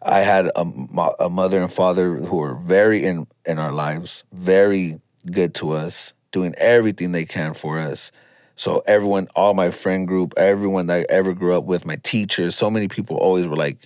I 0.08 0.22
had 0.22 0.48
a, 0.56 0.62
a 1.20 1.30
mother 1.30 1.62
and 1.62 1.72
father 1.72 2.15
who 2.15 2.38
were 2.38 2.56
very 2.56 3.04
in 3.04 3.28
in 3.46 3.60
our 3.60 3.74
lives, 3.74 4.24
very 4.32 5.02
good 5.30 5.54
to 5.56 5.72
us, 5.72 6.13
doing 6.32 6.56
everything 6.58 7.12
they 7.12 7.26
can 7.26 7.54
for 7.54 7.78
us. 7.78 8.12
So 8.56 8.82
everyone, 8.88 9.28
all 9.36 9.54
my 9.54 9.70
friend 9.70 10.08
group, 10.08 10.34
everyone 10.38 10.88
that 10.88 11.00
I 11.02 11.06
ever 11.10 11.34
grew 11.34 11.56
up 11.56 11.65
with, 11.65 11.86
my 11.86 11.98
teachers, 11.98 12.56
so 12.56 12.72
many 12.72 12.88
people 12.88 13.17
always 13.17 13.46
were 13.48 13.58
like, 13.58 13.80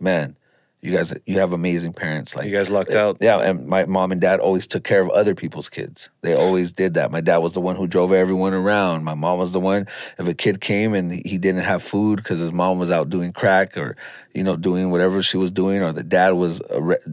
"Man, 0.00 0.36
you 0.80 0.92
guys, 0.92 1.12
you 1.26 1.38
have 1.38 1.52
amazing 1.52 1.92
parents." 1.92 2.36
Like 2.36 2.46
You 2.46 2.52
guys 2.52 2.70
lucked 2.70 2.94
out. 2.94 3.18
yeah, 3.20 3.38
and 3.40 3.66
my 3.66 3.84
mom 3.84 4.12
and 4.12 4.20
dad 4.20 4.38
always 4.40 4.66
took 4.66 4.84
care 4.84 5.00
of 5.00 5.10
other 5.10 5.34
people's 5.34 5.68
kids. 5.68 6.08
They 6.22 6.34
always 6.34 6.70
did 6.72 6.94
that. 6.94 7.10
My 7.10 7.20
dad 7.20 7.38
was 7.38 7.52
the 7.52 7.60
one 7.60 7.76
who 7.76 7.86
drove 7.86 8.12
everyone 8.12 8.54
around. 8.54 9.04
My 9.04 9.14
mom 9.14 9.38
was 9.38 9.52
the 9.52 9.60
one 9.60 9.86
if 10.18 10.28
a 10.28 10.34
kid 10.34 10.60
came 10.60 10.94
and 10.94 11.12
he 11.12 11.38
didn't 11.38 11.62
have 11.62 11.82
food 11.82 12.16
because 12.16 12.38
his 12.38 12.52
mom 12.52 12.78
was 12.78 12.90
out 12.90 13.10
doing 13.10 13.32
crack 13.32 13.76
or 13.76 13.96
you 14.34 14.44
know 14.44 14.56
doing 14.56 14.90
whatever 14.90 15.22
she 15.22 15.36
was 15.36 15.50
doing, 15.50 15.82
or 15.82 15.92
the 15.92 16.04
dad 16.04 16.34
was 16.34 16.60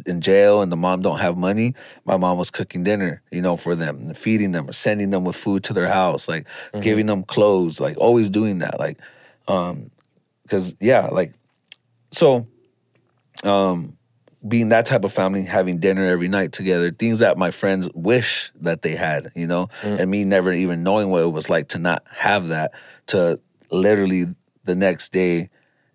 in 0.06 0.22
jail 0.22 0.62
and 0.62 0.72
the 0.72 0.76
mom 0.78 1.02
don't 1.02 1.20
have 1.20 1.36
money. 1.36 1.74
My 2.06 2.18
mom 2.18 2.38
was 2.38 2.52
cooking 2.52 2.84
dinner, 2.84 3.22
you 3.32 3.42
know, 3.42 3.58
for 3.58 3.74
them 3.76 3.98
and 3.98 4.18
feeding 4.18 4.52
them 4.52 4.70
or 4.70 4.74
sending 4.74 5.10
them 5.10 5.24
with 5.24 5.36
food 5.36 5.64
to 5.66 5.74
their 5.74 5.88
house, 5.90 6.28
like 6.28 6.46
giving 6.82 7.08
them 7.08 7.24
clothes, 7.24 7.80
like 7.80 7.98
always 7.98 8.30
doing 8.30 8.60
that, 8.60 8.80
like 8.80 9.00
um, 9.48 9.90
because 10.44 10.74
yeah, 10.80 11.08
like 11.08 11.34
so 12.12 12.48
um 13.44 13.98
being 14.48 14.70
that 14.70 14.86
type 14.86 15.04
of 15.04 15.12
family, 15.12 15.42
having 15.44 15.80
dinner 15.80 16.06
every 16.06 16.28
night 16.28 16.52
together, 16.52 16.92
things 16.92 17.20
that 17.20 17.38
my 17.38 17.50
friends 17.50 17.90
wish 17.96 18.52
that 18.62 18.84
they 18.84 18.96
had, 18.96 19.32
you 19.36 19.48
know, 19.48 19.70
and 19.82 20.12
me 20.12 20.24
never 20.24 20.52
even 20.54 20.84
knowing 20.84 21.10
what 21.10 21.24
it 21.24 21.32
was 21.32 21.50
like 21.50 21.70
to 21.70 21.80
not 21.80 22.04
have 22.12 22.50
that, 22.50 22.72
to 23.08 23.40
literally 23.72 24.28
the 24.64 24.76
next 24.76 25.12
day 25.12 25.50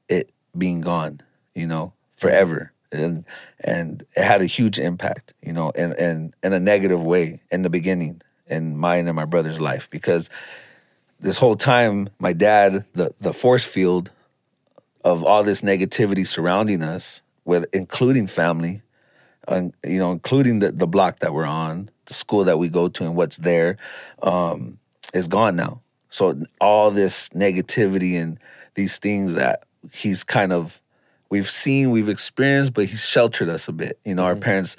it 0.08 0.32
being 0.56 0.80
gone, 0.80 1.20
you 1.54 1.66
know, 1.66 1.92
forever. 2.16 2.72
And 2.92 3.24
and 3.62 4.02
it 4.16 4.24
had 4.24 4.42
a 4.42 4.46
huge 4.46 4.80
impact, 4.80 5.32
you 5.42 5.52
know, 5.52 5.70
in 5.70 5.92
in 5.92 6.34
in 6.42 6.52
a 6.52 6.58
negative 6.58 7.04
way 7.04 7.40
in 7.52 7.62
the 7.62 7.70
beginning 7.70 8.20
in 8.48 8.76
mine 8.76 9.06
and 9.06 9.14
my 9.14 9.26
brother's 9.26 9.60
life 9.60 9.88
because 9.90 10.28
this 11.20 11.36
whole 11.38 11.54
time 11.54 12.08
my 12.18 12.32
dad 12.32 12.84
the 12.94 13.14
the 13.20 13.32
force 13.32 13.64
field 13.64 14.10
of 15.04 15.22
all 15.22 15.44
this 15.44 15.60
negativity 15.60 16.26
surrounding 16.26 16.82
us, 16.82 17.22
with 17.50 17.66
including 17.72 18.28
family, 18.28 18.80
and 19.48 19.74
you 19.84 19.98
know, 19.98 20.12
including 20.12 20.60
the 20.60 20.70
the 20.70 20.86
block 20.86 21.18
that 21.18 21.34
we're 21.34 21.44
on, 21.44 21.90
the 22.06 22.14
school 22.14 22.44
that 22.44 22.60
we 22.60 22.68
go 22.68 22.86
to, 22.86 23.02
and 23.02 23.16
what's 23.16 23.38
there, 23.38 23.76
um, 24.22 24.78
is 25.12 25.26
gone 25.26 25.56
now. 25.56 25.80
So 26.10 26.40
all 26.60 26.92
this 26.92 27.28
negativity 27.30 28.14
and 28.22 28.38
these 28.74 28.98
things 28.98 29.34
that 29.34 29.64
he's 29.92 30.22
kind 30.22 30.52
of 30.52 30.80
we've 31.28 31.50
seen, 31.50 31.90
we've 31.90 32.08
experienced, 32.08 32.72
but 32.72 32.84
he's 32.84 33.04
sheltered 33.04 33.48
us 33.48 33.66
a 33.66 33.72
bit. 33.72 33.98
You 34.04 34.14
know, 34.14 34.22
our 34.22 34.36
parents 34.36 34.76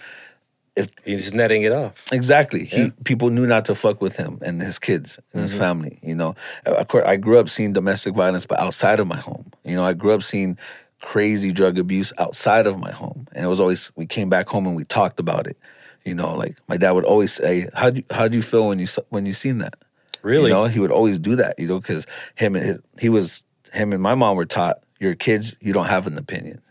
If, 0.77 0.87
He's 1.03 1.33
netting 1.33 1.63
it 1.63 1.73
off. 1.73 2.05
Exactly. 2.13 2.63
He 2.63 2.91
people 3.03 3.29
knew 3.31 3.45
not 3.45 3.65
to 3.65 3.75
fuck 3.75 4.01
with 4.01 4.15
him 4.15 4.39
and 4.41 4.61
his 4.61 4.79
kids 4.79 5.19
and 5.33 5.41
his 5.41 5.53
family. 5.53 5.99
You 6.01 6.15
know, 6.15 6.35
of 6.65 6.87
course, 6.87 7.03
I 7.05 7.17
grew 7.17 7.37
up 7.37 7.49
seeing 7.49 7.73
domestic 7.73 8.13
violence, 8.15 8.45
but 8.45 8.57
outside 8.59 9.01
of 9.01 9.07
my 9.07 9.17
home. 9.17 9.51
You 9.65 9.75
know, 9.75 9.83
I 9.83 9.93
grew 9.93 10.13
up 10.13 10.23
seeing 10.23 10.57
crazy 11.01 11.51
drug 11.51 11.77
abuse 11.77 12.13
outside 12.17 12.67
of 12.67 12.79
my 12.79 12.91
home, 12.91 13.27
and 13.33 13.45
it 13.45 13.47
was 13.47 13.59
always 13.59 13.91
we 13.95 14.05
came 14.05 14.29
back 14.29 14.47
home 14.49 14.67
and 14.67 14.75
we 14.75 14.83
talked 14.85 15.19
about 15.19 15.47
it. 15.47 15.57
You 16.05 16.15
know, 16.15 16.33
like 16.35 16.57
my 16.67 16.77
dad 16.77 16.91
would 16.91 17.05
always 17.05 17.33
say, 17.33 17.67
"How 17.73 17.89
do 17.89 17.97
you, 17.97 18.03
how 18.11 18.27
do 18.27 18.35
you 18.35 18.41
feel 18.41 18.67
when 18.67 18.79
you 18.79 18.87
when 19.09 19.25
you 19.25 19.33
seen 19.33 19.59
that?" 19.59 19.75
Really? 20.23 20.49
You 20.49 20.55
know, 20.55 20.65
he 20.65 20.79
would 20.79 20.91
always 20.91 21.19
do 21.19 21.35
that. 21.35 21.59
You 21.59 21.67
know, 21.67 21.79
because 21.79 22.05
him 22.35 22.55
and 22.55 22.65
his, 22.65 22.77
he 22.99 23.09
was 23.09 23.43
him 23.73 23.93
and 23.93 24.01
my 24.01 24.15
mom 24.15 24.35
were 24.35 24.45
taught, 24.45 24.77
"Your 24.99 25.15
kids, 25.15 25.55
you 25.59 25.73
don't 25.73 25.87
have 25.87 26.07
an 26.07 26.17
opinion. 26.17 26.61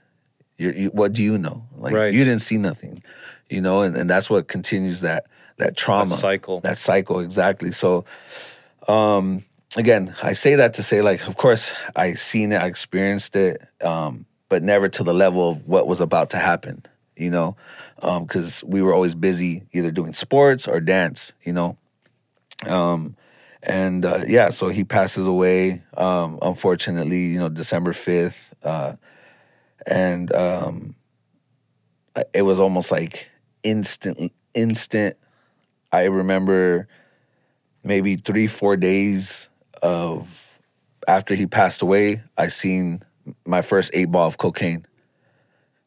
You're, 0.59 0.75
you, 0.75 0.89
what 0.89 1.13
do 1.13 1.23
you 1.23 1.39
know? 1.39 1.65
Like 1.77 1.95
Right. 1.95 2.13
you 2.13 2.21
didn't 2.25 2.41
see 2.43 2.57
nothing." 2.57 3.03
You 3.49 3.61
know, 3.61 3.83
and, 3.83 3.97
and 3.97 4.09
that's 4.09 4.29
what 4.31 4.49
continues 4.49 5.01
that 5.01 5.27
that 5.59 5.77
trauma 5.77 6.15
cycle. 6.15 6.61
that 6.61 6.79
cycle 6.79 7.21
exactly 7.21 7.71
so 7.71 8.05
um 8.89 9.45
again 9.77 10.15
i 10.23 10.33
say 10.33 10.55
that 10.57 10.75
to 10.75 10.83
say 10.83 11.01
like 11.01 11.27
of 11.29 11.37
course 11.37 11.73
i 11.95 12.15
seen 12.15 12.53
it 12.53 12.57
i 12.61 12.67
experienced 12.67 13.37
it 13.37 13.63
um 13.83 14.27
but 14.49 14.63
never 14.63 14.89
to 14.89 15.05
the 15.05 15.15
level 15.15 15.49
of 15.51 15.67
what 15.67 15.87
was 15.87 16.01
about 16.01 16.31
to 16.31 16.37
happen 16.37 16.85
you 17.17 17.31
know? 17.31 17.55
Um 18.01 18.25
because 18.25 18.65
we 18.65 18.81
were 18.81 18.95
always 18.95 19.15
busy 19.15 19.63
either 19.73 19.91
doing 19.91 20.15
sports 20.15 20.67
or 20.67 20.81
dance 20.81 21.33
you 21.45 21.53
know? 21.53 21.77
Um 22.67 23.17
and 23.63 24.05
uh, 24.07 24.25
yeah 24.27 24.51
so 24.51 24.69
he 24.69 24.85
passes 24.85 25.27
away 25.27 25.83
um 25.97 26.39
unfortunately 26.41 27.27
you 27.27 27.39
know 27.39 27.51
december 27.51 27.93
5th 27.93 28.55
uh 28.65 28.95
and 29.87 30.35
um 30.35 30.95
it 32.35 32.43
was 32.43 32.59
almost 32.59 32.91
like 32.91 33.29
instant 33.63 34.33
instant. 34.55 35.17
I 35.93 36.05
remember 36.05 36.89
maybe 37.85 38.17
three, 38.17 38.47
four 38.47 38.77
days 38.77 39.50
of 39.83 40.59
after 41.09 41.35
he 41.35 41.47
passed 41.47 41.83
away, 41.83 42.23
I 42.37 42.49
seen 42.49 43.03
my 43.47 43.63
first 43.63 43.91
eight 43.95 44.11
ball 44.11 44.27
of 44.27 44.39
cocaine. 44.39 44.87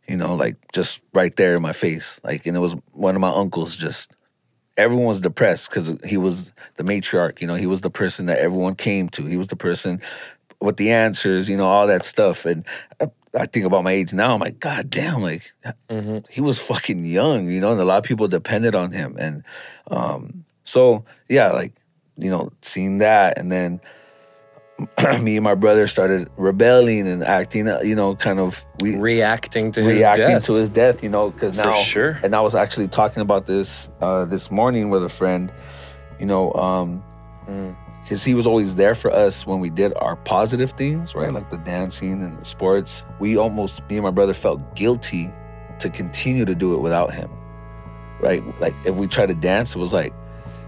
You 0.08 0.18
know, 0.18 0.36
like 0.36 0.58
just 0.74 1.00
right 1.14 1.34
there 1.36 1.56
in 1.56 1.62
my 1.62 1.74
face. 1.74 2.20
Like, 2.24 2.46
and 2.46 2.58
it 2.58 2.60
was 2.60 2.76
one 2.92 3.16
of 3.16 3.22
my 3.22 3.32
uncles 3.32 3.78
just 3.78 4.12
everyone 4.78 5.06
was 5.06 5.22
depressed 5.22 5.70
because 5.70 5.96
he 6.04 6.18
was 6.18 6.52
the 6.76 6.84
matriarch, 6.84 7.42
you 7.42 7.48
know, 7.48 7.56
he 7.56 7.68
was 7.68 7.82
the 7.82 7.90
person 7.90 8.26
that 8.26 8.40
everyone 8.40 8.76
came 8.76 9.10
to. 9.10 9.26
He 9.26 9.38
was 9.38 9.48
the 9.48 9.56
person 9.56 10.02
with 10.60 10.78
the 10.78 10.92
answers, 10.92 11.50
you 11.50 11.58
know, 11.58 11.68
all 11.68 11.88
that 11.88 12.04
stuff. 12.04 12.46
And 12.46 12.66
I, 13.00 13.10
I 13.38 13.46
think 13.46 13.66
about 13.66 13.84
my 13.84 13.92
age 13.92 14.14
now, 14.14 14.34
I'm 14.34 14.40
like, 14.40 14.60
God 14.60 14.90
damn, 14.90 15.22
like 15.22 15.54
he 16.30 16.42
was 16.42 16.60
fucking 16.60 17.06
young, 17.06 17.50
you 17.50 17.60
know, 17.60 17.72
and 17.72 17.82
a 17.82 17.86
lot 17.86 17.98
of 17.98 18.04
people 18.04 18.28
depended 18.28 18.76
on 18.76 18.92
him. 18.92 19.16
And 19.20 19.44
um, 19.88 20.46
so, 20.64 21.06
yeah, 21.30 21.52
like, 21.52 21.74
you 22.18 22.30
know, 22.30 22.52
seeing 22.62 23.00
that 23.00 23.38
and 23.38 23.52
then 23.52 23.82
me 25.22 25.38
and 25.38 25.44
my 25.44 25.54
brother 25.56 25.86
started 25.88 26.30
rebelling 26.36 27.08
and 27.08 27.24
acting, 27.24 27.68
uh, 27.68 27.80
you 27.84 27.96
know, 27.96 28.16
kind 28.16 28.40
of 28.40 28.66
we 28.80 28.98
Reacting 28.98 29.72
to 29.72 29.84
his 29.84 30.00
reacting 30.00 30.28
death. 30.28 30.46
to 30.46 30.54
his 30.54 30.70
death, 30.70 31.04
you 31.04 31.10
know, 31.10 31.30
because 31.30 31.56
now, 31.58 31.74
sure. 31.74 32.20
and 32.24 32.36
I 32.36 32.42
was 32.42 32.56
actually 32.56 32.88
talking 32.88 33.22
about 33.22 33.46
this 33.46 33.90
uh, 34.02 34.26
this 34.26 34.50
morning 34.50 34.90
with 34.90 35.04
a 35.04 35.10
friend, 35.10 35.52
you 36.20 36.26
know, 36.26 36.52
um, 36.54 37.04
Mm. 37.48 37.76
because 38.02 38.24
he 38.24 38.34
was 38.34 38.48
always 38.48 38.76
there 38.76 38.96
for 38.96 39.12
us 39.12 39.46
when 39.46 39.60
we 39.60 39.70
did 39.70 39.94
our 39.98 40.16
positive 40.16 40.72
things, 40.72 41.14
right, 41.14 41.32
like 41.34 41.50
the 41.50 41.58
dancing 41.58 42.24
and 42.24 42.40
the 42.40 42.46
sports. 42.46 43.04
We 43.20 43.38
almost, 43.38 43.82
me 43.90 43.98
and 43.98 44.04
my 44.04 44.12
brother, 44.12 44.34
felt 44.34 44.76
guilty 44.76 45.30
to 45.80 45.90
continue 45.90 46.46
to 46.46 46.56
do 46.56 46.74
it 46.74 46.80
without 46.80 47.14
him, 47.14 47.30
right? 48.22 48.42
Like 48.62 48.76
if 48.86 48.96
we 48.96 49.08
tried 49.08 49.26
to 49.28 49.36
dance, 49.36 49.76
it 49.76 49.80
was 49.80 49.92
like, 49.94 50.14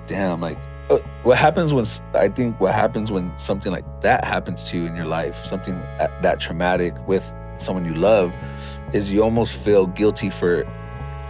damn, 0.06 0.42
like. 0.42 0.58
Uh, 0.90 0.98
What 1.24 1.38
happens 1.38 1.74
when 1.74 1.86
I 2.14 2.28
think 2.30 2.60
what 2.60 2.74
happens 2.74 3.12
when 3.12 3.32
something 3.38 3.72
like 3.72 3.86
that 4.02 4.24
happens 4.26 4.64
to 4.66 4.78
you 4.78 4.86
in 4.86 4.96
your 4.96 5.06
life, 5.06 5.36
something 5.46 5.80
that, 5.98 6.22
that 6.22 6.40
traumatic 6.40 6.94
with 7.08 7.34
someone 7.58 7.86
you 7.86 7.94
love, 7.96 8.36
is 8.94 9.12
you 9.12 9.24
almost 9.24 9.54
feel 9.54 9.88
guilty 9.88 10.30
for 10.30 10.64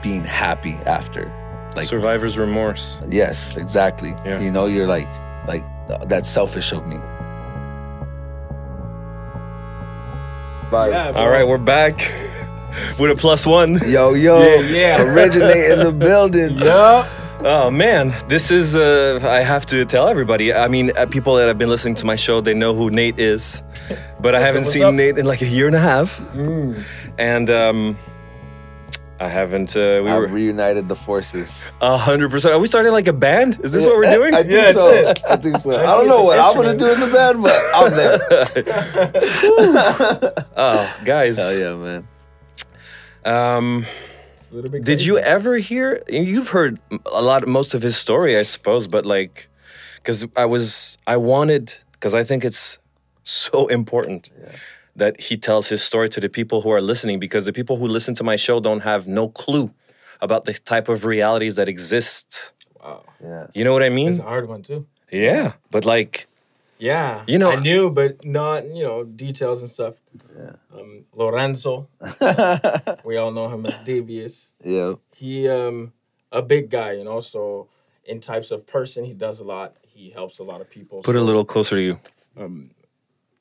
being 0.01 0.23
happy 0.25 0.73
after. 0.85 1.31
Like 1.75 1.87
Survivor's 1.87 2.37
remorse. 2.37 3.01
yes, 3.07 3.55
exactly. 3.57 4.09
Yeah. 4.25 4.39
You 4.41 4.51
know, 4.51 4.65
you're 4.65 4.87
like 4.87 5.07
like 5.47 5.63
that's 6.07 6.29
selfish 6.29 6.71
of 6.71 6.85
me. 6.87 6.97
Yeah, 10.71 11.13
All 11.15 11.29
right, 11.29 11.47
we're 11.47 11.57
back 11.57 11.99
with 12.99 13.09
a 13.11 13.15
plus 13.15 13.45
one. 13.45 13.79
Yo, 13.87 14.13
yo, 14.13 14.39
Yeah, 14.41 14.59
yeah. 14.59 15.03
originate 15.03 15.71
in 15.71 15.79
the 15.79 15.91
building. 15.91 16.57
Yeah. 16.57 17.07
Oh 17.47 17.69
man, 17.69 18.11
this 18.27 18.49
is. 18.49 18.75
Uh, 18.75 19.19
I 19.23 19.41
have 19.41 19.67
to 19.67 19.85
tell 19.85 20.07
everybody. 20.07 20.51
I 20.51 20.67
mean, 20.67 20.91
uh, 20.97 21.05
people 21.05 21.35
that 21.35 21.47
have 21.47 21.59
been 21.59 21.69
listening 21.69 21.93
to 21.95 22.05
my 22.05 22.15
show, 22.15 22.41
they 22.41 22.55
know 22.55 22.73
who 22.73 22.89
Nate 22.89 23.19
is, 23.19 23.61
but 24.19 24.33
I 24.33 24.39
haven't 24.39 24.63
up, 24.63 24.67
seen 24.67 24.83
up? 24.83 24.95
Nate 24.95 25.19
in 25.19 25.27
like 25.27 25.41
a 25.43 25.45
year 25.45 25.67
and 25.67 25.75
a 25.75 25.79
half, 25.79 26.19
Mm. 26.33 26.83
and 27.19 27.49
um, 27.51 27.99
I 29.19 29.29
haven't. 29.29 29.75
Uh, 29.77 30.01
we 30.03 30.09
I 30.09 30.17
were 30.17 30.25
reunited 30.25 30.89
the 30.89 30.95
forces. 30.95 31.69
a 31.81 31.95
hundred 31.97 32.31
percent. 32.31 32.55
Are 32.55 32.59
we 32.59 32.65
starting 32.65 32.91
like 32.93 33.07
a 33.07 33.13
band? 33.13 33.59
Is 33.63 33.71
this 33.71 33.85
what 33.85 33.95
we're 33.95 34.11
doing? 34.11 34.33
I 34.33 34.41
think 34.41 34.51
Yeah, 34.53 34.71
so. 34.71 35.13
I 35.29 35.35
think 35.35 35.59
so. 35.59 35.75
I, 35.75 35.83
I 35.83 35.97
don't 35.97 36.07
know 36.07 36.23
what 36.23 36.39
I'm 36.39 36.55
gonna 36.55 36.75
do 36.75 36.91
in 36.91 36.99
the 36.99 37.11
band, 37.13 37.43
but 37.43 37.61
I'm 37.75 37.91
there. 37.93 38.17
oh, 40.57 40.95
guys. 41.05 41.37
Hell 41.37 41.53
yeah, 41.55 41.75
man. 41.75 42.07
Um, 43.23 43.85
It's 43.85 44.14
a 44.55 44.61
little 44.61 44.71
bit 44.71 44.83
did 44.83 45.01
you 45.03 45.17
ever 45.19 45.57
hear? 45.57 46.01
You've 46.07 46.49
heard 46.49 46.79
a 47.11 47.21
lot, 47.21 47.45
most 47.47 47.73
of 47.73 47.81
his 47.81 47.97
story, 47.97 48.37
I 48.37 48.43
suppose, 48.43 48.87
but 48.87 49.05
like, 49.05 49.47
because 49.97 50.25
I 50.35 50.45
was, 50.45 50.97
I 51.07 51.17
wanted, 51.17 51.73
because 51.91 52.13
I 52.13 52.23
think 52.23 52.45
it's 52.45 52.79
so 53.23 53.67
important 53.67 54.31
that 54.95 55.19
he 55.19 55.35
tells 55.35 55.67
his 55.67 55.83
story 55.83 56.07
to 56.09 56.19
the 56.21 56.29
people 56.29 56.61
who 56.61 56.71
are 56.71 56.81
listening, 56.81 57.19
because 57.19 57.45
the 57.45 57.53
people 57.53 57.75
who 57.75 57.87
listen 57.87 58.13
to 58.15 58.23
my 58.23 58.37
show 58.37 58.59
don't 58.59 58.81
have 58.81 59.07
no 59.07 59.27
clue 59.27 59.71
about 60.21 60.45
the 60.45 60.53
type 60.53 60.87
of 60.87 61.03
realities 61.03 61.57
that 61.57 61.67
exist. 61.67 62.53
Wow. 62.81 63.03
Yeah. 63.21 63.47
You 63.53 63.65
know 63.65 63.73
what 63.73 63.83
I 63.83 63.89
mean? 63.89 64.09
It's 64.09 64.19
a 64.19 64.23
hard 64.23 64.47
one 64.47 64.63
too. 64.63 64.87
Yeah, 65.11 65.53
but 65.69 65.85
like, 65.85 66.27
Yeah. 66.77 67.23
You 67.27 67.37
know- 67.37 67.51
I 67.51 67.55
knew, 67.59 67.89
but 67.89 68.25
not, 68.25 68.67
you 68.67 68.83
know, 68.83 69.03
details 69.03 69.61
and 69.61 69.69
stuff. 69.71 69.95
Um, 70.73 71.05
Lorenzo, 71.13 71.87
we 73.05 73.17
all 73.17 73.31
know 73.31 73.47
him 73.49 73.65
as 73.65 73.77
Devious. 73.79 74.51
Yeah. 74.63 74.95
He 75.15 75.47
um 75.47 75.93
a 76.31 76.41
big 76.41 76.69
guy, 76.69 76.93
you 76.93 77.03
know, 77.03 77.21
so 77.21 77.69
in 78.03 78.19
types 78.19 78.51
of 78.51 78.67
person, 78.67 79.03
he 79.05 79.13
does 79.13 79.39
a 79.39 79.43
lot. 79.43 79.75
He 79.83 80.09
helps 80.09 80.39
a 80.39 80.43
lot 80.43 80.59
of 80.61 80.69
people. 80.69 81.01
put 81.01 81.15
it 81.15 81.21
a 81.21 81.23
little 81.23 81.45
closer 81.45 81.75
to 81.77 81.81
you. 81.81 81.99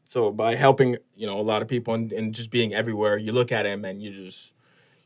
So 0.07 0.31
by 0.31 0.55
helping, 0.55 0.97
you 1.17 1.27
know, 1.27 1.41
a 1.41 1.43
lot 1.43 1.63
of 1.63 1.67
people 1.69 1.95
and, 1.95 2.13
and 2.13 2.33
just 2.35 2.51
being 2.51 2.73
everywhere, 2.75 3.17
you 3.19 3.33
look 3.33 3.51
at 3.51 3.67
him 3.67 3.85
and 3.85 4.01
you 4.03 4.11
just 4.13 4.53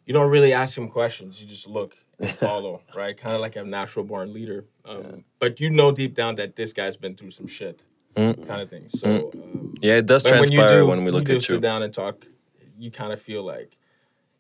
you 0.05 0.13
don't 0.13 0.31
really 0.31 0.53
ask 0.53 0.77
him 0.77 0.89
questions. 0.89 1.41
You 1.41 1.47
just 1.47 1.67
look 1.69 1.97
and 2.19 2.29
follow, 2.47 2.83
right? 2.95 3.17
Kind 3.17 3.35
of 3.35 3.41
like 3.41 3.57
a 3.57 3.65
natural 3.65 4.05
born 4.05 4.33
leader. 4.35 4.67
Um, 4.85 5.25
But 5.39 5.61
you 5.61 5.71
know 5.71 5.93
deep 5.93 6.15
down 6.15 6.35
that 6.37 6.57
this 6.57 6.73
guy's 6.73 6.97
been 6.97 7.15
through 7.15 7.31
some 7.31 7.47
shit, 7.47 7.83
kind 8.47 8.61
of 8.63 8.69
thing. 8.71 8.89
So 8.89 9.31
um, 9.35 9.75
Yeah, 9.81 9.97
it 9.97 10.07
does 10.07 10.23
but 10.23 10.33
when 10.33 10.39
transpire 10.41 10.81
do, 10.81 10.87
when 10.87 11.05
we 11.05 11.11
look 11.11 11.21
you 11.23 11.27
do 11.27 11.35
you. 11.35 11.41
sit 11.41 11.61
down 11.61 11.83
and 11.83 11.93
talk, 11.93 12.27
you 12.79 12.91
kind 12.91 13.13
of 13.13 13.21
feel 13.21 13.43
like 13.43 13.77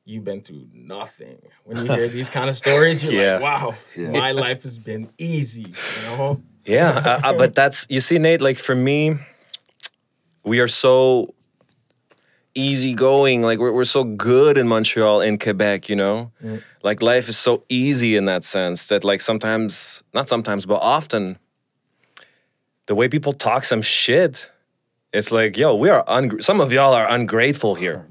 you've 0.04 0.24
been 0.24 0.40
through 0.40 0.66
nothing. 0.72 1.38
When 1.64 1.76
you 1.84 1.90
hear 1.92 2.08
these 2.08 2.30
kind 2.30 2.48
of 2.48 2.56
stories, 2.56 3.02
you're 3.02 3.12
Yeah. 3.22 3.34
like, 3.34 3.42
wow, 3.42 3.74
my 3.96 4.32
life 4.32 4.62
has 4.62 4.78
been 4.78 5.10
easy. 5.18 5.66
You 5.96 6.02
know? 6.02 6.40
Yeah, 6.64 6.90
uh, 6.90 7.20
uh, 7.28 7.32
but 7.32 7.54
that's 7.54 7.86
you 7.88 8.00
see, 8.00 8.18
Nate. 8.18 8.40
Like 8.42 8.58
for 8.58 8.74
me, 8.74 9.16
we 10.44 10.60
are 10.60 10.68
so 10.68 11.34
easygoing. 12.54 13.42
Like 13.42 13.58
we're 13.58 13.72
we're 13.72 13.84
so 13.84 14.04
good 14.04 14.58
in 14.58 14.68
Montreal, 14.68 15.20
in 15.22 15.38
Quebec. 15.38 15.88
You 15.88 15.96
know, 15.96 16.32
like 16.82 17.00
life 17.02 17.28
is 17.28 17.38
so 17.38 17.64
easy 17.68 18.16
in 18.16 18.24
that 18.26 18.44
sense 18.44 18.86
that 18.88 19.04
like 19.04 19.20
sometimes, 19.20 20.02
not 20.12 20.28
sometimes, 20.28 20.66
but 20.66 20.80
often, 20.82 21.38
the 22.89 22.95
way 22.95 23.07
people 23.09 23.32
talk 23.32 23.64
some 23.64 23.82
shit, 23.82 24.51
it's 25.12 25.30
like, 25.30 25.57
yo, 25.57 25.74
we 25.76 25.89
are 25.91 26.05
ungr- 26.07 26.43
some 26.43 26.61
of 26.61 26.72
y'all 26.72 26.93
are 26.95 27.09
ungrateful 27.09 27.76
here. 27.76 28.07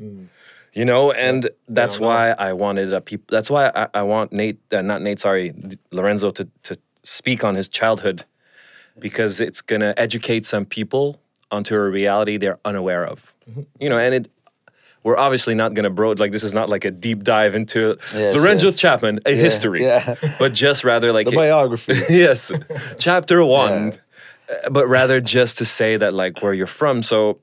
You 0.73 0.85
know, 0.85 1.11
and 1.11 1.49
that's 1.67 1.95
don't 1.95 2.01
know. 2.03 2.07
why 2.07 2.31
I 2.31 2.53
wanted 2.53 2.93
a 2.93 3.01
people. 3.01 3.25
That's 3.35 3.49
why 3.49 3.71
I, 3.75 3.87
I 3.95 4.01
want 4.03 4.31
Nate, 4.31 4.59
uh, 4.71 4.81
not 4.83 5.01
Nate, 5.01 5.19
sorry, 5.19 5.53
Lorenzo 5.91 6.29
to 6.31 6.47
to 6.63 6.75
speak 7.03 7.43
on 7.43 7.55
his 7.55 7.67
childhood 7.67 8.25
because 8.99 9.39
it's 9.41 9.61
gonna 9.61 9.93
educate 9.97 10.45
some 10.45 10.65
people 10.65 11.19
onto 11.51 11.73
a 11.75 11.89
reality 11.89 12.37
they're 12.37 12.59
unaware 12.63 13.05
of. 13.07 13.33
Mm-hmm. 13.49 13.61
You 13.79 13.89
know, 13.89 13.97
and 13.97 14.13
it. 14.15 14.31
We're 15.03 15.17
obviously 15.17 15.55
not 15.55 15.73
gonna 15.73 15.89
bro 15.89 16.11
like 16.11 16.31
this 16.33 16.43
is 16.43 16.53
not 16.53 16.67
like 16.69 16.83
a 16.85 16.91
deep 16.91 17.23
dive 17.23 17.55
into 17.55 17.97
Yes, 18.13 18.35
Lorenzo 18.35 18.67
yes. 18.67 18.77
Chapman, 18.77 19.19
a 19.25 19.33
history, 19.33 19.81
yeah. 19.83 20.15
but 20.37 20.53
just 20.53 20.83
rather 20.83 21.13
like 21.13 21.27
The 21.29 21.35
biography. 21.35 21.93
yes, 22.09 22.51
chapter 22.99 23.43
one, 23.61 23.71
Yeah. 23.93 23.97
Uh, 24.49 24.69
but 24.69 24.87
rather 24.87 25.19
just 25.21 25.57
to 25.59 25.65
say 25.65 25.97
that 25.97 26.13
like 26.13 26.41
where 26.41 26.53
you're 26.53 26.67
from. 26.67 27.03
So, 27.03 27.39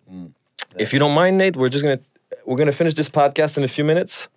if 0.78 0.92
you 0.92 0.98
don't 0.98 1.14
mind, 1.14 1.38
Nate, 1.38 1.56
we're 1.56 1.68
just 1.68 1.84
gonna 1.84 2.00
we're 2.44 2.56
gonna 2.56 2.72
finish 2.72 2.94
this 2.94 3.08
podcast 3.08 3.56
in 3.58 3.64
a 3.64 3.68
few 3.68 3.84
minutes, 3.84 4.28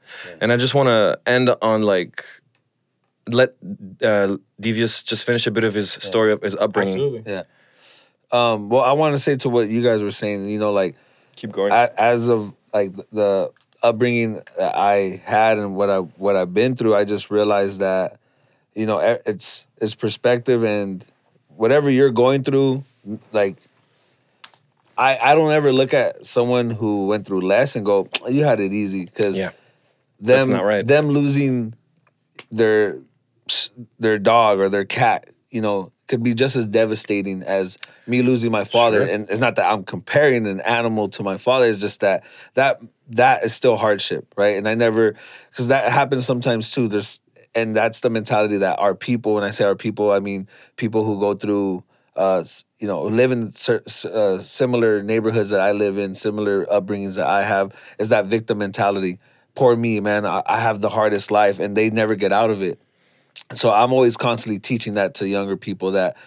and 0.42 0.52
I 0.52 0.58
just 0.58 0.74
want 0.76 0.88
to 0.88 1.20
end 1.26 1.50
on 1.62 1.84
like 1.84 2.24
let 3.30 3.56
uh, 4.02 4.38
Devious 4.60 5.04
just 5.04 5.26
finish 5.26 5.48
a 5.48 5.52
bit 5.52 5.64
of 5.64 5.74
his 5.74 5.92
story 5.92 6.32
of 6.32 6.42
his 6.42 6.56
upbringing. 6.56 6.94
Absolutely. 6.96 7.32
Yeah. 7.32 7.44
Um, 8.32 8.70
well, 8.70 8.84
I 8.84 8.92
want 8.94 9.16
to 9.16 9.20
say 9.20 9.36
to 9.38 9.50
what 9.50 9.70
you 9.70 9.82
guys 9.84 10.02
were 10.02 10.12
saying, 10.12 10.48
you 10.50 10.60
know, 10.60 10.72
like 10.72 10.96
Keep 11.36 11.52
going. 11.54 11.72
a- 11.72 11.92
as 11.98 12.28
of 12.30 12.54
like 12.74 12.94
the 13.12 13.52
upbringing 13.84 14.42
that 14.58 14.76
I 14.76 15.22
had 15.24 15.58
and 15.58 15.76
what 15.76 15.90
I 15.90 16.00
what 16.00 16.36
I've 16.36 16.54
been 16.54 16.76
through, 16.76 16.96
I 16.96 17.06
just 17.06 17.30
realized 17.30 17.80
that 17.80 18.20
you 18.76 18.86
know 18.86 19.00
it's 19.26 19.66
it's 19.82 19.96
perspective 19.96 20.64
and 20.64 21.04
whatever 21.58 21.90
you're 21.90 22.12
going 22.12 22.44
through, 22.44 22.84
like 23.32 23.58
I 24.98 25.18
I 25.18 25.36
don't 25.36 25.52
ever 25.52 25.72
look 25.72 25.94
at 25.94 26.26
someone 26.26 26.70
who 26.70 27.08
went 27.08 27.28
through 27.28 27.42
less 27.42 27.76
and 27.76 27.86
go, 27.86 28.08
oh, 28.22 28.30
you 28.30 28.44
had 28.44 28.60
it 28.60 28.74
easy 28.74 29.06
because 29.06 29.38
yeah, 29.38 29.52
them 30.20 30.52
right. 30.52 30.86
them 30.86 31.10
losing 31.10 31.74
their 32.52 33.00
their 34.00 34.20
dog 34.20 34.60
or 34.60 34.70
their 34.70 34.86
cat, 34.86 35.30
you 35.50 35.62
know, 35.62 35.92
could 36.08 36.24
be 36.24 36.34
just 36.34 36.56
as 36.56 36.66
devastating 36.66 37.44
as 37.44 37.78
me 38.06 38.22
losing 38.22 38.52
my 38.52 38.64
father. 38.64 39.06
Sure. 39.06 39.14
And 39.14 39.30
it's 39.30 39.40
not 39.42 39.56
that 39.56 39.72
I'm 39.72 39.84
comparing 39.84 40.48
an 40.48 40.62
animal 40.62 41.10
to 41.10 41.24
my 41.24 41.38
father. 41.38 41.68
It's 41.68 41.78
just 41.78 42.00
that 42.00 42.24
that 42.56 42.82
that 43.10 43.44
is 43.44 43.54
still 43.54 43.78
hardship, 43.78 44.34
right? 44.38 44.58
And 44.58 44.68
I 44.68 44.76
never 44.76 45.16
because 45.50 45.68
that 45.68 45.92
happens 45.92 46.26
sometimes 46.26 46.72
too. 46.72 46.88
There's 46.88 47.20
and 47.58 47.76
that's 47.76 48.00
the 48.00 48.10
mentality 48.10 48.58
that 48.58 48.80
our 48.80 48.96
people. 48.96 49.34
When 49.36 49.44
I 49.44 49.52
say 49.52 49.66
our 49.66 49.76
people, 49.76 50.12
I 50.12 50.20
mean 50.20 50.48
people 50.76 51.04
who 51.04 51.20
go 51.20 51.34
through. 51.34 51.84
Uh, 52.16 52.44
you 52.80 52.88
know, 52.88 53.04
live 53.04 53.32
in 53.32 53.54
uh, 53.70 54.40
similar 54.40 55.04
neighborhoods 55.04 55.52
that 55.52 55.62
I 55.62 55.72
live 55.72 56.00
in, 56.00 56.16
similar 56.16 56.66
upbringings 56.66 57.16
that 57.16 57.28
I 57.28 57.44
have, 57.44 57.72
is 58.00 58.10
that 58.10 58.26
victim 58.26 58.58
mentality. 58.58 59.20
Poor 59.54 59.76
me, 59.76 60.00
man. 60.00 60.26
I, 60.26 60.42
I 60.48 60.60
have 60.60 60.82
the 60.82 60.90
hardest 60.90 61.30
life, 61.30 61.60
and 61.60 61.78
they 61.78 61.92
never 61.92 62.16
get 62.16 62.34
out 62.34 62.50
of 62.50 62.64
it 62.64 62.82
so 63.54 63.72
i'm 63.72 63.94
always 63.94 64.18
constantly 64.18 64.60
teaching 64.60 64.96
that 64.96 65.14
to 65.16 65.28
younger 65.28 65.58
people 65.58 65.92
that 65.92 66.18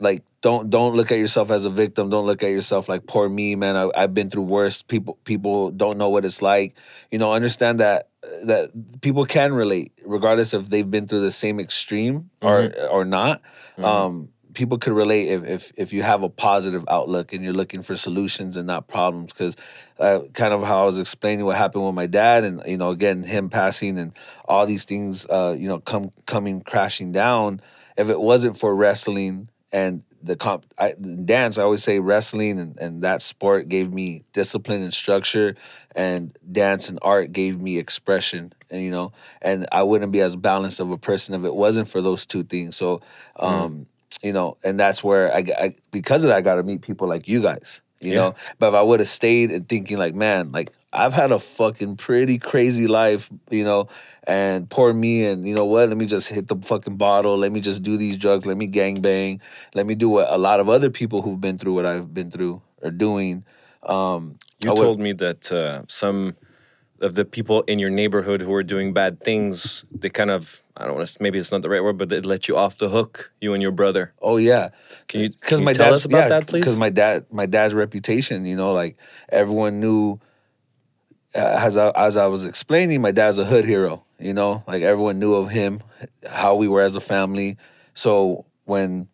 like 0.00 0.22
don't 0.40 0.70
don't 0.70 0.94
look 0.94 1.10
at 1.10 1.18
yourself 1.18 1.50
as 1.50 1.64
a 1.64 1.70
victim 1.70 2.10
don't 2.10 2.26
look 2.26 2.42
at 2.42 2.50
yourself 2.50 2.88
like 2.88 3.06
poor 3.06 3.28
me 3.28 3.54
man 3.54 3.76
I, 3.76 3.90
i've 3.96 4.14
been 4.14 4.30
through 4.30 4.42
worse 4.42 4.82
people 4.82 5.18
people 5.24 5.70
don't 5.70 5.98
know 5.98 6.08
what 6.08 6.24
it's 6.24 6.42
like 6.42 6.74
you 7.10 7.18
know 7.18 7.32
understand 7.32 7.80
that 7.80 8.08
that 8.44 8.70
people 9.00 9.24
can 9.24 9.52
relate 9.52 9.92
regardless 10.04 10.52
if 10.52 10.68
they've 10.68 10.90
been 10.90 11.06
through 11.06 11.20
the 11.20 11.30
same 11.30 11.60
extreme 11.60 12.30
or 12.42 12.72
or 12.90 13.04
not 13.04 13.40
um 13.84 14.28
people 14.58 14.76
could 14.76 14.92
relate 14.92 15.28
if, 15.28 15.44
if 15.44 15.72
if 15.76 15.92
you 15.92 16.02
have 16.02 16.24
a 16.24 16.28
positive 16.28 16.84
outlook 16.88 17.32
and 17.32 17.44
you're 17.44 17.52
looking 17.52 17.80
for 17.80 17.96
solutions 17.96 18.56
and 18.56 18.66
not 18.66 18.88
problems. 18.88 19.32
Because 19.32 19.56
uh, 20.00 20.20
kind 20.34 20.52
of 20.52 20.64
how 20.64 20.82
I 20.82 20.86
was 20.86 20.98
explaining 20.98 21.44
what 21.44 21.56
happened 21.56 21.86
with 21.86 21.94
my 21.94 22.06
dad 22.06 22.42
and 22.44 22.60
you 22.66 22.76
know 22.76 22.90
again 22.90 23.22
him 23.22 23.50
passing 23.50 23.98
and 23.98 24.12
all 24.46 24.66
these 24.66 24.84
things 24.84 25.26
uh, 25.26 25.56
you 25.58 25.68
know 25.68 25.78
come 25.78 26.10
coming 26.26 26.60
crashing 26.60 27.12
down 27.12 27.60
if 27.96 28.08
it 28.08 28.20
wasn't 28.20 28.58
for 28.58 28.74
wrestling 28.74 29.48
and 29.72 30.02
the 30.22 30.36
comp 30.36 30.64
I, 30.78 30.92
dance. 30.94 31.58
I 31.58 31.62
always 31.62 31.82
say 31.82 32.00
wrestling 32.00 32.58
and, 32.58 32.76
and 32.78 33.02
that 33.02 33.22
sport 33.22 33.68
gave 33.68 33.92
me 33.92 34.24
discipline 34.32 34.82
and 34.82 34.92
structure, 34.92 35.54
and 35.94 36.36
dance 36.50 36.88
and 36.88 36.98
art 37.02 37.32
gave 37.32 37.60
me 37.60 37.78
expression. 37.78 38.52
And 38.70 38.82
you 38.82 38.90
know, 38.90 39.12
and 39.40 39.66
I 39.72 39.82
wouldn't 39.82 40.12
be 40.12 40.20
as 40.20 40.36
balanced 40.36 40.80
of 40.80 40.90
a 40.90 40.98
person 40.98 41.34
if 41.34 41.44
it 41.44 41.54
wasn't 41.54 41.88
for 41.88 42.00
those 42.00 42.26
two 42.26 42.42
things. 42.44 42.76
So, 42.76 43.00
um, 43.36 43.86
you 44.22 44.32
know, 44.32 44.56
and 44.64 44.78
that's 44.78 45.02
where 45.02 45.32
I, 45.34 45.44
I 45.58 45.74
because 45.90 46.24
of 46.24 46.28
that 46.28 46.36
I 46.36 46.40
got 46.40 46.56
to 46.56 46.62
meet 46.62 46.82
people 46.82 47.08
like 47.08 47.28
you 47.28 47.42
guys. 47.42 47.82
You 48.00 48.12
Yeah. 48.12 48.18
know, 48.18 48.34
but 48.60 48.68
if 48.68 48.74
I 48.74 48.82
would 48.82 49.00
have 49.00 49.08
stayed 49.08 49.50
and 49.50 49.68
thinking 49.68 49.96
like, 49.98 50.14
man, 50.14 50.52
like 50.52 50.70
I've 50.92 51.12
had 51.14 51.32
a 51.32 51.38
fucking 51.40 51.96
pretty 51.96 52.38
crazy 52.38 52.86
life, 52.86 53.28
you 53.50 53.64
know, 53.64 53.88
and 54.28 54.68
poor 54.68 54.92
me, 54.92 55.24
and 55.24 55.48
you 55.48 55.54
know 55.54 55.64
what? 55.64 55.88
Let 55.88 55.96
me 55.96 56.06
just 56.06 56.28
hit 56.28 56.48
the 56.48 56.56
fucking 56.56 56.96
bottle. 56.98 57.36
Let 57.38 57.50
me 57.50 57.60
just 57.60 57.82
do 57.82 57.96
these 57.96 58.16
drugs. 58.16 58.44
Let 58.46 58.58
me 58.58 58.66
gang 58.66 59.00
bang. 59.00 59.40
Let 59.74 59.86
me 59.86 59.94
do 59.94 60.08
what 60.10 60.26
a 60.30 60.36
lot 60.36 60.60
of 60.60 60.68
other 60.68 60.90
people 60.90 61.22
who've 61.22 61.40
been 61.40 61.58
through 61.58 61.74
what 61.74 61.86
I've 61.86 62.12
been 62.12 62.30
through 62.30 62.60
are 62.82 62.90
doing. 62.90 63.44
Um, 63.82 64.38
You 64.62 64.70
would- 64.70 64.78
told 64.78 65.00
me 65.00 65.12
that 65.14 65.50
uh, 65.50 65.82
some 65.88 66.36
of 67.00 67.14
the 67.14 67.24
people 67.24 67.62
in 67.62 67.78
your 67.78 67.90
neighborhood 67.90 68.40
who 68.42 68.52
are 68.52 68.62
doing 68.64 68.92
bad 68.92 69.22
things, 69.22 69.84
they 69.92 70.10
kind 70.10 70.30
of, 70.30 70.62
I 70.76 70.84
don't 70.84 70.96
want 70.96 71.08
to, 71.08 71.22
maybe 71.22 71.38
it's 71.38 71.52
not 71.52 71.62
the 71.62 71.68
right 71.70 71.82
word, 71.82 71.96
but 71.96 72.08
they 72.08 72.20
let 72.20 72.48
you 72.48 72.56
off 72.56 72.76
the 72.78 72.88
hook, 72.88 73.30
you 73.40 73.54
and 73.54 73.62
your 73.62 73.70
brother. 73.72 74.12
Oh 74.20 74.36
yeah, 74.36 74.70
Can 75.06 75.20
you, 75.22 75.28
because 75.30 75.48
can 75.48 75.58
you 75.60 75.64
my 75.64 75.72
tell 75.72 75.86
dad 75.86 75.94
us 75.94 76.04
about 76.04 76.28
that, 76.28 76.46
please? 76.48 76.60
Because 76.64 76.76
my 76.76 76.90
dad, 76.90 77.24
my 77.30 77.46
dad's 77.46 77.72
reputation, 77.72 78.44
you 78.44 78.56
know, 78.56 78.72
like 78.72 78.96
everyone 79.30 79.80
knew. 79.80 80.18
Uh, 81.34 81.60
as 81.60 81.76
I 81.76 81.90
as 81.90 82.16
I 82.16 82.26
was 82.26 82.46
explaining, 82.46 83.02
my 83.02 83.12
dad's 83.12 83.38
a 83.38 83.44
hood 83.44 83.66
hero. 83.66 84.04
You 84.18 84.34
know, 84.34 84.64
like 84.66 84.82
everyone 84.82 85.18
knew 85.18 85.34
of 85.34 85.48
him, 85.48 85.82
how 86.28 86.56
we 86.56 86.66
were 86.68 86.80
as 86.80 86.94
a 86.94 87.00
family. 87.00 87.56
So 87.94 88.46
when, 88.64 89.08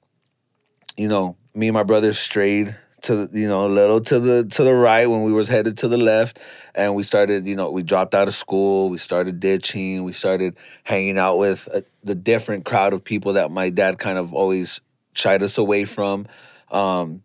you 0.96 1.08
know, 1.08 1.36
me 1.54 1.68
and 1.68 1.74
my 1.74 1.82
brother 1.82 2.12
strayed 2.14 2.74
to 3.04 3.28
you 3.34 3.46
know 3.46 3.66
a 3.66 3.68
little 3.68 4.00
to 4.00 4.18
the 4.18 4.44
to 4.44 4.64
the 4.64 4.74
right 4.74 5.06
when 5.06 5.24
we 5.24 5.32
was 5.32 5.48
headed 5.48 5.76
to 5.78 5.88
the 5.88 5.98
left, 5.98 6.40
and 6.74 6.94
we 6.94 7.02
started 7.02 7.46
you 7.46 7.54
know 7.54 7.70
we 7.70 7.82
dropped 7.82 8.14
out 8.14 8.28
of 8.28 8.34
school, 8.34 8.88
we 8.88 8.98
started 8.98 9.40
ditching, 9.40 10.04
we 10.04 10.12
started 10.12 10.56
hanging 10.84 11.18
out 11.18 11.36
with 11.36 11.68
uh 11.72 11.82
the 12.02 12.14
different 12.14 12.64
crowd 12.64 12.92
of 12.94 13.04
people 13.04 13.34
that 13.34 13.50
my 13.50 13.68
dad 13.68 13.98
kind 13.98 14.18
of 14.18 14.32
always 14.32 14.80
shied 15.12 15.42
us 15.42 15.58
away 15.58 15.84
from. 15.84 16.26
Um, 16.70 17.22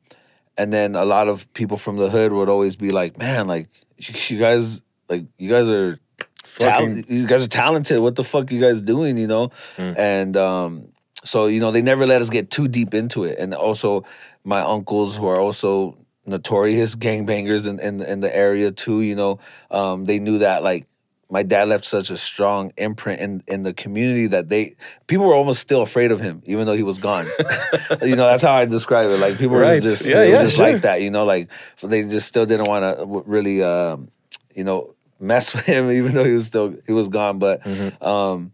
and 0.58 0.74
then 0.74 0.96
a 0.96 1.06
lot 1.06 1.30
of 1.30 1.52
people 1.54 1.78
from 1.78 1.96
the 1.96 2.10
hood 2.10 2.34
would 2.34 2.50
always 2.50 2.76
be 2.76 2.92
like, 2.92 3.18
"Man, 3.18 3.48
like 3.48 3.70
you 3.98 4.38
guys, 4.38 4.82
like 5.08 5.26
you 5.38 5.50
guys 5.50 5.70
are, 5.70 5.98
Fucking- 6.44 7.06
you 7.08 7.28
guys 7.28 7.44
are 7.44 7.48
talented. 7.48 8.00
What 8.00 8.16
the 8.16 8.24
fuck 8.24 8.52
you 8.52 8.60
guys 8.62 8.82
doing? 8.82 9.18
You 9.18 9.28
know?" 9.28 9.52
And 9.78 10.36
um, 10.38 10.90
so 11.24 11.46
you 11.48 11.60
know 11.60 11.72
they 11.72 11.82
never 11.82 12.06
let 12.06 12.22
us 12.22 12.30
get 12.30 12.50
too 12.50 12.68
deep 12.68 12.94
into 12.94 13.24
it. 13.24 13.38
And 13.40 13.54
also 13.54 14.04
my 14.44 14.62
uncles 14.62 15.18
who 15.18 15.28
are 15.28 15.40
also 15.40 15.98
notorious 16.26 16.96
gangbangers 16.96 17.68
in, 17.68 17.80
in 17.80 18.02
in 18.02 18.20
the 18.22 18.36
area 18.36 18.72
too. 18.72 19.02
You 19.02 19.16
know, 19.16 19.40
um, 19.72 20.06
they 20.06 20.20
knew 20.20 20.38
that 20.40 20.64
like 20.64 20.86
my 21.32 21.44
dad 21.44 21.68
left 21.68 21.86
such 21.86 22.10
a 22.10 22.18
strong 22.18 22.72
imprint 22.78 23.20
in 23.22 23.44
in 23.48 23.64
the 23.64 23.74
community 23.74 24.28
that 24.28 24.50
they 24.50 24.76
people 25.08 25.26
were 25.28 25.36
almost 25.36 25.60
still 25.60 25.82
afraid 25.82 26.12
of 26.12 26.20
him 26.20 26.42
even 26.46 26.66
though 26.66 26.74
he 26.76 26.84
was 26.84 26.98
gone. 26.98 27.28
you 28.02 28.16
know, 28.16 28.26
that's 28.28 28.42
how 28.44 28.54
I 28.54 28.66
describe 28.66 29.10
it. 29.12 29.18
Like 29.20 29.38
people 29.38 29.56
Right. 29.58 29.76
were 29.76 29.90
just 29.90 30.06
Yeah, 30.08 30.24
yeah, 30.24 30.44
just 30.44 30.56
sure. 30.58 30.72
like 30.72 30.82
that. 30.84 31.02
You 31.02 31.12
know, 31.12 31.26
like 31.26 31.50
so 31.76 31.88
they 31.88 32.04
just 32.04 32.28
still 32.28 32.46
didn't 32.46 32.68
want 32.68 32.84
to 32.98 33.06
really 33.28 33.62
um, 33.62 34.10
you 34.56 34.64
know 34.64 34.96
mess 35.20 35.54
with 35.54 35.66
him 35.66 35.90
even 36.00 36.14
though 36.14 36.24
he 36.24 36.34
was 36.34 36.46
still 36.46 36.76
he 36.88 36.94
was 36.94 37.08
gone. 37.08 37.40
But 37.40 37.62
Mm-hmm. 37.64 38.04
um, 38.04 38.52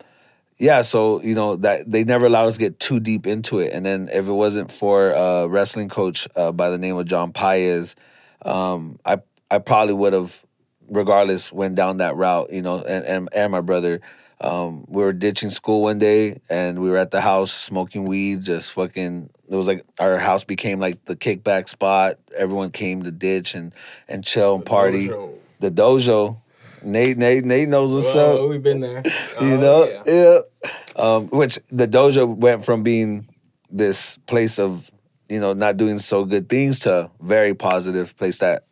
yeah, 0.57 0.83
so 0.83 1.21
you 1.21 1.35
know 1.35 1.57
that 1.57 1.91
they 1.91 2.03
never 2.05 2.27
allowed 2.27 2.45
us 2.47 2.53
to 2.53 2.59
get 2.59 2.79
too 2.79 2.99
deep 3.01 3.27
into 3.27 3.59
it. 3.59 3.73
And 3.73 3.85
then 3.85 4.07
if 4.13 4.27
it 4.27 4.31
wasn't 4.31 4.71
for 4.71 5.11
a 5.11 5.47
wrestling 5.49 5.89
coach 5.89 6.27
uh, 6.35 6.51
by 6.53 6.69
the 6.69 6.77
name 6.77 6.95
of 6.95 7.05
John 7.05 7.33
Paez, 7.33 7.95
um, 8.43 8.97
I 9.05 9.17
I 9.51 9.57
probably 9.59 9.93
would 9.93 10.13
have, 10.13 10.45
regardless, 10.89 11.51
went 11.51 11.75
down 11.75 11.97
that 11.97 12.15
route. 12.15 12.53
You 12.53 12.61
know, 12.61 12.77
and 12.83 13.05
and, 13.05 13.29
and 13.33 13.51
my 13.51 13.61
brother. 13.61 14.01
Um, 14.41 14.83
we 14.89 15.01
were 15.01 15.13
ditching 15.13 15.49
school 15.49 15.81
one 15.81 15.97
day, 15.97 16.41
and 16.49 16.79
we 16.79 16.89
were 16.89 16.97
at 16.97 17.11
the 17.11 17.21
house 17.21 17.53
smoking 17.53 18.03
weed. 18.03 18.43
Just 18.43 18.73
fucking, 18.73 19.29
it 19.49 19.55
was 19.55 19.65
like 19.65 19.85
our 19.97 20.17
house 20.19 20.43
became 20.43 20.77
like 20.79 21.03
the 21.05 21.15
kickback 21.15 21.69
spot. 21.69 22.15
Everyone 22.35 22.69
came 22.71 23.03
to 23.03 23.11
ditch 23.11 23.55
and 23.55 23.73
and 24.09 24.25
chill 24.25 24.55
and 24.55 24.65
party. 24.65 25.07
dojo. 25.07 25.33
The 25.61 25.71
dojo. 25.71 26.37
Nate, 26.85 27.17
Nate, 27.17 27.43
Nate 27.43 27.67
knows 27.67 27.91
what's 27.91 28.15
up. 28.15 28.47
we've 28.47 28.61
been 28.63 28.79
there. 28.79 29.01
you 29.41 29.55
Oh, 29.55 29.57
know? 29.57 30.01
yeah. 30.05 30.41
yeah, 30.63 30.71
Um, 30.95 31.27
which 31.27 31.59
the 31.71 31.87
dojo 31.87 32.27
went 32.35 32.63
from 32.63 32.83
being 32.83 33.27
this 33.71 34.17
place 34.27 34.59
of 34.59 34.89
you 35.27 35.39
know 35.39 35.53
not 35.53 35.75
doing 35.75 35.97
so 35.99 36.23
good 36.23 36.47
things 36.47 36.81
to 36.81 37.09
very 37.19 37.53
positive 37.55 38.15
place 38.15 38.37
that 38.37 38.63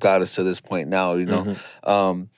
got 0.00 0.20
us 0.20 0.34
to 0.34 0.42
this 0.42 0.60
point 0.60 0.88
now 0.88 1.14
you 1.14 1.24
know? 1.26 1.56
Um, 1.84 2.28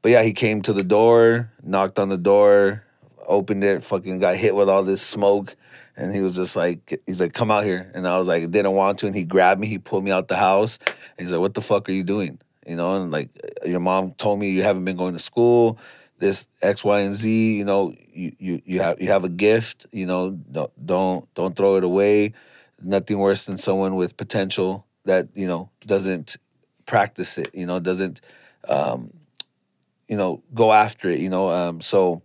but 0.00 0.12
yeah 0.12 0.22
he 0.22 0.32
came 0.32 0.62
to 0.62 0.72
the 0.72 0.84
door 0.84 1.50
knocked 1.62 1.98
on 1.98 2.08
the 2.08 2.16
door 2.16 2.84
opened 3.26 3.64
it 3.64 3.82
fucking 3.82 4.20
got 4.20 4.36
hit 4.36 4.54
with 4.54 4.68
all 4.68 4.84
this 4.84 5.02
smoke. 5.02 5.56
And 5.98 6.14
he 6.14 6.20
was 6.20 6.36
just 6.36 6.54
like 6.56 7.00
he's 7.06 7.20
like 7.20 7.32
come 7.32 7.50
out 7.50 7.64
here. 7.64 7.90
And 7.94 8.06
i 8.06 8.16
was 8.18 8.28
like 8.28 8.48
didn't 8.50 8.72
want 8.72 8.98
to. 8.98 9.06
And 9.06 9.16
he 9.16 9.24
grabbed 9.24 9.60
me 9.60 9.66
he 9.66 9.78
pulled 9.78 10.04
me 10.04 10.12
out 10.12 10.28
the 10.28 10.36
house. 10.36 10.78
And 11.18 11.26
he's 11.26 11.32
like 11.32 11.40
what 11.40 11.54
the 11.54 11.62
fuck 11.62 11.88
are 11.88 11.92
you 11.92 12.04
doing 12.04 12.38
you 12.66 12.76
know 12.76 13.00
and 13.00 13.10
like 13.10 13.30
your 13.64 13.80
mom 13.80 14.12
told 14.12 14.38
me 14.38 14.50
you 14.50 14.62
haven't 14.62 14.84
been 14.84 14.96
going 14.96 15.12
to 15.14 15.18
school 15.18 15.78
this 16.18 16.46
X, 16.62 16.84
Y, 16.84 17.00
and 17.00 17.14
Z. 17.14 17.56
You 17.56 17.64
know, 17.64 17.94
you 18.12 18.32
you 18.38 18.62
you 18.64 18.80
have 18.80 19.00
you 19.00 19.08
have 19.08 19.24
a 19.24 19.28
gift. 19.28 19.86
You 19.92 20.06
know, 20.06 20.30
don't 20.30 20.86
don't 20.86 21.34
don't 21.34 21.56
throw 21.56 21.76
it 21.76 21.84
away. 21.84 22.32
Nothing 22.82 23.18
worse 23.18 23.44
than 23.44 23.56
someone 23.56 23.96
with 23.96 24.16
potential 24.16 24.86
that 25.04 25.28
you 25.34 25.46
know 25.46 25.70
doesn't 25.86 26.36
practice 26.86 27.38
it. 27.38 27.54
You 27.54 27.66
know, 27.66 27.80
doesn't 27.80 28.20
um, 28.68 29.12
you 30.08 30.16
know 30.16 30.42
go 30.54 30.72
after 30.72 31.08
it. 31.08 31.20
You 31.20 31.28
know, 31.28 31.48
um, 31.48 31.80
so 31.80 32.22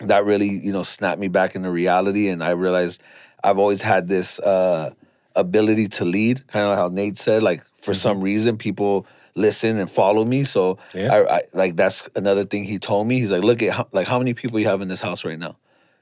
that 0.00 0.24
really 0.24 0.48
you 0.48 0.72
know 0.72 0.82
snapped 0.82 1.20
me 1.20 1.28
back 1.28 1.54
into 1.54 1.70
reality, 1.70 2.28
and 2.28 2.42
I 2.42 2.50
realized 2.50 3.02
I've 3.42 3.58
always 3.58 3.82
had 3.82 4.08
this 4.08 4.38
uh, 4.38 4.90
ability 5.34 5.88
to 5.88 6.04
lead. 6.04 6.46
Kind 6.48 6.64
of 6.64 6.70
like 6.70 6.78
how 6.78 6.88
Nate 6.88 7.18
said, 7.18 7.42
like 7.42 7.62
for 7.80 7.94
some 7.94 8.20
reason 8.20 8.58
people 8.58 9.06
listen 9.38 9.78
and 9.78 9.90
follow 9.90 10.24
me. 10.24 10.44
So 10.44 10.78
Yeah. 10.94 11.12
I, 11.14 11.36
I 11.36 11.40
like 11.52 11.76
that's 11.76 12.08
another 12.16 12.44
thing 12.44 12.64
he 12.64 12.78
told 12.78 13.06
me. 13.06 13.20
He's 13.20 13.30
like, 13.32 13.42
look 13.42 13.62
at 13.62 13.72
how, 13.72 13.88
like 13.92 14.06
how 14.06 14.18
many 14.18 14.34
people 14.34 14.58
you 14.58 14.66
have 14.66 14.80
in 14.82 14.88
this 14.88 15.00
house 15.00 15.24
right 15.24 15.38
now. 15.38 15.56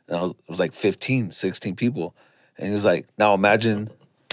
And 0.09 0.17
I 0.17 0.23
was, 0.23 0.31
it 0.33 0.49
was 0.49 0.59
like 0.59 0.73
15, 0.73 1.31
16 1.33 1.77
people. 1.77 2.15
And 2.59 2.73
he's 2.73 2.85
like, 2.85 3.07
now 3.19 3.35
imagine 3.35 3.91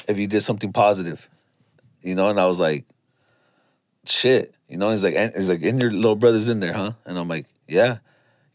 if 0.08 0.18
you 0.18 0.28
did 0.28 0.42
something 0.42 0.72
positive, 0.72 1.30
you 2.02 2.16
know? 2.16 2.30
And 2.30 2.40
I 2.40 2.46
was 2.46 2.60
like, 2.60 2.86
shit, 4.06 4.54
you 4.68 4.78
know? 4.78 4.90
He's 4.92 5.04
like, 5.04 5.16
and 5.16 5.34
he's 5.34 5.50
like, 5.50 5.64
and 5.64 5.82
your 5.82 5.92
little 5.92 6.16
brother's 6.16 6.48
in 6.48 6.60
there, 6.60 6.74
huh? 6.74 6.92
And 7.06 7.18
I'm 7.18 7.28
like, 7.28 7.46
yeah, 7.68 7.98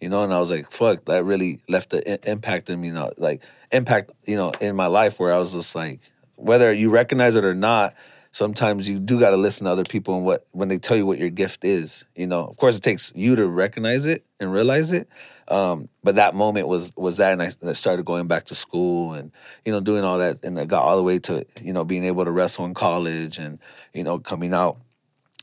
you 0.00 0.08
know? 0.08 0.22
And 0.24 0.32
I 0.32 0.40
was 0.40 0.50
like, 0.50 0.70
fuck, 0.70 1.04
that 1.06 1.24
really 1.24 1.60
left 1.68 1.92
an 1.92 2.02
i- 2.06 2.18
impact 2.30 2.70
in 2.70 2.80
me, 2.80 2.88
you 2.88 2.94
know, 2.94 3.12
like 3.18 3.42
impact, 3.72 4.10
you 4.24 4.36
know, 4.36 4.52
in 4.60 4.76
my 4.76 4.86
life 4.86 5.18
where 5.20 5.32
I 5.32 5.38
was 5.38 5.52
just 5.52 5.74
like, 5.74 6.00
whether 6.36 6.72
you 6.72 6.90
recognize 6.90 7.34
it 7.34 7.44
or 7.44 7.54
not, 7.54 7.94
sometimes 8.32 8.88
you 8.88 8.98
do 8.98 9.18
got 9.18 9.30
to 9.30 9.36
listen 9.36 9.64
to 9.64 9.70
other 9.70 9.84
people 9.84 10.16
and 10.16 10.24
what 10.24 10.46
when 10.52 10.68
they 10.68 10.78
tell 10.78 10.96
you 10.96 11.06
what 11.06 11.18
your 11.18 11.30
gift 11.30 11.64
is. 11.64 12.04
You 12.14 12.26
know, 12.26 12.44
of 12.44 12.56
course, 12.56 12.76
it 12.76 12.82
takes 12.82 13.12
you 13.14 13.36
to 13.36 13.46
recognize 13.46 14.06
it 14.06 14.24
and 14.40 14.52
realize 14.52 14.92
it. 14.92 15.08
Um, 15.48 15.88
but 16.02 16.16
that 16.16 16.34
moment 16.34 16.68
was 16.68 16.92
was 16.96 17.16
that, 17.16 17.32
and 17.32 17.42
I, 17.42 17.46
and 17.60 17.70
I 17.70 17.72
started 17.72 18.04
going 18.04 18.26
back 18.26 18.44
to 18.46 18.54
school 18.54 19.14
and 19.14 19.32
you 19.64 19.72
know 19.72 19.80
doing 19.80 20.04
all 20.04 20.18
that, 20.18 20.44
and 20.44 20.58
I 20.58 20.64
got 20.64 20.82
all 20.82 20.96
the 20.96 21.02
way 21.02 21.18
to 21.20 21.46
you 21.62 21.72
know 21.72 21.84
being 21.84 22.04
able 22.04 22.24
to 22.24 22.30
wrestle 22.30 22.64
in 22.66 22.74
college 22.74 23.38
and 23.38 23.58
you 23.94 24.04
know 24.04 24.18
coming 24.18 24.52
out 24.52 24.78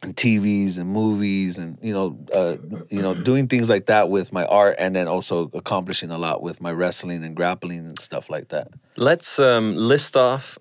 and 0.04 0.16
TVs 0.16 0.78
and 0.78 0.90
movies 0.90 1.58
and 1.58 1.80
you 1.82 1.94
know 1.94 2.18
uh, 2.34 2.58
you 2.90 3.02
know 3.02 3.16
doing 3.16 3.48
things 3.48 3.70
like 3.70 3.88
that 3.88 4.10
with 4.10 4.32
my 4.32 4.46
art 4.46 4.76
and 4.78 4.96
then 4.96 5.08
also 5.08 5.50
accomplishing 5.54 6.12
a 6.12 6.18
lot 6.18 6.44
with 6.44 6.62
my 6.62 6.72
wrestling 6.72 7.24
and 7.24 7.36
grappling 7.36 7.80
and 7.80 8.00
stuff 8.00 8.30
like 8.30 8.50
that. 8.50 8.68
Let's 8.98 9.40
um, 9.40 9.76
list 9.76 10.16
off 10.16 10.58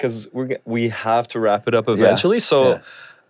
because 0.00 0.26
we 0.32 0.56
we 0.64 0.88
have 0.88 1.28
to 1.28 1.40
wrap 1.40 1.68
it 1.68 1.74
up 1.74 1.88
eventually. 1.88 2.38
So 2.38 2.70
yeah. 2.70 2.78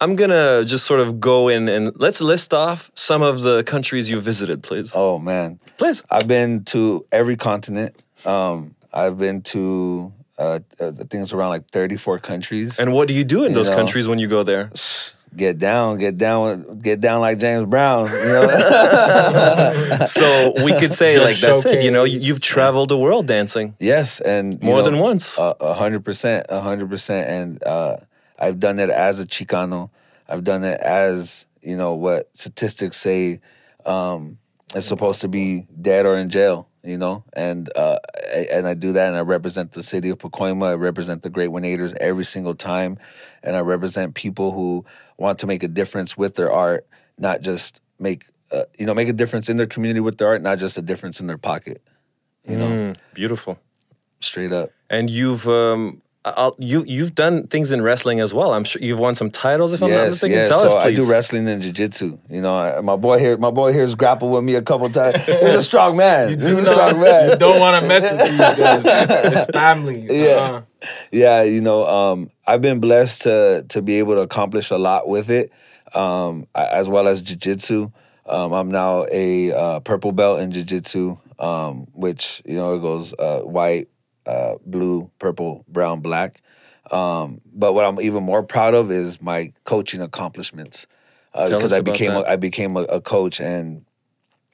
I'm 0.00 0.14
gonna 0.14 0.64
just 0.64 0.86
sort 0.86 1.00
of 1.00 1.18
go 1.18 1.48
in 1.48 1.68
and 1.68 1.92
let's 1.96 2.20
list 2.20 2.54
off 2.54 2.90
some 2.94 3.22
of 3.22 3.40
the 3.40 3.64
countries 3.64 4.08
you 4.08 4.20
visited, 4.20 4.62
please. 4.62 4.92
Oh 4.94 5.18
man, 5.18 5.58
Please. 5.78 6.02
I've 6.10 6.28
been 6.28 6.64
to 6.66 7.04
every 7.10 7.36
continent. 7.36 7.96
Um, 8.24 8.74
I've 8.92 9.18
been 9.18 9.42
to 9.42 10.12
uh, 10.38 10.60
uh, 10.80 10.88
I 10.88 10.90
think 10.92 11.14
it's 11.14 11.32
around 11.32 11.50
like 11.50 11.66
34 11.70 12.18
countries. 12.20 12.78
And 12.78 12.92
what 12.92 13.08
do 13.08 13.14
you 13.14 13.24
do 13.24 13.44
in 13.44 13.50
You 13.50 13.56
those 13.56 13.68
know. 13.68 13.76
countries 13.76 14.08
when 14.08 14.18
you 14.18 14.28
go 14.28 14.42
there? 14.42 14.70
Get 15.36 15.58
down, 15.58 15.98
get 15.98 16.16
down, 16.18 16.80
get 16.80 17.00
down 17.00 17.20
like 17.20 17.38
James 17.38 17.66
Brown. 17.66 18.08
You 18.10 18.14
know. 18.26 18.46
So 20.06 20.52
we 20.64 20.72
could 20.72 20.94
say 20.94 21.14
Just 21.14 21.24
like 21.24 21.36
that's 21.36 21.66
it. 21.66 21.82
You 21.82 21.90
know, 21.90 22.04
you- 22.04 22.12
showcase. 22.14 22.26
you've 22.28 22.40
traveled 22.40 22.88
the 22.88 22.98
world 22.98 23.26
dancing 23.26 23.74
yes, 23.78 24.20
and 24.20 24.62
more 24.62 24.78
know, 24.78 24.84
than 24.84 24.98
once. 24.98 25.36
A 25.38 25.54
a 25.60 25.74
hundred 25.74 26.04
percent, 26.04 26.46
a 26.48 26.60
hundred 26.60 26.88
percent, 26.88 27.28
and 27.28 27.62
uh, 27.64 27.96
I've 28.38 28.58
done 28.58 28.78
it 28.78 28.90
as 28.90 29.20
a 29.20 29.26
Chicano. 29.26 29.90
I've 30.28 30.44
done 30.44 30.64
it 30.64 30.80
as 30.80 31.46
you 31.62 31.76
know 31.76 31.94
what 31.94 32.30
statistics 32.34 32.96
say 32.96 33.40
um, 33.84 34.38
is 34.74 34.86
supposed 34.86 35.20
to 35.20 35.28
be 35.28 35.66
dead 35.80 36.06
or 36.06 36.16
in 36.16 36.30
jail. 36.30 36.68
You 36.82 36.96
know, 36.96 37.24
and 37.34 37.70
uh, 37.76 37.98
I- 38.34 38.48
and 38.50 38.66
I 38.66 38.72
do 38.74 38.92
that, 38.94 39.08
and 39.08 39.16
I 39.16 39.20
represent 39.20 39.72
the 39.72 39.82
city 39.82 40.08
of 40.08 40.16
Pacoima. 40.18 40.68
I 40.68 40.74
represent 40.74 41.22
the 41.22 41.28
Great 41.28 41.48
One 41.48 41.62
Eighters 41.64 41.92
every 42.00 42.24
single 42.24 42.54
time, 42.54 42.96
and 43.42 43.54
I 43.54 43.60
represent 43.60 44.14
people 44.14 44.52
who 44.52 44.86
want 45.18 45.38
to 45.40 45.46
make 45.46 45.62
a 45.62 45.68
difference 45.68 46.16
with 46.16 46.36
their 46.36 46.50
art, 46.50 46.86
not 47.18 47.42
just 47.42 47.82
make 47.98 48.24
uh, 48.50 48.64
you 48.78 48.86
know 48.86 48.94
make 48.94 49.08
a 49.08 49.12
difference 49.12 49.50
in 49.50 49.58
their 49.58 49.66
community 49.66 50.00
with 50.00 50.16
their 50.16 50.28
art, 50.28 50.40
not 50.42 50.58
just 50.58 50.78
a 50.78 50.82
difference 50.82 51.20
in 51.20 51.26
their 51.26 51.36
pocket, 51.38 51.82
you 52.48 52.56
know, 52.56 52.70
Mm, 52.70 52.96
beautiful. 53.12 53.58
straight 54.20 54.52
up. 54.52 54.70
And 54.88 55.10
you've 55.10 55.46
um, 55.46 56.00
I'll, 56.22 56.54
you 56.58 56.84
you've 56.86 57.14
done 57.14 57.46
things 57.46 57.72
in 57.72 57.80
wrestling 57.80 58.20
as 58.20 58.34
well. 58.34 58.52
I'm 58.52 58.64
sure 58.64 58.82
you've 58.82 58.98
won 58.98 59.14
some 59.14 59.30
titles. 59.30 59.72
If 59.72 59.82
I'm 59.82 59.88
not 59.88 59.96
yes, 59.96 60.10
mistaken, 60.10 60.36
yes. 60.36 60.48
tell 60.50 60.60
so 60.68 60.76
us, 60.76 60.84
I 60.84 60.92
do 60.92 61.10
wrestling 61.10 61.48
and 61.48 61.62
jiu-jitsu. 61.62 62.18
You 62.28 62.42
know, 62.42 62.58
I, 62.58 62.80
my 62.82 62.96
boy 62.96 63.18
here, 63.18 63.38
my 63.38 63.50
boy 63.50 63.72
here's 63.72 63.94
grappled 63.94 64.30
with 64.30 64.44
me 64.44 64.54
a 64.54 64.60
couple 64.60 64.90
times. 64.90 65.16
He's 65.24 65.54
a 65.54 65.62
strong 65.62 65.96
man. 65.96 66.38
He's 66.38 66.42
a 66.42 66.64
strong 66.66 67.00
man. 67.00 67.30
You 67.30 67.36
don't 67.36 67.58
want 67.58 67.80
to 67.82 67.88
mess 67.88 68.02
with 68.02 68.20
these 68.20 68.38
guys. 68.38 68.82
It's 69.32 69.46
family. 69.52 70.06
Yeah. 70.10 70.30
Uh-uh. 70.30 70.62
yeah 71.10 71.42
you 71.42 71.60
know 71.60 71.86
um 71.86 72.30
i've 72.46 72.62
been 72.62 72.80
blessed 72.80 73.22
to 73.22 73.64
to 73.68 73.82
be 73.82 73.98
able 73.98 74.14
to 74.14 74.22
accomplish 74.22 74.70
a 74.70 74.78
lot 74.78 75.06
with 75.08 75.28
it 75.30 75.52
um 75.94 76.46
as 76.54 76.88
well 76.88 77.06
as 77.06 77.20
jiu-jitsu 77.20 77.90
um 78.26 78.52
i'm 78.52 78.70
now 78.70 79.04
a 79.12 79.52
uh, 79.52 79.80
purple 79.80 80.12
belt 80.12 80.40
in 80.40 80.50
jiu-jitsu 80.50 81.18
um 81.38 81.86
which 81.92 82.40
you 82.46 82.56
know 82.56 82.74
it 82.74 82.80
goes 82.80 83.12
uh 83.18 83.40
white 83.40 83.88
uh 84.30 84.54
blue 84.64 85.10
purple 85.18 85.64
brown 85.68 86.00
black 86.00 86.40
um 86.90 87.40
but 87.52 87.72
what 87.72 87.84
i'm 87.84 88.00
even 88.00 88.22
more 88.22 88.42
proud 88.42 88.74
of 88.74 88.90
is 88.90 89.20
my 89.20 89.52
coaching 89.64 90.00
accomplishments 90.00 90.86
uh, 91.34 91.46
because 91.46 91.72
us 91.72 91.78
i 91.78 91.80
became 91.80 92.12
a, 92.12 92.22
i 92.22 92.36
became 92.36 92.76
a, 92.76 92.82
a 92.82 93.00
coach 93.00 93.40
and 93.40 93.84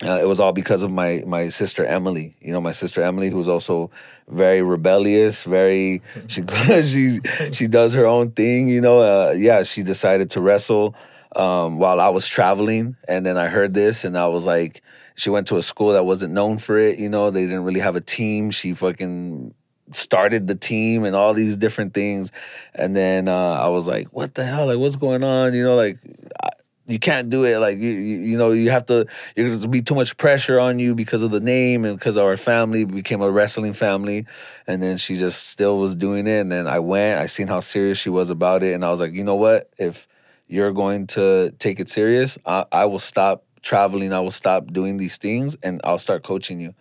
uh, 0.05 0.19
it 0.21 0.29
was 0.29 0.39
all 0.39 0.53
because 0.53 0.83
of 0.83 0.91
my 0.91 1.23
my 1.27 1.49
sister 1.49 1.85
Emily. 1.85 2.37
You 2.41 2.53
know, 2.53 2.61
my 2.61 2.73
sister 2.73 3.01
Emily, 3.01 3.31
who's 3.31 3.49
also 3.49 3.91
very 4.29 4.61
rebellious, 4.61 5.45
very 5.45 6.03
she 6.27 6.45
she 6.83 7.19
she 7.51 7.67
does 7.67 7.95
her 7.95 8.05
own 8.05 8.33
thing. 8.33 8.69
You 8.69 8.83
know, 8.83 8.99
uh, 8.99 9.33
yeah, 9.33 9.63
she 9.63 9.83
decided 9.83 10.29
to 10.31 10.43
wrestle 10.43 10.95
um, 11.35 11.79
while 11.79 12.01
I 12.01 12.11
was 12.11 12.29
traveling, 12.29 12.97
and 13.09 13.25
then 13.25 13.39
I 13.39 13.49
heard 13.49 13.73
this, 13.73 14.05
and 14.05 14.19
I 14.19 14.27
was 14.27 14.45
like, 14.45 14.83
she 15.15 15.31
went 15.31 15.47
to 15.49 15.57
a 15.57 15.63
school 15.63 15.93
that 15.93 16.05
wasn't 16.05 16.35
known 16.35 16.59
for 16.59 16.79
it. 16.79 16.99
You 16.99 17.09
know, 17.09 17.31
they 17.31 17.47
didn't 17.47 17.65
really 17.65 17.81
have 17.81 17.97
a 17.97 18.03
team. 18.03 18.51
She 18.51 18.75
fucking 18.75 19.55
started 19.93 20.49
the 20.49 20.55
team 20.55 21.05
and 21.05 21.15
all 21.15 21.35
these 21.35 21.57
different 21.57 21.95
things, 21.95 22.33
and 22.75 22.97
then 22.97 23.29
uh, 23.29 23.35
I 23.35 23.69
was 23.69 23.87
like, 23.87 24.09
what 24.09 24.35
the 24.35 24.45
hell? 24.45 24.67
Like, 24.67 24.79
what's 24.79 24.97
going 24.97 25.25
on? 25.25 25.55
You 25.55 25.65
know, 25.65 25.77
like. 25.77 25.99
I, 26.43 26.51
you 26.87 26.99
can't 26.99 27.29
do 27.29 27.45
it. 27.45 27.59
Like 27.59 27.79
you, 27.79 27.91
you 27.91 28.39
know 28.39 28.53
you 28.53 28.71
have 28.71 28.87
to 28.87 29.07
you're 29.35 29.51
gonna 29.51 29.69
be 29.69 29.83
too 29.83 29.95
much 29.95 30.17
pressure 30.17 30.61
on 30.61 30.79
you 30.79 30.95
because 30.95 31.23
of 31.23 31.31
the 31.31 31.41
name 31.41 31.85
and 31.85 31.99
because 31.99 32.17
our 32.17 32.37
family 32.37 32.85
became 32.85 33.21
a 33.23 33.31
wrestling 33.31 33.73
family. 33.73 34.27
And 34.67 34.83
then 34.83 34.97
she 34.97 35.17
just 35.17 35.49
still 35.49 35.79
was 35.79 35.95
doing 35.95 36.27
it. 36.27 36.41
And 36.41 36.53
then 36.53 36.67
I 36.67 36.79
went 36.79 37.21
I 37.21 37.27
seen 37.27 37.49
how 37.49 37.61
serious 37.61 37.99
she 37.99 38.09
was 38.09 38.31
about 38.31 38.63
it. 38.63 38.75
And 38.75 38.85
I 38.85 38.91
was 38.91 39.01
like 39.01 39.13
you 39.13 39.25
know 39.25 39.35
what? 39.35 39.71
If 39.79 40.07
you're 40.47 40.73
going 40.73 41.09
to 41.09 41.53
take 41.59 41.81
it 41.81 41.89
serious 41.89 42.39
I, 42.47 42.65
I 42.71 42.85
will 42.85 43.01
stop 43.01 43.45
traveling. 43.63 44.13
I 44.13 44.21
will 44.21 44.31
stop 44.31 44.73
doing 44.73 44.97
these 44.97 45.19
things 45.19 45.57
and 45.63 45.81
I'll 45.83 45.99
start 45.99 46.23
coaching 46.23 46.61
you 46.61 46.75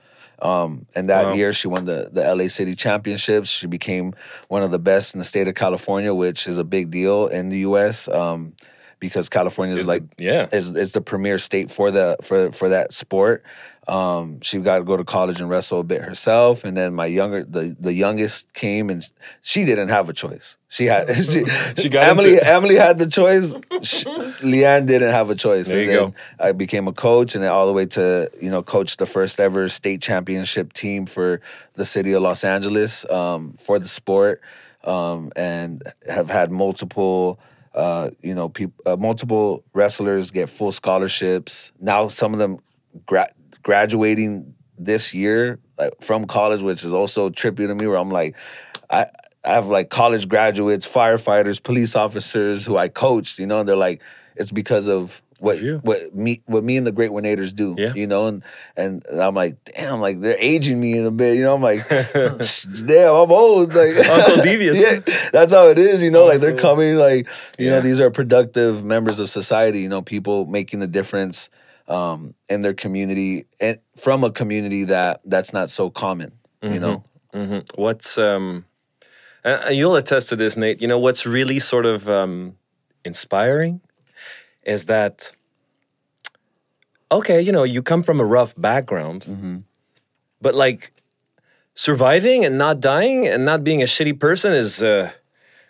um, 0.45 0.85
and 0.95 1.09
that 1.09 1.27
Wow. 1.27 1.33
year 1.33 1.53
she 1.53 1.67
won 1.67 1.85
the, 1.85 2.09
the 2.11 2.21
LA 2.35 2.47
City 2.47 2.75
Championships. 2.75 3.49
She 3.49 3.67
became 3.67 4.13
one 4.47 4.63
of 4.63 4.71
the 4.71 4.79
best 4.79 5.13
in 5.15 5.19
the 5.19 5.25
state 5.25 5.47
of 5.47 5.55
California, 5.55 6.13
which 6.13 6.47
is 6.47 6.57
a 6.57 6.63
big 6.63 6.91
deal 6.91 7.27
in 7.27 7.49
the 7.49 7.59
US. 7.69 8.07
Um, 8.07 8.53
because 8.99 9.29
California 9.29 9.75
is 9.75 9.87
like 9.87 10.15
the- 10.17 10.23
yeah. 10.23 10.47
is 10.51 10.71
is 10.71 10.91
the 10.91 11.01
premier 11.01 11.37
state 11.37 11.71
for 11.71 11.91
the 11.91 12.17
for 12.21 12.51
for 12.51 12.69
that 12.69 12.93
sport. 12.93 13.43
Um, 13.87 14.41
she 14.41 14.57
got 14.57 14.79
to 14.79 14.83
go 14.83 14.97
to 14.97 15.03
college 15.03 15.39
and 15.39 15.47
wrestle 15.47 15.79
a 15.79 15.83
bit 15.83 16.01
herself, 16.01 16.63
and 16.63 16.75
then 16.75 16.95
my 16.95 17.05
younger 17.05 17.43
the 17.43 17.75
the 17.79 17.93
youngest 17.93 18.51
came 18.53 18.89
and 18.89 19.07
she 19.43 19.63
didn't 19.63 19.89
have 19.89 20.09
a 20.09 20.13
choice. 20.13 20.57
She 20.69 20.85
had 20.85 21.15
she, 21.15 21.45
She 21.77 21.89
got 21.89 22.03
Emily. 22.03 22.41
Emily 22.41 22.75
had 22.75 22.97
the 22.97 23.05
choice. 23.05 23.53
She, 23.83 24.05
Leanne 24.41 24.87
didn't 24.87 25.11
have 25.11 25.29
a 25.29 25.35
choice. 25.35 25.67
There 25.67 25.77
and 25.77 25.87
you 25.87 25.95
then 25.95 26.09
go. 26.09 26.15
I 26.39 26.51
became 26.53 26.87
a 26.87 26.93
coach, 26.93 27.35
and 27.35 27.43
then 27.43 27.51
all 27.51 27.67
the 27.67 27.73
way 27.73 27.85
to 27.87 28.31
you 28.41 28.49
know 28.49 28.63
coach 28.63 28.97
the 28.97 29.05
first 29.05 29.39
ever 29.39 29.69
state 29.69 30.01
championship 30.01 30.73
team 30.73 31.05
for 31.05 31.39
the 31.75 31.85
city 31.85 32.13
of 32.13 32.23
Los 32.23 32.43
Angeles 32.43 33.07
um, 33.11 33.53
for 33.59 33.77
the 33.77 33.87
sport, 33.87 34.41
um, 34.83 35.31
and 35.35 35.83
have 36.09 36.29
had 36.31 36.51
multiple. 36.51 37.39
Uh, 37.75 38.09
you 38.21 38.33
know, 38.33 38.47
peop- 38.47 38.79
uh, 38.85 38.95
multiple 38.95 39.61
wrestlers 39.73 40.31
get 40.31 40.47
full 40.47 40.71
scholarships. 40.71 41.73
Now, 41.79 42.07
some 42.07 42.31
of 42.33 42.39
them 42.39 42.59
gra- 43.05 43.33
graduating 43.63 44.55
this 44.79 45.13
year 45.13 45.59
like, 45.77 45.91
from 46.01 46.25
college, 46.25 46.61
which 46.61 46.85
is 46.85 46.93
also 46.93 47.29
trippy 47.29 47.67
to 47.67 47.75
me. 47.75 47.85
Where 47.85 47.97
I'm 47.97 48.09
like, 48.09 48.37
I 48.89 49.07
I 49.43 49.53
have 49.55 49.67
like 49.67 49.89
college 49.89 50.29
graduates, 50.29 50.87
firefighters, 50.87 51.61
police 51.61 51.97
officers 51.97 52.65
who 52.65 52.77
I 52.77 52.87
coached. 52.87 53.39
You 53.39 53.47
know, 53.47 53.59
and 53.59 53.67
they're 53.67 53.75
like, 53.75 54.01
it's 54.37 54.51
because 54.51 54.87
of 54.87 55.21
what 55.39 55.59
what 55.83 56.15
me 56.15 56.41
what 56.45 56.63
me 56.63 56.77
and 56.77 56.87
the 56.87 56.91
Great 56.91 57.11
One 57.11 57.25
Eighters 57.25 57.51
do. 57.51 57.75
Yeah. 57.77 57.93
you 57.93 58.07
know, 58.07 58.27
and 58.27 58.43
and 58.77 59.05
I'm 59.11 59.35
like, 59.35 59.57
damn, 59.65 59.99
like 59.99 60.21
they're 60.21 60.37
aging 60.39 60.79
me 60.79 60.97
in 60.97 61.05
a 61.05 61.11
bit. 61.11 61.35
You 61.35 61.43
know, 61.43 61.55
I'm 61.55 61.61
like, 61.61 61.87
damn, 61.89 63.13
I'm 63.13 63.31
old. 63.31 63.73
Like 63.73 63.97
Uncle 64.09 64.37
Devious. 64.43 64.81
yeah, 64.81 64.99
that's 65.31 65.51
how 65.51 65.69
it 65.69 65.77
is. 65.77 66.01
You 66.01 66.11
know, 66.11 66.25
like 66.25 66.39
they're 66.39 66.55
coming. 66.55 66.95
Like 66.95 67.27
you 67.59 67.69
know, 67.69 67.81
these 67.81 67.99
are 67.99 68.09
productive 68.09 68.83
members 68.83 69.19
of 69.19 69.29
society. 69.29 69.81
You 69.81 69.89
know, 69.89 70.01
people 70.01 70.45
making 70.45 70.81
a 70.81 70.87
difference 70.87 71.49
um, 71.87 72.33
in 72.49 72.61
their 72.61 72.73
community 72.73 73.45
and 73.59 73.79
from 73.97 74.23
a 74.23 74.31
community 74.31 74.85
that 74.85 75.21
that's 75.25 75.51
not 75.51 75.69
so 75.69 75.89
common. 75.89 76.31
You 76.61 76.79
know, 76.79 77.03
mm-hmm. 77.31 77.59
What's 77.79 78.17
um, 78.17 78.65
and 79.43 79.61
and 79.61 79.75
you'll 79.75 79.95
attest 79.95 80.29
to 80.29 80.35
this, 80.35 80.57
Nate. 80.57 80.81
You 80.81 80.87
know 80.87 80.97
what's 80.97 81.27
really 81.27 81.59
sort 81.59 81.85
of 81.85 82.09
um, 82.09 82.55
inspiring 83.03 83.81
is 84.65 84.85
that 84.85 85.31
okay, 87.11 87.39
you 87.41 87.51
know, 87.51 87.63
you 87.63 87.81
come 87.81 88.03
from 88.03 88.19
a 88.19 88.25
rough 88.25 88.53
background, 88.57 89.63
but 90.41 90.55
like 90.55 90.91
surviving 91.73 92.43
and 92.45 92.57
not 92.57 92.79
dying 92.79 93.27
and 93.27 93.45
not 93.45 93.63
being 93.63 93.81
a 93.81 93.85
shitty 93.85 94.19
person 94.19 94.53
is 94.53 94.81
uh, 94.81 95.11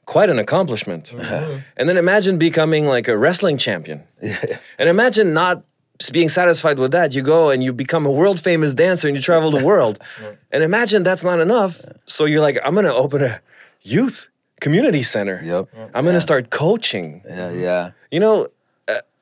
quite 0.06 0.30
an 0.30 0.40
accomplishment. 0.40 1.14
and 1.78 1.90
then 1.90 1.98
imagine 1.98 2.38
becoming 2.38 2.86
like 2.86 3.08
a 3.08 3.18
wrestling 3.18 3.58
champion, 3.58 4.04
and 4.80 4.90
imagine 4.90 5.34
not 5.34 5.64
being 6.12 6.30
satisfied 6.30 6.78
with 6.80 6.92
that. 6.92 7.14
You 7.14 7.22
go 7.22 7.50
and 7.50 7.64
you 7.64 7.74
become 7.74 8.06
a 8.06 8.12
world 8.12 8.40
famous 8.40 8.74
dancer 8.74 9.08
and 9.08 9.16
you 9.16 9.22
travel 9.22 9.52
the 9.52 9.64
world, 9.64 10.00
and 10.52 10.64
imagine 10.64 11.04
that's 11.04 11.24
not 11.24 11.40
enough. 11.40 11.82
So 12.06 12.26
you're 12.26 12.42
like, 12.42 12.58
I'm 12.64 12.76
gonna 12.76 12.94
open 12.94 13.24
a 13.24 13.42
youth 13.82 14.30
community 14.62 15.04
center. 15.04 15.42
Yep. 15.44 15.68
I'm 15.94 16.06
gonna 16.06 16.22
start 16.22 16.50
coaching. 16.50 17.22
yeah, 17.28 17.52
yeah, 17.52 17.92
You 18.10 18.20
know, 18.20 18.48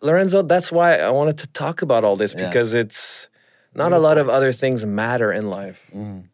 Lorenzo, 0.04 0.42
that's 0.42 0.72
why 0.72 0.98
I 0.98 1.10
wanted 1.10 1.38
to 1.40 1.48
talk 1.48 1.82
about 1.82 2.04
all 2.04 2.16
this 2.18 2.36
Yeah. 2.38 2.48
because 2.48 2.74
it's 2.74 3.30
not 3.74 3.94
a 3.94 3.98
lot 3.98 4.18
of 4.18 4.30
other 4.30 4.52
things 4.52 4.86
matter 4.86 5.32
in 5.32 5.50
life 5.50 5.90
Mm. 5.96 6.26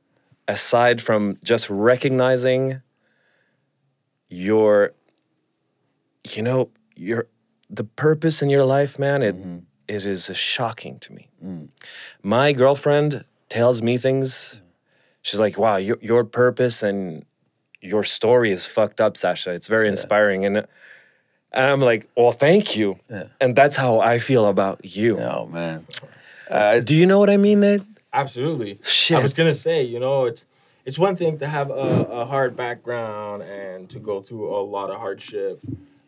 aside 0.48 1.02
from 1.02 1.38
just 1.44 1.70
recognizing 1.70 2.82
your, 4.28 4.92
you 6.36 6.42
know, 6.42 6.70
your 6.96 7.28
the 7.70 7.84
purpose 7.84 8.42
in 8.42 8.50
your 8.50 8.66
life, 8.66 8.98
man. 8.98 9.22
It 9.22 9.36
Mm-hmm. 9.36 9.58
it 9.88 10.06
is 10.06 10.30
shocking 10.36 11.00
to 11.00 11.14
me. 11.14 11.30
Mm. 11.44 11.70
My 12.24 12.52
girlfriend 12.52 13.26
tells 13.50 13.82
me 13.82 13.98
things. 13.98 14.62
She's 15.22 15.40
like, 15.40 15.58
"Wow, 15.58 15.78
your 15.78 15.98
your 16.02 16.24
purpose 16.24 16.82
and 16.84 17.26
your 17.82 18.04
story 18.04 18.52
is 18.52 18.66
fucked 18.66 19.00
up, 19.00 19.16
Sasha. 19.18 19.52
It's 19.52 19.68
very 19.68 19.88
inspiring." 19.88 20.46
And 20.46 20.66
and 21.52 21.66
I'm 21.66 21.82
like, 21.82 22.10
"Well, 22.16 22.32
thank 22.32 22.76
you." 22.76 23.00
Yeah. 23.10 23.26
And 23.42 23.56
that's 23.56 23.76
how 23.76 24.00
I 24.00 24.20
feel 24.20 24.46
about 24.46 24.84
you. 24.84 25.20
oh 25.20 25.46
man. 25.48 25.86
Uh, 26.50 26.80
Do 26.80 26.96
you 26.96 27.06
know 27.06 27.20
what 27.20 27.30
I 27.30 27.38
mean, 27.38 27.60
Nate? 27.60 27.82
Absolutely. 28.12 28.80
Shit. 28.84 29.18
I 29.18 29.22
was 29.22 29.34
gonna 29.34 29.54
say, 29.54 29.84
you 29.84 30.00
know, 30.00 30.26
it's 30.26 30.46
it's 30.86 30.98
one 30.98 31.16
thing 31.16 31.38
to 31.40 31.48
have 31.48 31.70
a, 31.70 31.74
a 31.74 32.26
hard 32.26 32.56
background 32.56 33.44
and 33.44 33.90
to 33.90 34.00
go 34.00 34.22
through 34.22 34.56
a 34.56 34.62
lot 34.64 34.90
of 34.90 34.98
hardship, 35.00 35.60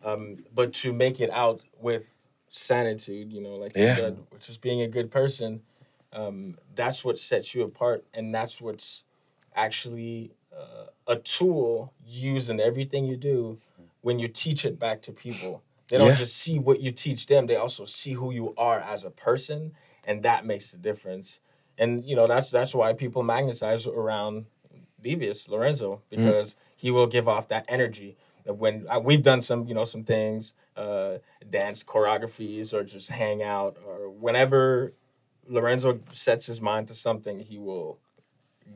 um, 0.04 0.38
but 0.54 0.72
to 0.74 0.92
make 0.92 1.20
it 1.20 1.30
out 1.30 1.62
with 1.80 2.06
sanitude, 2.50 3.32
you 3.32 3.40
know, 3.40 3.54
like 3.54 3.76
you 3.76 3.86
said, 3.86 4.18
which 4.30 4.48
is 4.48 4.58
being 4.58 4.82
a 4.82 4.88
good 4.88 5.10
person, 5.10 5.62
um, 6.12 6.58
that's 6.74 7.04
what 7.04 7.18
sets 7.18 7.54
you 7.54 7.62
apart, 7.62 8.04
and 8.12 8.34
that's 8.34 8.60
what's 8.60 9.04
actually 9.54 10.32
uh, 10.56 10.86
a 11.06 11.16
tool 11.16 11.92
used 12.06 12.50
in 12.50 12.58
everything 12.60 13.04
you 13.04 13.16
do 13.16 13.58
when 14.02 14.18
you 14.18 14.28
teach 14.28 14.64
it 14.64 14.78
back 14.78 15.00
to 15.02 15.12
people. 15.12 15.62
They 15.88 15.98
don't 15.98 16.08
Yeah. 16.08 16.14
just 16.14 16.36
see 16.36 16.58
what 16.58 16.80
you 16.80 16.92
teach 16.92 17.26
them; 17.26 17.46
they 17.46 17.56
also 17.56 17.84
see 17.84 18.12
who 18.12 18.32
you 18.32 18.54
are 18.56 18.80
as 18.80 19.04
a 19.04 19.10
person, 19.10 19.72
and 20.04 20.22
that 20.22 20.44
makes 20.46 20.70
the 20.72 20.78
difference. 20.78 21.40
And 21.78 22.04
you 22.04 22.14
know 22.16 22.26
that's 22.26 22.50
that's 22.50 22.74
why 22.74 22.92
people 22.92 23.22
magnetize 23.22 23.86
around 23.86 24.46
Devious 25.00 25.48
Lorenzo 25.48 26.02
because 26.10 26.56
he 26.76 26.90
will 26.90 27.06
give 27.06 27.28
off 27.28 27.48
that 27.48 27.64
energy. 27.68 28.16
That 28.44 28.54
When 28.54 28.86
uh, 28.88 29.00
we've 29.00 29.22
done 29.22 29.42
some, 29.42 29.66
you 29.66 29.74
know, 29.74 29.84
some 29.84 30.04
things, 30.04 30.54
uh, 30.76 31.18
dance 31.48 31.82
choreographies, 31.84 32.72
or 32.72 32.84
just 32.84 33.08
hang 33.10 33.42
out, 33.42 33.76
or 33.86 34.08
whenever 34.10 34.92
Lorenzo 35.46 36.00
sets 36.12 36.46
his 36.46 36.60
mind 36.60 36.88
to 36.88 36.94
something, 36.94 37.40
he 37.40 37.58
will 37.58 37.98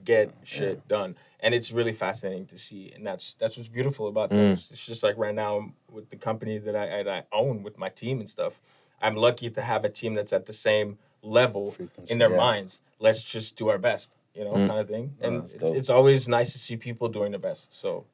get 0.05 0.33
shit 0.45 0.87
done, 0.89 1.17
and 1.41 1.55
it's 1.55 1.73
really 1.73 1.93
fascinating 1.93 2.47
to 2.47 2.59
see. 2.59 2.93
And 2.95 3.07
that's 3.07 3.35
that's 3.35 3.57
what's 3.57 3.69
beautiful 3.69 4.09
about 4.09 4.31
mm. 4.31 4.37
this. 4.37 4.71
It's 4.71 4.85
just 4.87 5.03
like 5.03 5.17
right 5.19 5.35
now 5.35 5.71
with 5.91 6.11
the 6.11 6.17
company 6.17 6.59
that 6.59 6.77
I, 6.77 7.01
I, 7.01 7.19
I 7.19 7.23
own 7.33 7.63
with 7.63 7.79
my 7.79 7.89
team 7.89 8.21
and 8.21 8.29
stuff. 8.29 8.61
I'm 9.03 9.17
lucky 9.17 9.51
to 9.51 9.61
have 9.61 9.85
a 9.85 9.91
team 9.91 10.15
that's 10.15 10.33
at 10.33 10.47
the 10.47 10.53
same 10.53 10.99
level 11.23 11.75
in 12.09 12.19
their 12.19 12.31
yeah. 12.31 12.37
minds. 12.37 12.81
Let's 12.99 13.23
just 13.23 13.57
do 13.57 13.69
our 13.69 13.79
best, 13.79 14.17
you 14.35 14.45
know, 14.45 14.53
mm. 14.53 14.69
kind 14.69 14.81
of 14.81 14.89
thing. 14.89 15.15
And 15.21 15.43
that's 15.43 15.53
it's, 15.55 15.71
it's 15.71 15.91
always 15.91 16.29
nice 16.29 16.53
to 16.53 16.59
see 16.59 16.77
people 16.77 17.09
doing 17.09 17.33
their 17.33 17.41
best. 17.41 17.73
So 17.75 18.05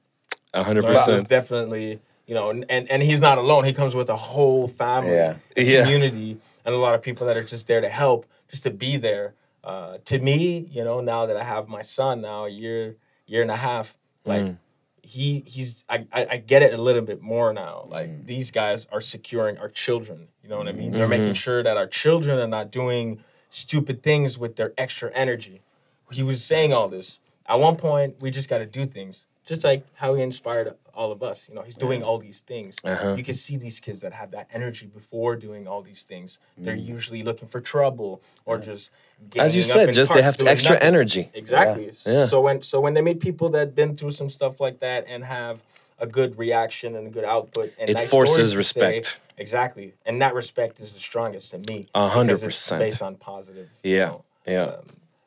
A 0.55 0.63
hundred 0.65 0.83
Lorenzo 0.85 1.01
is 1.01 1.07
percent. 1.07 1.29
definitely, 1.29 2.01
you 2.27 2.35
know, 2.35 2.51
and, 2.51 2.65
and 2.69 2.91
and 2.91 3.03
he's 3.03 3.21
not 3.21 3.39
alone. 3.39 3.65
He 3.65 3.73
comes 3.73 3.95
with 3.95 4.09
a 4.09 4.17
whole 4.17 4.67
family, 4.69 5.13
Yeah. 5.15 5.37
a 5.57 5.63
Yeah. 5.63 5.83
community, 5.83 6.39
and 6.65 6.75
a 6.75 6.79
lot 6.79 6.95
of 6.95 7.03
people 7.03 7.27
that 7.29 7.37
are 7.37 7.45
just 7.45 7.67
there 7.67 7.81
to 7.81 7.89
help, 7.89 8.27
just 8.49 8.65
to 8.65 8.71
be 8.71 8.97
there. 8.97 9.35
Uh, 9.65 9.99
to 10.05 10.19
me, 10.19 10.67
you 10.71 10.83
know, 10.85 11.01
now 11.01 11.27
that 11.27 11.37
I 11.37 11.45
have 11.45 11.69
my 11.69 11.83
son 11.83 12.21
now, 12.21 12.45
a 12.47 12.49
year, 12.49 12.97
year 13.27 13.43
and 13.43 13.51
a 13.51 13.57
half, 13.57 13.97
like 14.25 14.43
Mm. 14.43 14.59
he 15.03 15.43
he's 15.47 15.85
I, 15.89 16.07
I 16.13 16.37
get 16.39 16.63
it 16.63 16.75
a 16.75 16.81
little 16.83 17.03
bit 17.03 17.21
more 17.21 17.53
now. 17.53 17.87
Like 17.89 18.09
Mm. 18.11 18.27
these 18.27 18.51
guys 18.51 18.87
are 18.93 19.01
securing 19.01 19.59
our 19.59 19.69
children. 19.69 20.29
You 20.43 20.49
know 20.49 20.59
what 20.59 20.69
I 20.69 20.73
mean? 20.73 20.91
They're 20.93 21.03
Mm-hmm. 21.03 21.11
making 21.11 21.35
sure 21.35 21.63
that 21.63 21.77
our 21.77 21.87
children 21.87 22.39
are 22.39 22.49
not 22.49 22.71
doing 22.71 23.23
stupid 23.51 24.03
things 24.03 24.39
with 24.39 24.57
their 24.57 24.73
extra 24.79 25.11
energy. 25.15 25.63
He 26.11 26.23
was 26.23 26.43
saying 26.45 26.73
all 26.73 26.89
this. 26.89 27.21
At 27.47 27.59
one 27.59 27.77
point, 27.77 28.21
we 28.21 28.31
just 28.31 28.49
got 28.49 28.59
to 28.59 28.67
do 28.67 28.87
things, 28.87 29.27
just 29.45 29.65
like 29.65 29.85
how 29.95 30.15
he 30.15 30.23
inspired 30.23 30.75
all 30.95 31.11
of 31.11 31.23
us. 31.23 31.49
You 31.49 31.55
know, 31.55 31.63
he's 31.63 31.75
doing 31.75 32.03
all 32.03 32.19
these 32.19 32.41
things. 32.43 32.77
Uh-huh. 32.85 33.15
You 33.17 33.25
can 33.25 33.35
see 33.35 33.57
these 33.57 33.81
kids 33.81 34.01
that 34.03 34.13
have 34.13 34.31
that 34.33 34.47
energy 34.53 34.87
before 34.87 35.37
doing 35.37 35.67
all 35.67 35.83
these 35.83 36.03
things. 36.03 36.39
They're 36.59 36.77
Mm. 36.77 36.87
usually 36.87 37.23
looking 37.23 37.49
for 37.49 37.61
trouble 37.61 38.23
or 38.45 38.59
just. 38.59 38.91
As 39.37 39.55
you 39.57 39.63
said, 39.63 39.89
in 39.89 39.95
just 39.95 40.13
they 40.13 40.23
have 40.23 40.37
extra 40.47 40.75
nothing. 40.75 40.87
energy. 40.87 41.31
Exactly. 41.35 41.93
Yeah. 42.07 42.27
So 42.27 42.41
when 42.41 42.63
so 42.63 42.81
when 42.81 42.95
they 42.95 43.03
meet 43.03 43.21
people 43.21 43.49
that 43.51 43.75
been 43.75 43.97
through 43.97 44.13
some 44.13 44.29
stuff 44.31 44.61
like 44.61 44.81
that 44.81 45.05
and 45.09 45.25
have 45.25 45.61
a 45.99 46.07
good 46.07 46.37
reaction 46.37 46.97
and 46.97 47.07
a 47.07 47.11
good 47.11 47.25
output 47.25 47.73
and 47.79 47.89
It 47.89 47.97
nice 47.97 48.11
forces 48.11 48.57
respect. 48.57 49.07
say- 49.07 49.13
exactly, 49.39 49.95
and 50.05 50.21
that 50.21 50.35
respect 50.35 50.81
is 50.81 50.93
the 50.93 50.99
strongest 50.99 51.53
to 51.53 51.59
me. 51.59 51.87
A 51.95 52.09
hundred 52.09 52.41
percent, 52.41 52.81
based 52.81 53.03
on 53.03 53.15
positive. 53.17 53.69
you 53.85 53.97
Yeah, 53.97 54.07
know, 54.09 54.25
yeah. 54.47 54.63
Um, 54.65 54.87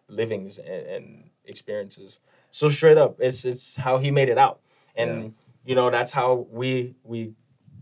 livings 0.09 0.57
and, 0.59 0.85
and 0.87 1.23
experiences. 1.45 2.19
So 2.55 2.69
straight 2.69 2.97
up, 2.97 3.17
it's 3.19 3.43
it's 3.43 3.75
how 3.75 3.97
he 3.97 4.11
made 4.11 4.29
it 4.29 4.37
out, 4.37 4.61
and 4.95 5.33
you 5.65 5.75
know 5.75 5.89
that's 5.89 6.11
how 6.11 6.47
we 6.49 6.95
we 7.03 7.33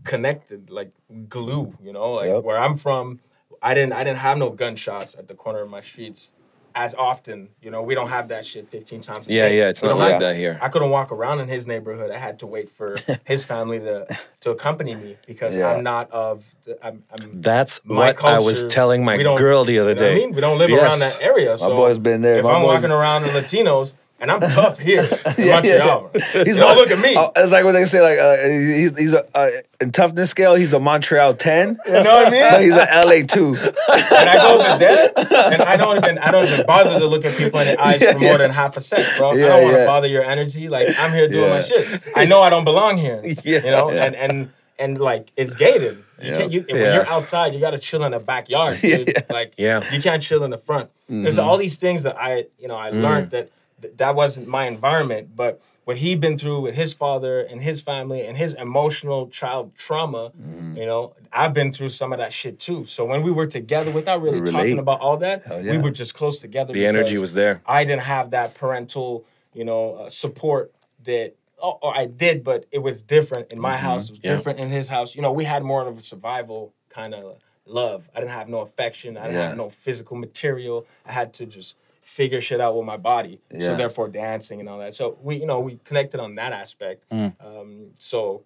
connected 0.02 0.68
like 0.68 0.90
glue. 1.28 1.72
You 1.80 1.92
know, 1.92 2.14
like 2.14 2.26
Yep. 2.28 2.42
where 2.42 2.58
I'm 2.58 2.76
from, 2.76 3.20
I 3.62 3.72
didn't 3.74 3.92
I 3.92 4.02
didn't 4.02 4.18
have 4.18 4.36
no 4.36 4.50
gunshots 4.50 5.14
at 5.14 5.28
the 5.28 5.34
corner 5.34 5.60
of 5.60 5.70
my 5.70 5.80
streets 5.80 6.32
as 6.74 6.92
often. 6.96 7.50
You 7.62 7.70
know, 7.70 7.82
we 7.82 7.94
don't 7.94 8.08
have 8.08 8.26
that 8.34 8.44
shit 8.44 8.68
15 8.68 9.00
times. 9.00 9.28
A 9.28 9.32
Yeah, 9.32 9.48
day. 9.48 9.58
yeah, 9.58 9.68
it's 9.68 9.80
We 9.80 9.90
not 9.90 9.98
like 9.98 10.18
that 10.18 10.34
here. 10.34 10.58
I 10.60 10.68
couldn't 10.68 10.90
walk 10.90 11.12
around 11.12 11.38
in 11.38 11.46
his 11.46 11.68
neighborhood. 11.68 12.10
I 12.10 12.18
had 12.18 12.40
to 12.40 12.46
wait 12.48 12.68
for 12.68 12.96
his 13.24 13.44
family 13.44 13.78
to 13.78 13.94
to 14.40 14.50
accompany 14.50 14.96
me 14.96 15.16
because 15.24 15.54
Yeah. 15.56 15.68
I'm 15.72 15.84
not 15.84 16.10
of. 16.10 16.52
The, 16.64 16.84
I'm, 16.84 17.04
I'm 17.12 17.40
That's 17.40 17.80
my 17.84 18.06
what 18.10 18.24
I 18.24 18.40
was 18.40 18.64
telling 18.66 19.04
my 19.04 19.18
girl 19.18 19.64
the 19.64 19.78
other 19.78 19.90
you 19.90 19.94
know 19.94 20.02
what 20.02 20.10
I 20.10 20.14
day. 20.14 20.20
mean, 20.20 20.34
we 20.34 20.40
don't 20.40 20.58
live 20.58 20.70
Yes. 20.70 20.82
around 20.82 20.98
that 20.98 21.16
area. 21.22 21.56
So 21.58 21.76
boy's 21.76 21.98
been 21.98 22.22
there. 22.22 22.38
If 22.38 22.44
My 22.44 22.54
I'm 22.54 22.62
boy's- 22.62 22.74
walking 22.74 22.90
around 22.90 23.22
the 23.22 23.28
Latinos 23.28 23.92
and 24.20 24.30
I'm 24.30 24.40
tough 24.40 24.78
here 24.78 25.02
in 25.38 25.44
Yeah, 25.46 25.60
yeah, 25.62 25.78
Montreal, 25.78 26.10
He's 26.14 26.34
you 26.46 26.54
don't 26.54 26.60
Mon- 26.60 26.76
look 26.76 26.90
at 26.90 26.98
me. 26.98 27.14
Oh, 27.16 27.32
it's 27.36 27.52
like 27.52 27.64
what 27.64 27.72
they 27.72 27.84
say, 27.84 28.00
like 28.00 28.18
uh, 28.18 28.36
he, 28.48 28.88
he's 29.02 29.12
a 29.12 29.26
uh, 29.36 29.50
in 29.80 29.92
toughness 29.92 30.30
scale, 30.30 30.54
he's 30.54 30.72
a 30.72 30.78
Montreal 30.80 31.34
ten, 31.34 31.78
you 31.86 31.92
know 31.92 32.02
what 32.02 32.26
I 32.28 32.30
mean? 32.30 32.50
but 32.50 32.62
he's 32.62 32.74
an 32.76 32.86
LA 33.06 33.26
two. 33.26 33.54
and 33.92 34.28
I 34.28 34.36
go 34.36 34.60
over 34.60 34.78
there, 34.78 35.12
and 35.52 35.62
I 35.62 35.76
don't 35.76 35.96
even 35.98 36.18
I 36.18 36.30
don't 36.30 36.46
even 36.48 36.64
bother 36.66 36.98
to 36.98 37.06
look 37.06 37.24
at 37.24 37.36
people 37.36 37.60
in 37.60 37.66
the 37.68 37.80
eyes 37.82 38.00
Yeah, 38.00 38.12
for 38.12 38.18
more 38.20 38.30
yeah. 38.32 38.36
than 38.38 38.50
half 38.50 38.76
a 38.76 38.80
sec, 38.80 39.04
bro. 39.18 39.32
I 39.32 39.36
don't 39.36 39.62
want 39.64 39.74
to 39.74 39.78
yeah. 39.80 39.86
bother 39.86 40.06
your 40.06 40.22
energy. 40.24 40.68
Like 40.68 40.88
I'm 40.98 41.12
here 41.12 41.28
doing 41.28 41.50
my 41.50 41.60
shit. 41.60 42.00
I 42.14 42.24
know 42.24 42.40
I 42.42 42.50
don't 42.50 42.64
belong 42.64 42.96
here. 42.96 43.22
Yeah, 43.44 43.64
you 43.64 43.70
know, 43.70 43.90
yeah. 43.92 44.04
and 44.04 44.14
and 44.16 44.50
and 44.78 44.98
like 44.98 45.30
it's 45.36 45.54
gated. 45.54 45.98
You 46.22 46.30
Yeah. 46.30 46.38
can't. 46.38 46.52
You, 46.52 46.60
When 46.68 46.76
you're 46.80 47.06
outside, 47.08 47.52
you 47.54 47.60
got 47.60 47.72
to 47.72 47.78
chill 47.78 48.04
in 48.04 48.12
the 48.12 48.20
backyard, 48.20 48.78
dude. 48.80 49.08
Yeah. 49.08 49.22
Like 49.28 49.54
Yeah. 49.56 49.80
Mm-hmm. 49.80 49.94
you 49.96 50.02
can't 50.02 50.22
chill 50.22 50.44
in 50.44 50.50
the 50.50 50.58
front. 50.58 50.90
There's 51.08 51.38
all 51.38 51.56
these 51.58 51.76
things 51.76 52.02
that 52.04 52.16
I 52.18 52.46
you 52.58 52.68
know 52.68 52.76
I 52.76 52.90
Mm. 52.90 53.02
learned 53.02 53.30
that 53.30 53.50
th- 53.84 53.96
that 53.98 54.14
wasn't 54.14 54.48
my 54.48 54.66
environment, 54.66 55.36
but. 55.36 55.60
What 55.86 55.98
he'd 55.98 56.18
been 56.18 56.38
through 56.38 56.62
with 56.62 56.74
his 56.76 56.94
father 56.94 57.40
and 57.42 57.60
his 57.60 57.82
family 57.82 58.22
and 58.26 58.38
his 58.38 58.54
emotional 58.54 59.28
child 59.28 59.74
trauma, 59.76 60.30
Mm-hmm. 60.30 60.78
you 60.78 60.86
know, 60.86 61.12
I've 61.30 61.52
been 61.52 61.74
through 61.74 61.90
some 61.90 62.10
of 62.10 62.18
that 62.20 62.32
shit 62.32 62.58
too. 62.58 62.86
So 62.86 63.04
when 63.04 63.20
we 63.22 63.30
were 63.30 63.46
together, 63.46 63.90
without 63.90 64.22
really 64.22 64.40
We 64.40 64.50
talking 64.50 64.78
about 64.78 65.00
all 65.02 65.18
that, 65.18 65.42
Hell 65.44 65.60
we 65.60 65.76
were 65.76 65.90
just 65.90 66.14
close 66.14 66.38
together. 66.38 66.72
The 66.72 66.86
energy 66.86 67.18
was 67.18 67.34
there. 67.34 67.60
I 67.66 67.84
didn't 67.84 68.00
have 68.04 68.30
that 68.30 68.54
parental, 68.54 69.26
you 69.52 69.66
know, 69.66 69.96
uh, 69.96 70.08
support 70.08 70.72
that. 71.04 71.34
Oh, 71.62 71.78
or 71.82 71.94
I 71.94 72.06
did, 72.06 72.42
but 72.44 72.64
it 72.70 72.78
was 72.78 73.02
different 73.02 73.52
in 73.52 73.60
my 73.60 73.76
house. 73.76 74.08
It 74.08 74.12
was 74.12 74.18
Mm-hmm. 74.20 74.26
Yeah. 74.26 74.36
different 74.36 74.60
in 74.60 74.70
his 74.70 74.88
house. 74.88 75.14
You 75.14 75.20
know, 75.20 75.32
we 75.32 75.44
had 75.44 75.62
more 75.62 75.86
of 75.86 75.98
a 75.98 76.00
survival 76.00 76.72
kind 76.88 77.12
of 77.14 77.36
love. 77.66 78.08
I 78.14 78.20
didn't 78.20 78.32
have 78.32 78.48
no 78.48 78.60
affection. 78.60 79.18
I 79.18 79.24
didn't 79.24 79.34
Yeah. 79.36 79.48
have 79.48 79.56
no 79.58 79.68
physical 79.68 80.16
material. 80.16 80.86
I 81.04 81.12
had 81.12 81.34
to 81.34 81.44
just 81.44 81.76
figure 82.04 82.40
shit 82.40 82.60
out 82.60 82.76
with 82.76 82.84
my 82.86 82.96
body. 82.98 83.40
Yeah. 83.52 83.68
So 83.68 83.76
therefore, 83.76 84.08
dancing 84.08 84.60
and 84.60 84.68
all 84.68 84.78
that. 84.78 84.94
So 84.94 85.18
we, 85.22 85.36
you 85.36 85.46
know, 85.46 85.58
we 85.60 85.80
connected 85.84 86.20
on 86.20 86.34
that 86.36 86.52
aspect. 86.52 87.04
Mm. 87.10 87.34
Um, 87.44 87.86
so 87.98 88.44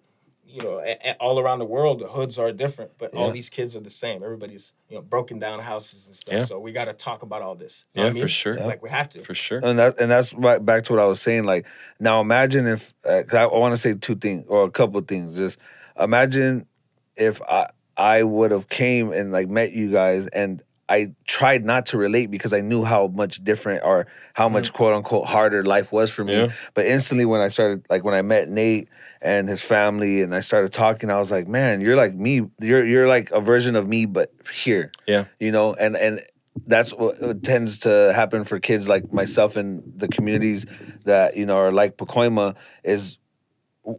you 0.51 0.63
know, 0.63 0.79
a, 0.79 0.97
a- 1.05 1.15
all 1.19 1.39
around 1.39 1.59
the 1.59 1.65
world, 1.65 1.99
the 1.99 2.07
hoods 2.07 2.39
are 2.39 2.51
different, 2.51 2.89
but 2.97 3.13
all 3.13 3.29
these 3.29 3.49
kids 3.51 3.75
are 3.75 3.81
the 3.81 3.89
same. 3.91 4.23
Everybody's, 4.23 4.73
you 4.89 4.95
know, 4.95 5.01
broken 5.03 5.37
down 5.37 5.59
houses 5.59 6.07
and 6.07 6.15
stuff. 6.15 6.33
Yeah. 6.33 6.45
So 6.45 6.57
we 6.59 6.71
got 6.71 6.85
to 6.85 6.93
talk 6.93 7.21
about 7.21 7.43
all 7.43 7.53
this. 7.53 7.85
You 7.93 8.01
know 8.01 8.07
Yeah, 8.07 8.13
what 8.13 8.17
I 8.17 8.21
for 8.21 8.27
sure. 8.29 8.55
Like 8.55 8.81
we 8.81 8.89
have 8.89 9.09
to. 9.09 9.21
For 9.21 9.35
sure. 9.35 9.59
and 9.63 9.77
that 9.77 9.99
and 9.99 10.09
that's 10.09 10.33
right 10.33 10.63
back 10.65 10.85
to 10.85 10.93
what 10.93 10.99
I 11.01 11.05
was 11.05 11.21
saying. 11.21 11.43
Like 11.43 11.67
now, 11.99 12.19
imagine 12.19 12.65
if 12.65 12.95
uh, 13.05 13.21
'cause 13.27 13.35
I 13.35 13.45
want 13.45 13.73
to 13.73 13.77
say 13.77 13.93
two 13.93 14.15
things 14.15 14.45
or 14.47 14.63
a 14.63 14.71
couple 14.71 14.97
of 14.97 15.07
things. 15.07 15.35
Just 15.35 15.59
imagine 15.99 16.65
if 17.15 17.43
I 17.43 17.67
I 17.95 18.23
would 18.23 18.49
have 18.49 18.69
came 18.69 19.11
and 19.11 19.31
like 19.31 19.49
met 19.49 19.73
you 19.73 19.91
guys 19.91 20.25
and. 20.27 20.63
I 20.89 21.13
tried 21.25 21.63
not 21.63 21.85
to 21.87 21.97
relate 21.97 22.31
because 22.31 22.51
I 22.51 22.61
knew 22.61 22.83
how 22.83 23.07
much 23.07 23.43
different 23.43 23.83
or 23.83 24.07
how 24.33 24.49
much 24.49 24.71
mm. 24.71 24.75
quote 24.75 24.93
unquote 24.95 25.27
harder 25.27 25.63
life 25.63 25.91
was 25.91 26.09
for 26.09 26.23
me. 26.23 26.33
Yeah. 26.33 26.51
But 26.73 26.87
instantly 26.87 27.25
when 27.25 27.41
I 27.41 27.49
started 27.49 27.85
like 27.89 28.03
when 28.03 28.15
I 28.15 28.23
met 28.23 28.49
Nate 28.49 28.89
and 29.21 29.47
his 29.47 29.61
family 29.61 30.21
and 30.21 30.33
I 30.33 30.39
started 30.39 30.73
talking, 30.73 31.11
I 31.11 31.19
was 31.19 31.29
like, 31.29 31.47
man, 31.47 31.81
you're 31.81 31.95
like 31.95 32.15
me. 32.15 32.41
You're 32.59 32.83
you're 32.83 33.07
like 33.07 33.29
a 33.31 33.39
version 33.39 33.75
of 33.75 33.87
me, 33.87 34.05
but 34.05 34.33
here 34.51 34.91
Yeah. 35.07 35.25
you 35.39 35.51
know 35.51 35.75
and 35.75 35.95
and 35.95 36.21
that's 36.65 36.91
what 36.91 37.43
tends 37.43 37.79
to 37.79 38.11
happen 38.13 38.43
for 38.43 38.59
kids 38.59 38.89
like 38.89 39.13
myself 39.13 39.55
in 39.55 39.93
the 39.95 40.07
communities 40.07 40.65
that 41.05 41.37
you 41.37 41.45
know 41.45 41.57
are 41.57 41.71
like 41.71 41.97
Pacoima 41.97 42.55
is 42.83 43.17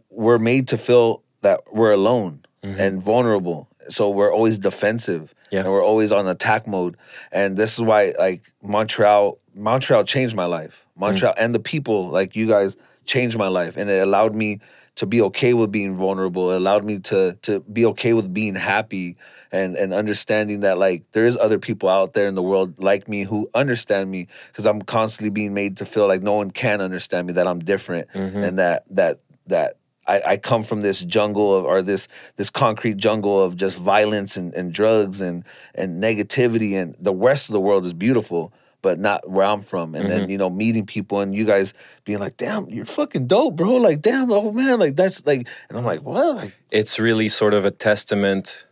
we're 0.09 0.37
made 0.37 0.67
to 0.67 0.77
feel 0.77 1.23
that 1.41 1.61
we're 1.71 1.91
alone 1.91 2.45
mm-hmm. 2.61 2.79
and 2.79 3.01
vulnerable 3.01 3.67
so 3.89 4.09
we're 4.09 4.31
always 4.31 4.57
defensive 4.57 5.33
Yeah. 5.51 5.61
and 5.61 5.69
we're 5.69 5.83
always 5.83 6.11
on 6.11 6.27
attack 6.27 6.67
mode. 6.67 6.97
And 7.31 7.57
this 7.57 7.73
is 7.73 7.81
why 7.81 8.13
like 8.17 8.51
Montreal 8.61 9.37
Montreal 9.55 10.03
changed 10.03 10.35
my 10.35 10.45
life. 10.45 10.85
Mm. 10.95 11.01
Montreal 11.01 11.33
and 11.37 11.53
the 11.55 11.59
people 11.59 12.09
like 12.09 12.35
you 12.35 12.47
guys 12.47 12.77
changed 13.05 13.37
my 13.37 13.47
life. 13.47 13.77
And 13.77 13.89
it 13.89 14.01
allowed 14.01 14.35
me 14.35 14.59
to 14.95 15.05
be 15.05 15.21
okay 15.21 15.53
with 15.53 15.71
being 15.71 15.95
vulnerable. 15.95 16.51
It 16.51 16.57
allowed 16.57 16.83
me 16.83 16.99
to 16.99 17.37
to 17.43 17.59
be 17.61 17.85
okay 17.87 18.13
with 18.13 18.33
being 18.33 18.55
happy 18.55 19.17
and 19.51 19.75
and 19.75 19.93
understanding 19.93 20.61
that 20.61 20.77
like 20.77 21.03
there 21.11 21.25
is 21.25 21.37
other 21.37 21.59
people 21.59 21.89
out 21.89 22.13
there 22.13 22.27
in 22.27 22.35
the 22.35 22.43
world 22.43 22.79
like 22.79 23.07
me 23.07 23.23
who 23.23 23.49
understand 23.53 24.09
me 24.09 24.27
because 24.47 24.65
I'm 24.65 24.81
constantly 24.81 25.29
being 25.29 25.53
made 25.53 25.77
to 25.77 25.85
feel 25.85 26.07
like 26.07 26.21
no 26.21 26.33
one 26.33 26.51
can 26.51 26.81
understand 26.81 27.27
me 27.27 27.33
that 27.33 27.47
I'm 27.47 27.59
different 27.59 28.07
mm-hmm. 28.13 28.43
and 28.43 28.59
that 28.59 28.83
that 28.91 29.19
that 29.47 29.75
I, 30.07 30.21
I 30.25 30.37
come 30.37 30.63
from 30.63 30.81
this 30.81 31.01
jungle 31.01 31.55
of 31.55 31.65
or 31.65 31.81
this 31.81 32.07
this 32.35 32.49
concrete 32.49 32.97
jungle 32.97 33.41
of 33.41 33.55
just 33.55 33.77
violence 33.77 34.35
and, 34.37 34.53
and 34.53 34.73
drugs 34.73 35.21
and 35.21 35.43
and 35.75 36.01
negativity. 36.03 36.73
And 36.73 36.95
the 36.99 37.13
rest 37.13 37.49
of 37.49 37.53
the 37.53 37.59
world 37.61 37.85
is 37.85 37.93
beautiful 37.93 38.53
but 38.83 38.97
not 38.97 39.29
where 39.29 39.45
I'm 39.45 39.61
from. 39.61 39.93
And 39.93 40.09
then 40.09 40.21
mm-hmm. 40.21 40.31
you 40.31 40.37
know 40.39 40.49
meeting 40.49 40.85
people 40.85 41.19
and 41.19 41.35
you 41.35 41.45
guys 41.45 41.73
being 42.03 42.19
like 42.19 42.37
damn 42.37 42.67
you're 42.69 42.85
fucking 42.85 43.27
dope 43.27 43.55
bro. 43.55 43.75
Like 43.75 44.01
damn 44.01 44.31
oh 44.31 44.51
man 44.51 44.79
like 44.79 44.95
that's 44.95 45.25
like 45.25 45.47
and 45.69 45.77
I'm 45.77 45.85
like 45.85 46.01
what? 46.01 46.35
Like 46.35 46.55
It's 46.71 46.99
really 46.99 47.29
sort 47.29 47.53
of 47.53 47.63
a 47.65 47.71
testament 47.71 48.65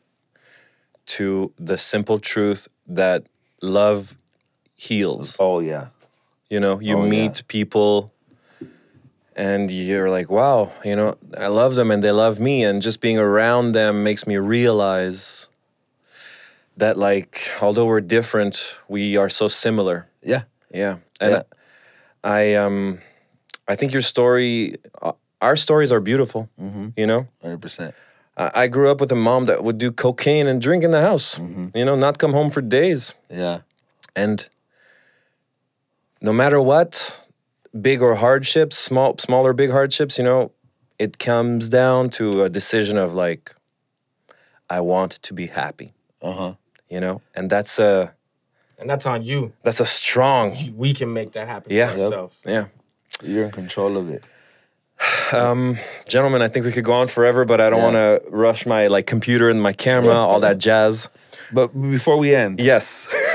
to 1.08 1.52
the 1.58 1.78
simple 1.78 2.20
truth 2.20 2.68
that 2.88 3.26
love 3.62 4.16
heals. 4.76 5.38
oh 5.40 5.60
yeah. 5.60 5.88
You 6.50 6.60
know, 6.60 6.80
you 6.80 6.98
Oh, 6.98 7.04
yeah. 7.04 7.10
meet 7.10 7.44
people 7.48 8.12
and 9.40 9.72
you're 9.72 10.10
like, 10.10 10.30
wow, 10.30 10.74
you 10.84 10.96
know, 10.98 11.16
I 11.38 11.48
love 11.48 11.76
them 11.76 11.92
and 11.92 12.04
they 12.04 12.12
love 12.12 12.40
me. 12.42 12.66
And 12.66 12.82
just 12.82 13.00
being 13.00 13.18
around 13.18 13.72
them 13.72 14.04
makes 14.04 14.28
me 14.28 14.36
realize 14.38 15.48
that, 16.78 16.98
like, 16.98 17.50
although 17.62 17.86
we're 17.86 18.02
different, 18.02 18.76
we 18.90 19.18
are 19.18 19.30
so 19.30 19.48
similar. 19.48 20.08
yeah 20.22 20.44
Yeah. 20.74 20.98
And 21.22 21.32
Yeah. 21.32 21.42
I, 22.24 22.56
um, 22.56 23.00
I 23.72 23.76
think 23.78 23.94
your 23.94 24.02
story, 24.04 24.76
uh, 25.02 25.14
our 25.42 25.56
stories 25.56 25.92
are 25.92 26.02
beautiful, 26.02 26.50
Mm-hmm. 26.60 26.88
you 26.98 27.08
know? 27.08 27.28
100% 27.44 27.94
I 28.38 28.64
I 28.64 28.68
grew 28.68 28.92
up 28.92 29.00
with 29.02 29.12
a 29.12 29.16
mom 29.16 29.46
that 29.48 29.64
would 29.64 29.78
do 29.78 29.92
cocaine 29.92 30.48
and 30.52 30.62
drink 30.62 30.84
in 30.84 30.92
the 30.92 31.02
house, 31.02 31.40
Mm-hmm. 31.40 31.78
you 31.78 31.86
know, 31.86 31.96
not 31.96 32.18
come 32.18 32.34
home 32.34 32.52
for 32.52 32.62
days. 32.62 33.14
yeah 33.30 33.60
And 34.16 34.50
no 36.22 36.34
matter 36.34 36.60
what, 36.62 37.28
big 37.80 38.02
or 38.02 38.16
hardships, 38.16 38.78
small, 38.78 39.16
small 39.18 39.46
or 39.46 39.54
big 39.54 39.72
hardships, 39.72 40.18
you 40.18 40.24
know, 40.24 40.52
it 40.98 41.18
comes 41.20 41.70
down 41.70 42.10
to 42.12 42.44
a 42.44 42.50
decision 42.50 42.98
of 42.98 43.14
like, 43.14 43.54
I 44.70 44.82
want 44.82 45.14
to 45.24 45.34
be 45.34 45.48
happy, 45.48 45.94
Uh 46.22 46.32
huh. 46.34 46.54
you 46.90 47.00
know, 47.00 47.22
and 47.36 47.50
that's 47.50 47.80
a 47.80 48.14
And 48.78 48.90
that's 48.90 49.06
on 49.06 49.24
you. 49.24 49.52
that's 49.64 49.80
a 49.80 49.86
strong, 49.86 50.56
We 50.78 50.94
can 50.94 51.12
make 51.14 51.32
that 51.34 51.48
happen 51.48 51.72
Yeah. 51.74 51.92
for 51.92 51.98
Yep. 51.98 52.04
ourselves. 52.04 52.36
yeah. 52.46 52.66
You're 53.24 53.46
in 53.46 53.52
control 53.52 53.98
of 53.98 54.10
it. 54.10 54.24
Um, 55.32 55.78
gentlemen, 56.08 56.42
I 56.42 56.48
think 56.48 56.66
we 56.66 56.72
could 56.72 56.84
go 56.84 56.94
on 56.94 57.08
forever, 57.08 57.46
but 57.46 57.62
I 57.62 57.70
don't 57.70 57.80
Yeah. 57.80 57.92
want 57.92 58.24
to 58.24 58.30
rush 58.32 58.66
my 58.66 58.88
like 58.88 59.06
computer 59.06 59.48
and 59.50 59.62
my 59.62 59.74
camera, 59.74 60.16
all 60.30 60.40
that 60.42 60.58
jazz. 60.58 61.08
But 61.52 61.68
before 61.80 62.18
we 62.18 62.34
end, 62.36 62.60
Yes. 62.60 63.08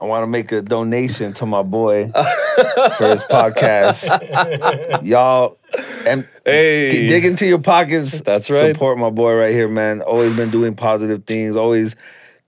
I 0.00 0.04
want 0.04 0.22
to 0.22 0.26
make 0.26 0.52
a 0.52 0.62
donation 0.62 1.32
to 1.34 1.46
my 1.46 1.62
boy 1.62 2.10
for 2.12 3.08
his 3.10 3.22
podcast. 3.22 5.02
Y'all, 5.02 5.58
and 6.06 6.28
Hey. 6.44 7.06
dig 7.06 7.24
into 7.24 7.46
your 7.46 7.58
pockets. 7.60 8.20
That's 8.20 8.50
right. 8.50 8.74
Support 8.74 8.98
my 8.98 9.10
boy 9.10 9.34
right 9.36 9.52
here, 9.52 9.68
man. 9.68 10.02
Always 10.02 10.36
been 10.36 10.50
doing 10.50 10.74
positive 10.74 11.24
things. 11.24 11.56
Always 11.56 11.96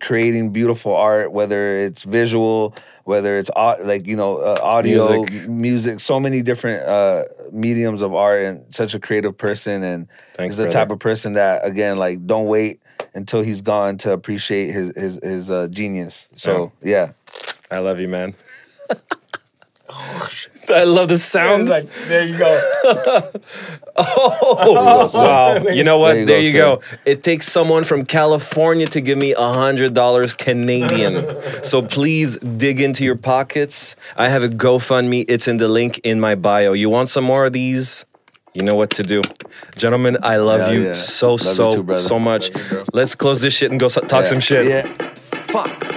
creating 0.00 0.50
beautiful 0.50 0.94
art, 0.94 1.32
whether 1.32 1.78
it's 1.78 2.02
visual, 2.02 2.74
whether 3.04 3.38
it's 3.38 3.50
like 3.56 4.06
you 4.06 4.16
know 4.16 4.38
uh, 4.38 4.58
audio, 4.60 5.20
Music. 5.22 5.30
music. 5.32 5.48
music, 5.48 6.00
so 6.00 6.18
many 6.20 6.42
different 6.42 6.82
uh, 6.84 7.24
mediums 7.52 8.02
of 8.02 8.14
art, 8.14 8.42
and 8.42 8.74
such 8.74 8.94
a 8.94 9.00
creative 9.00 9.38
person. 9.38 9.82
And 9.82 10.08
Thanks, 10.34 10.54
he's 10.54 10.58
the 10.58 10.64
brother. 10.64 10.78
type 10.78 10.90
of 10.90 10.98
person 10.98 11.34
that 11.34 11.64
again, 11.64 11.96
like, 11.96 12.26
don't 12.26 12.46
wait 12.46 12.80
until 13.14 13.42
he's 13.42 13.60
gone 13.60 13.98
to 13.98 14.12
appreciate 14.12 14.72
his 14.72 14.94
his 14.96 15.18
his 15.22 15.50
uh, 15.50 15.68
genius. 15.68 16.28
So 16.36 16.72
yeah. 16.82 17.12
I 17.70 17.78
love 17.78 17.98
you, 17.98 18.08
man. 18.08 18.34
I 20.68 20.84
love 20.84 21.08
the 21.08 21.18
sound. 21.18 21.68
Like 21.68 21.90
there 22.08 22.26
you 22.26 22.38
go. 22.38 23.30
Oh, 23.96 25.08
wow. 25.14 25.68
You 25.68 25.84
know 25.84 25.98
what? 25.98 26.14
There 26.14 26.26
There 26.26 26.40
you 26.40 26.46
you, 26.48 26.52
go, 26.52 26.76
go. 26.76 26.82
It 27.04 27.22
takes 27.22 27.46
someone 27.46 27.84
from 27.84 28.04
California 28.04 28.88
to 28.88 29.00
give 29.00 29.16
me 29.16 29.32
a 29.34 29.36
$100 29.36 30.36
Canadian. 30.36 31.40
so 31.62 31.80
please 31.80 32.36
dig 32.38 32.80
into 32.80 33.04
your 33.04 33.14
pockets. 33.14 33.94
I 34.16 34.28
have 34.30 34.42
a 34.42 34.48
GoFundMe. 34.48 35.26
It's 35.28 35.46
in 35.46 35.58
the 35.58 35.68
link 35.68 36.00
in 36.02 36.18
my 36.18 36.34
bio. 36.34 36.72
You 36.72 36.90
want 36.90 37.08
some 37.08 37.22
more 37.22 37.46
of 37.46 37.52
these? 37.52 38.04
You 38.54 38.62
know 38.62 38.76
what 38.76 38.90
to 38.90 39.02
do. 39.02 39.20
Gentlemen, 39.76 40.16
I 40.22 40.36
love 40.36 40.60
Hell 40.60 40.74
you 40.74 40.82
yeah. 40.84 40.92
so, 40.94 41.30
Love 41.32 41.40
you 41.40 41.46
so, 41.54 41.82
too, 41.82 41.98
so 41.98 42.18
much. 42.20 42.54
You. 42.70 42.84
Let's 42.92 43.16
close 43.16 43.40
this 43.40 43.52
shit 43.52 43.72
and 43.72 43.80
go 43.80 43.88
so- 43.88 44.00
talk 44.02 44.22
Yeah. 44.24 44.28
some 44.30 44.40
shit. 44.40 44.66
Yeah. 44.68 44.86
Fuck. 45.14 45.93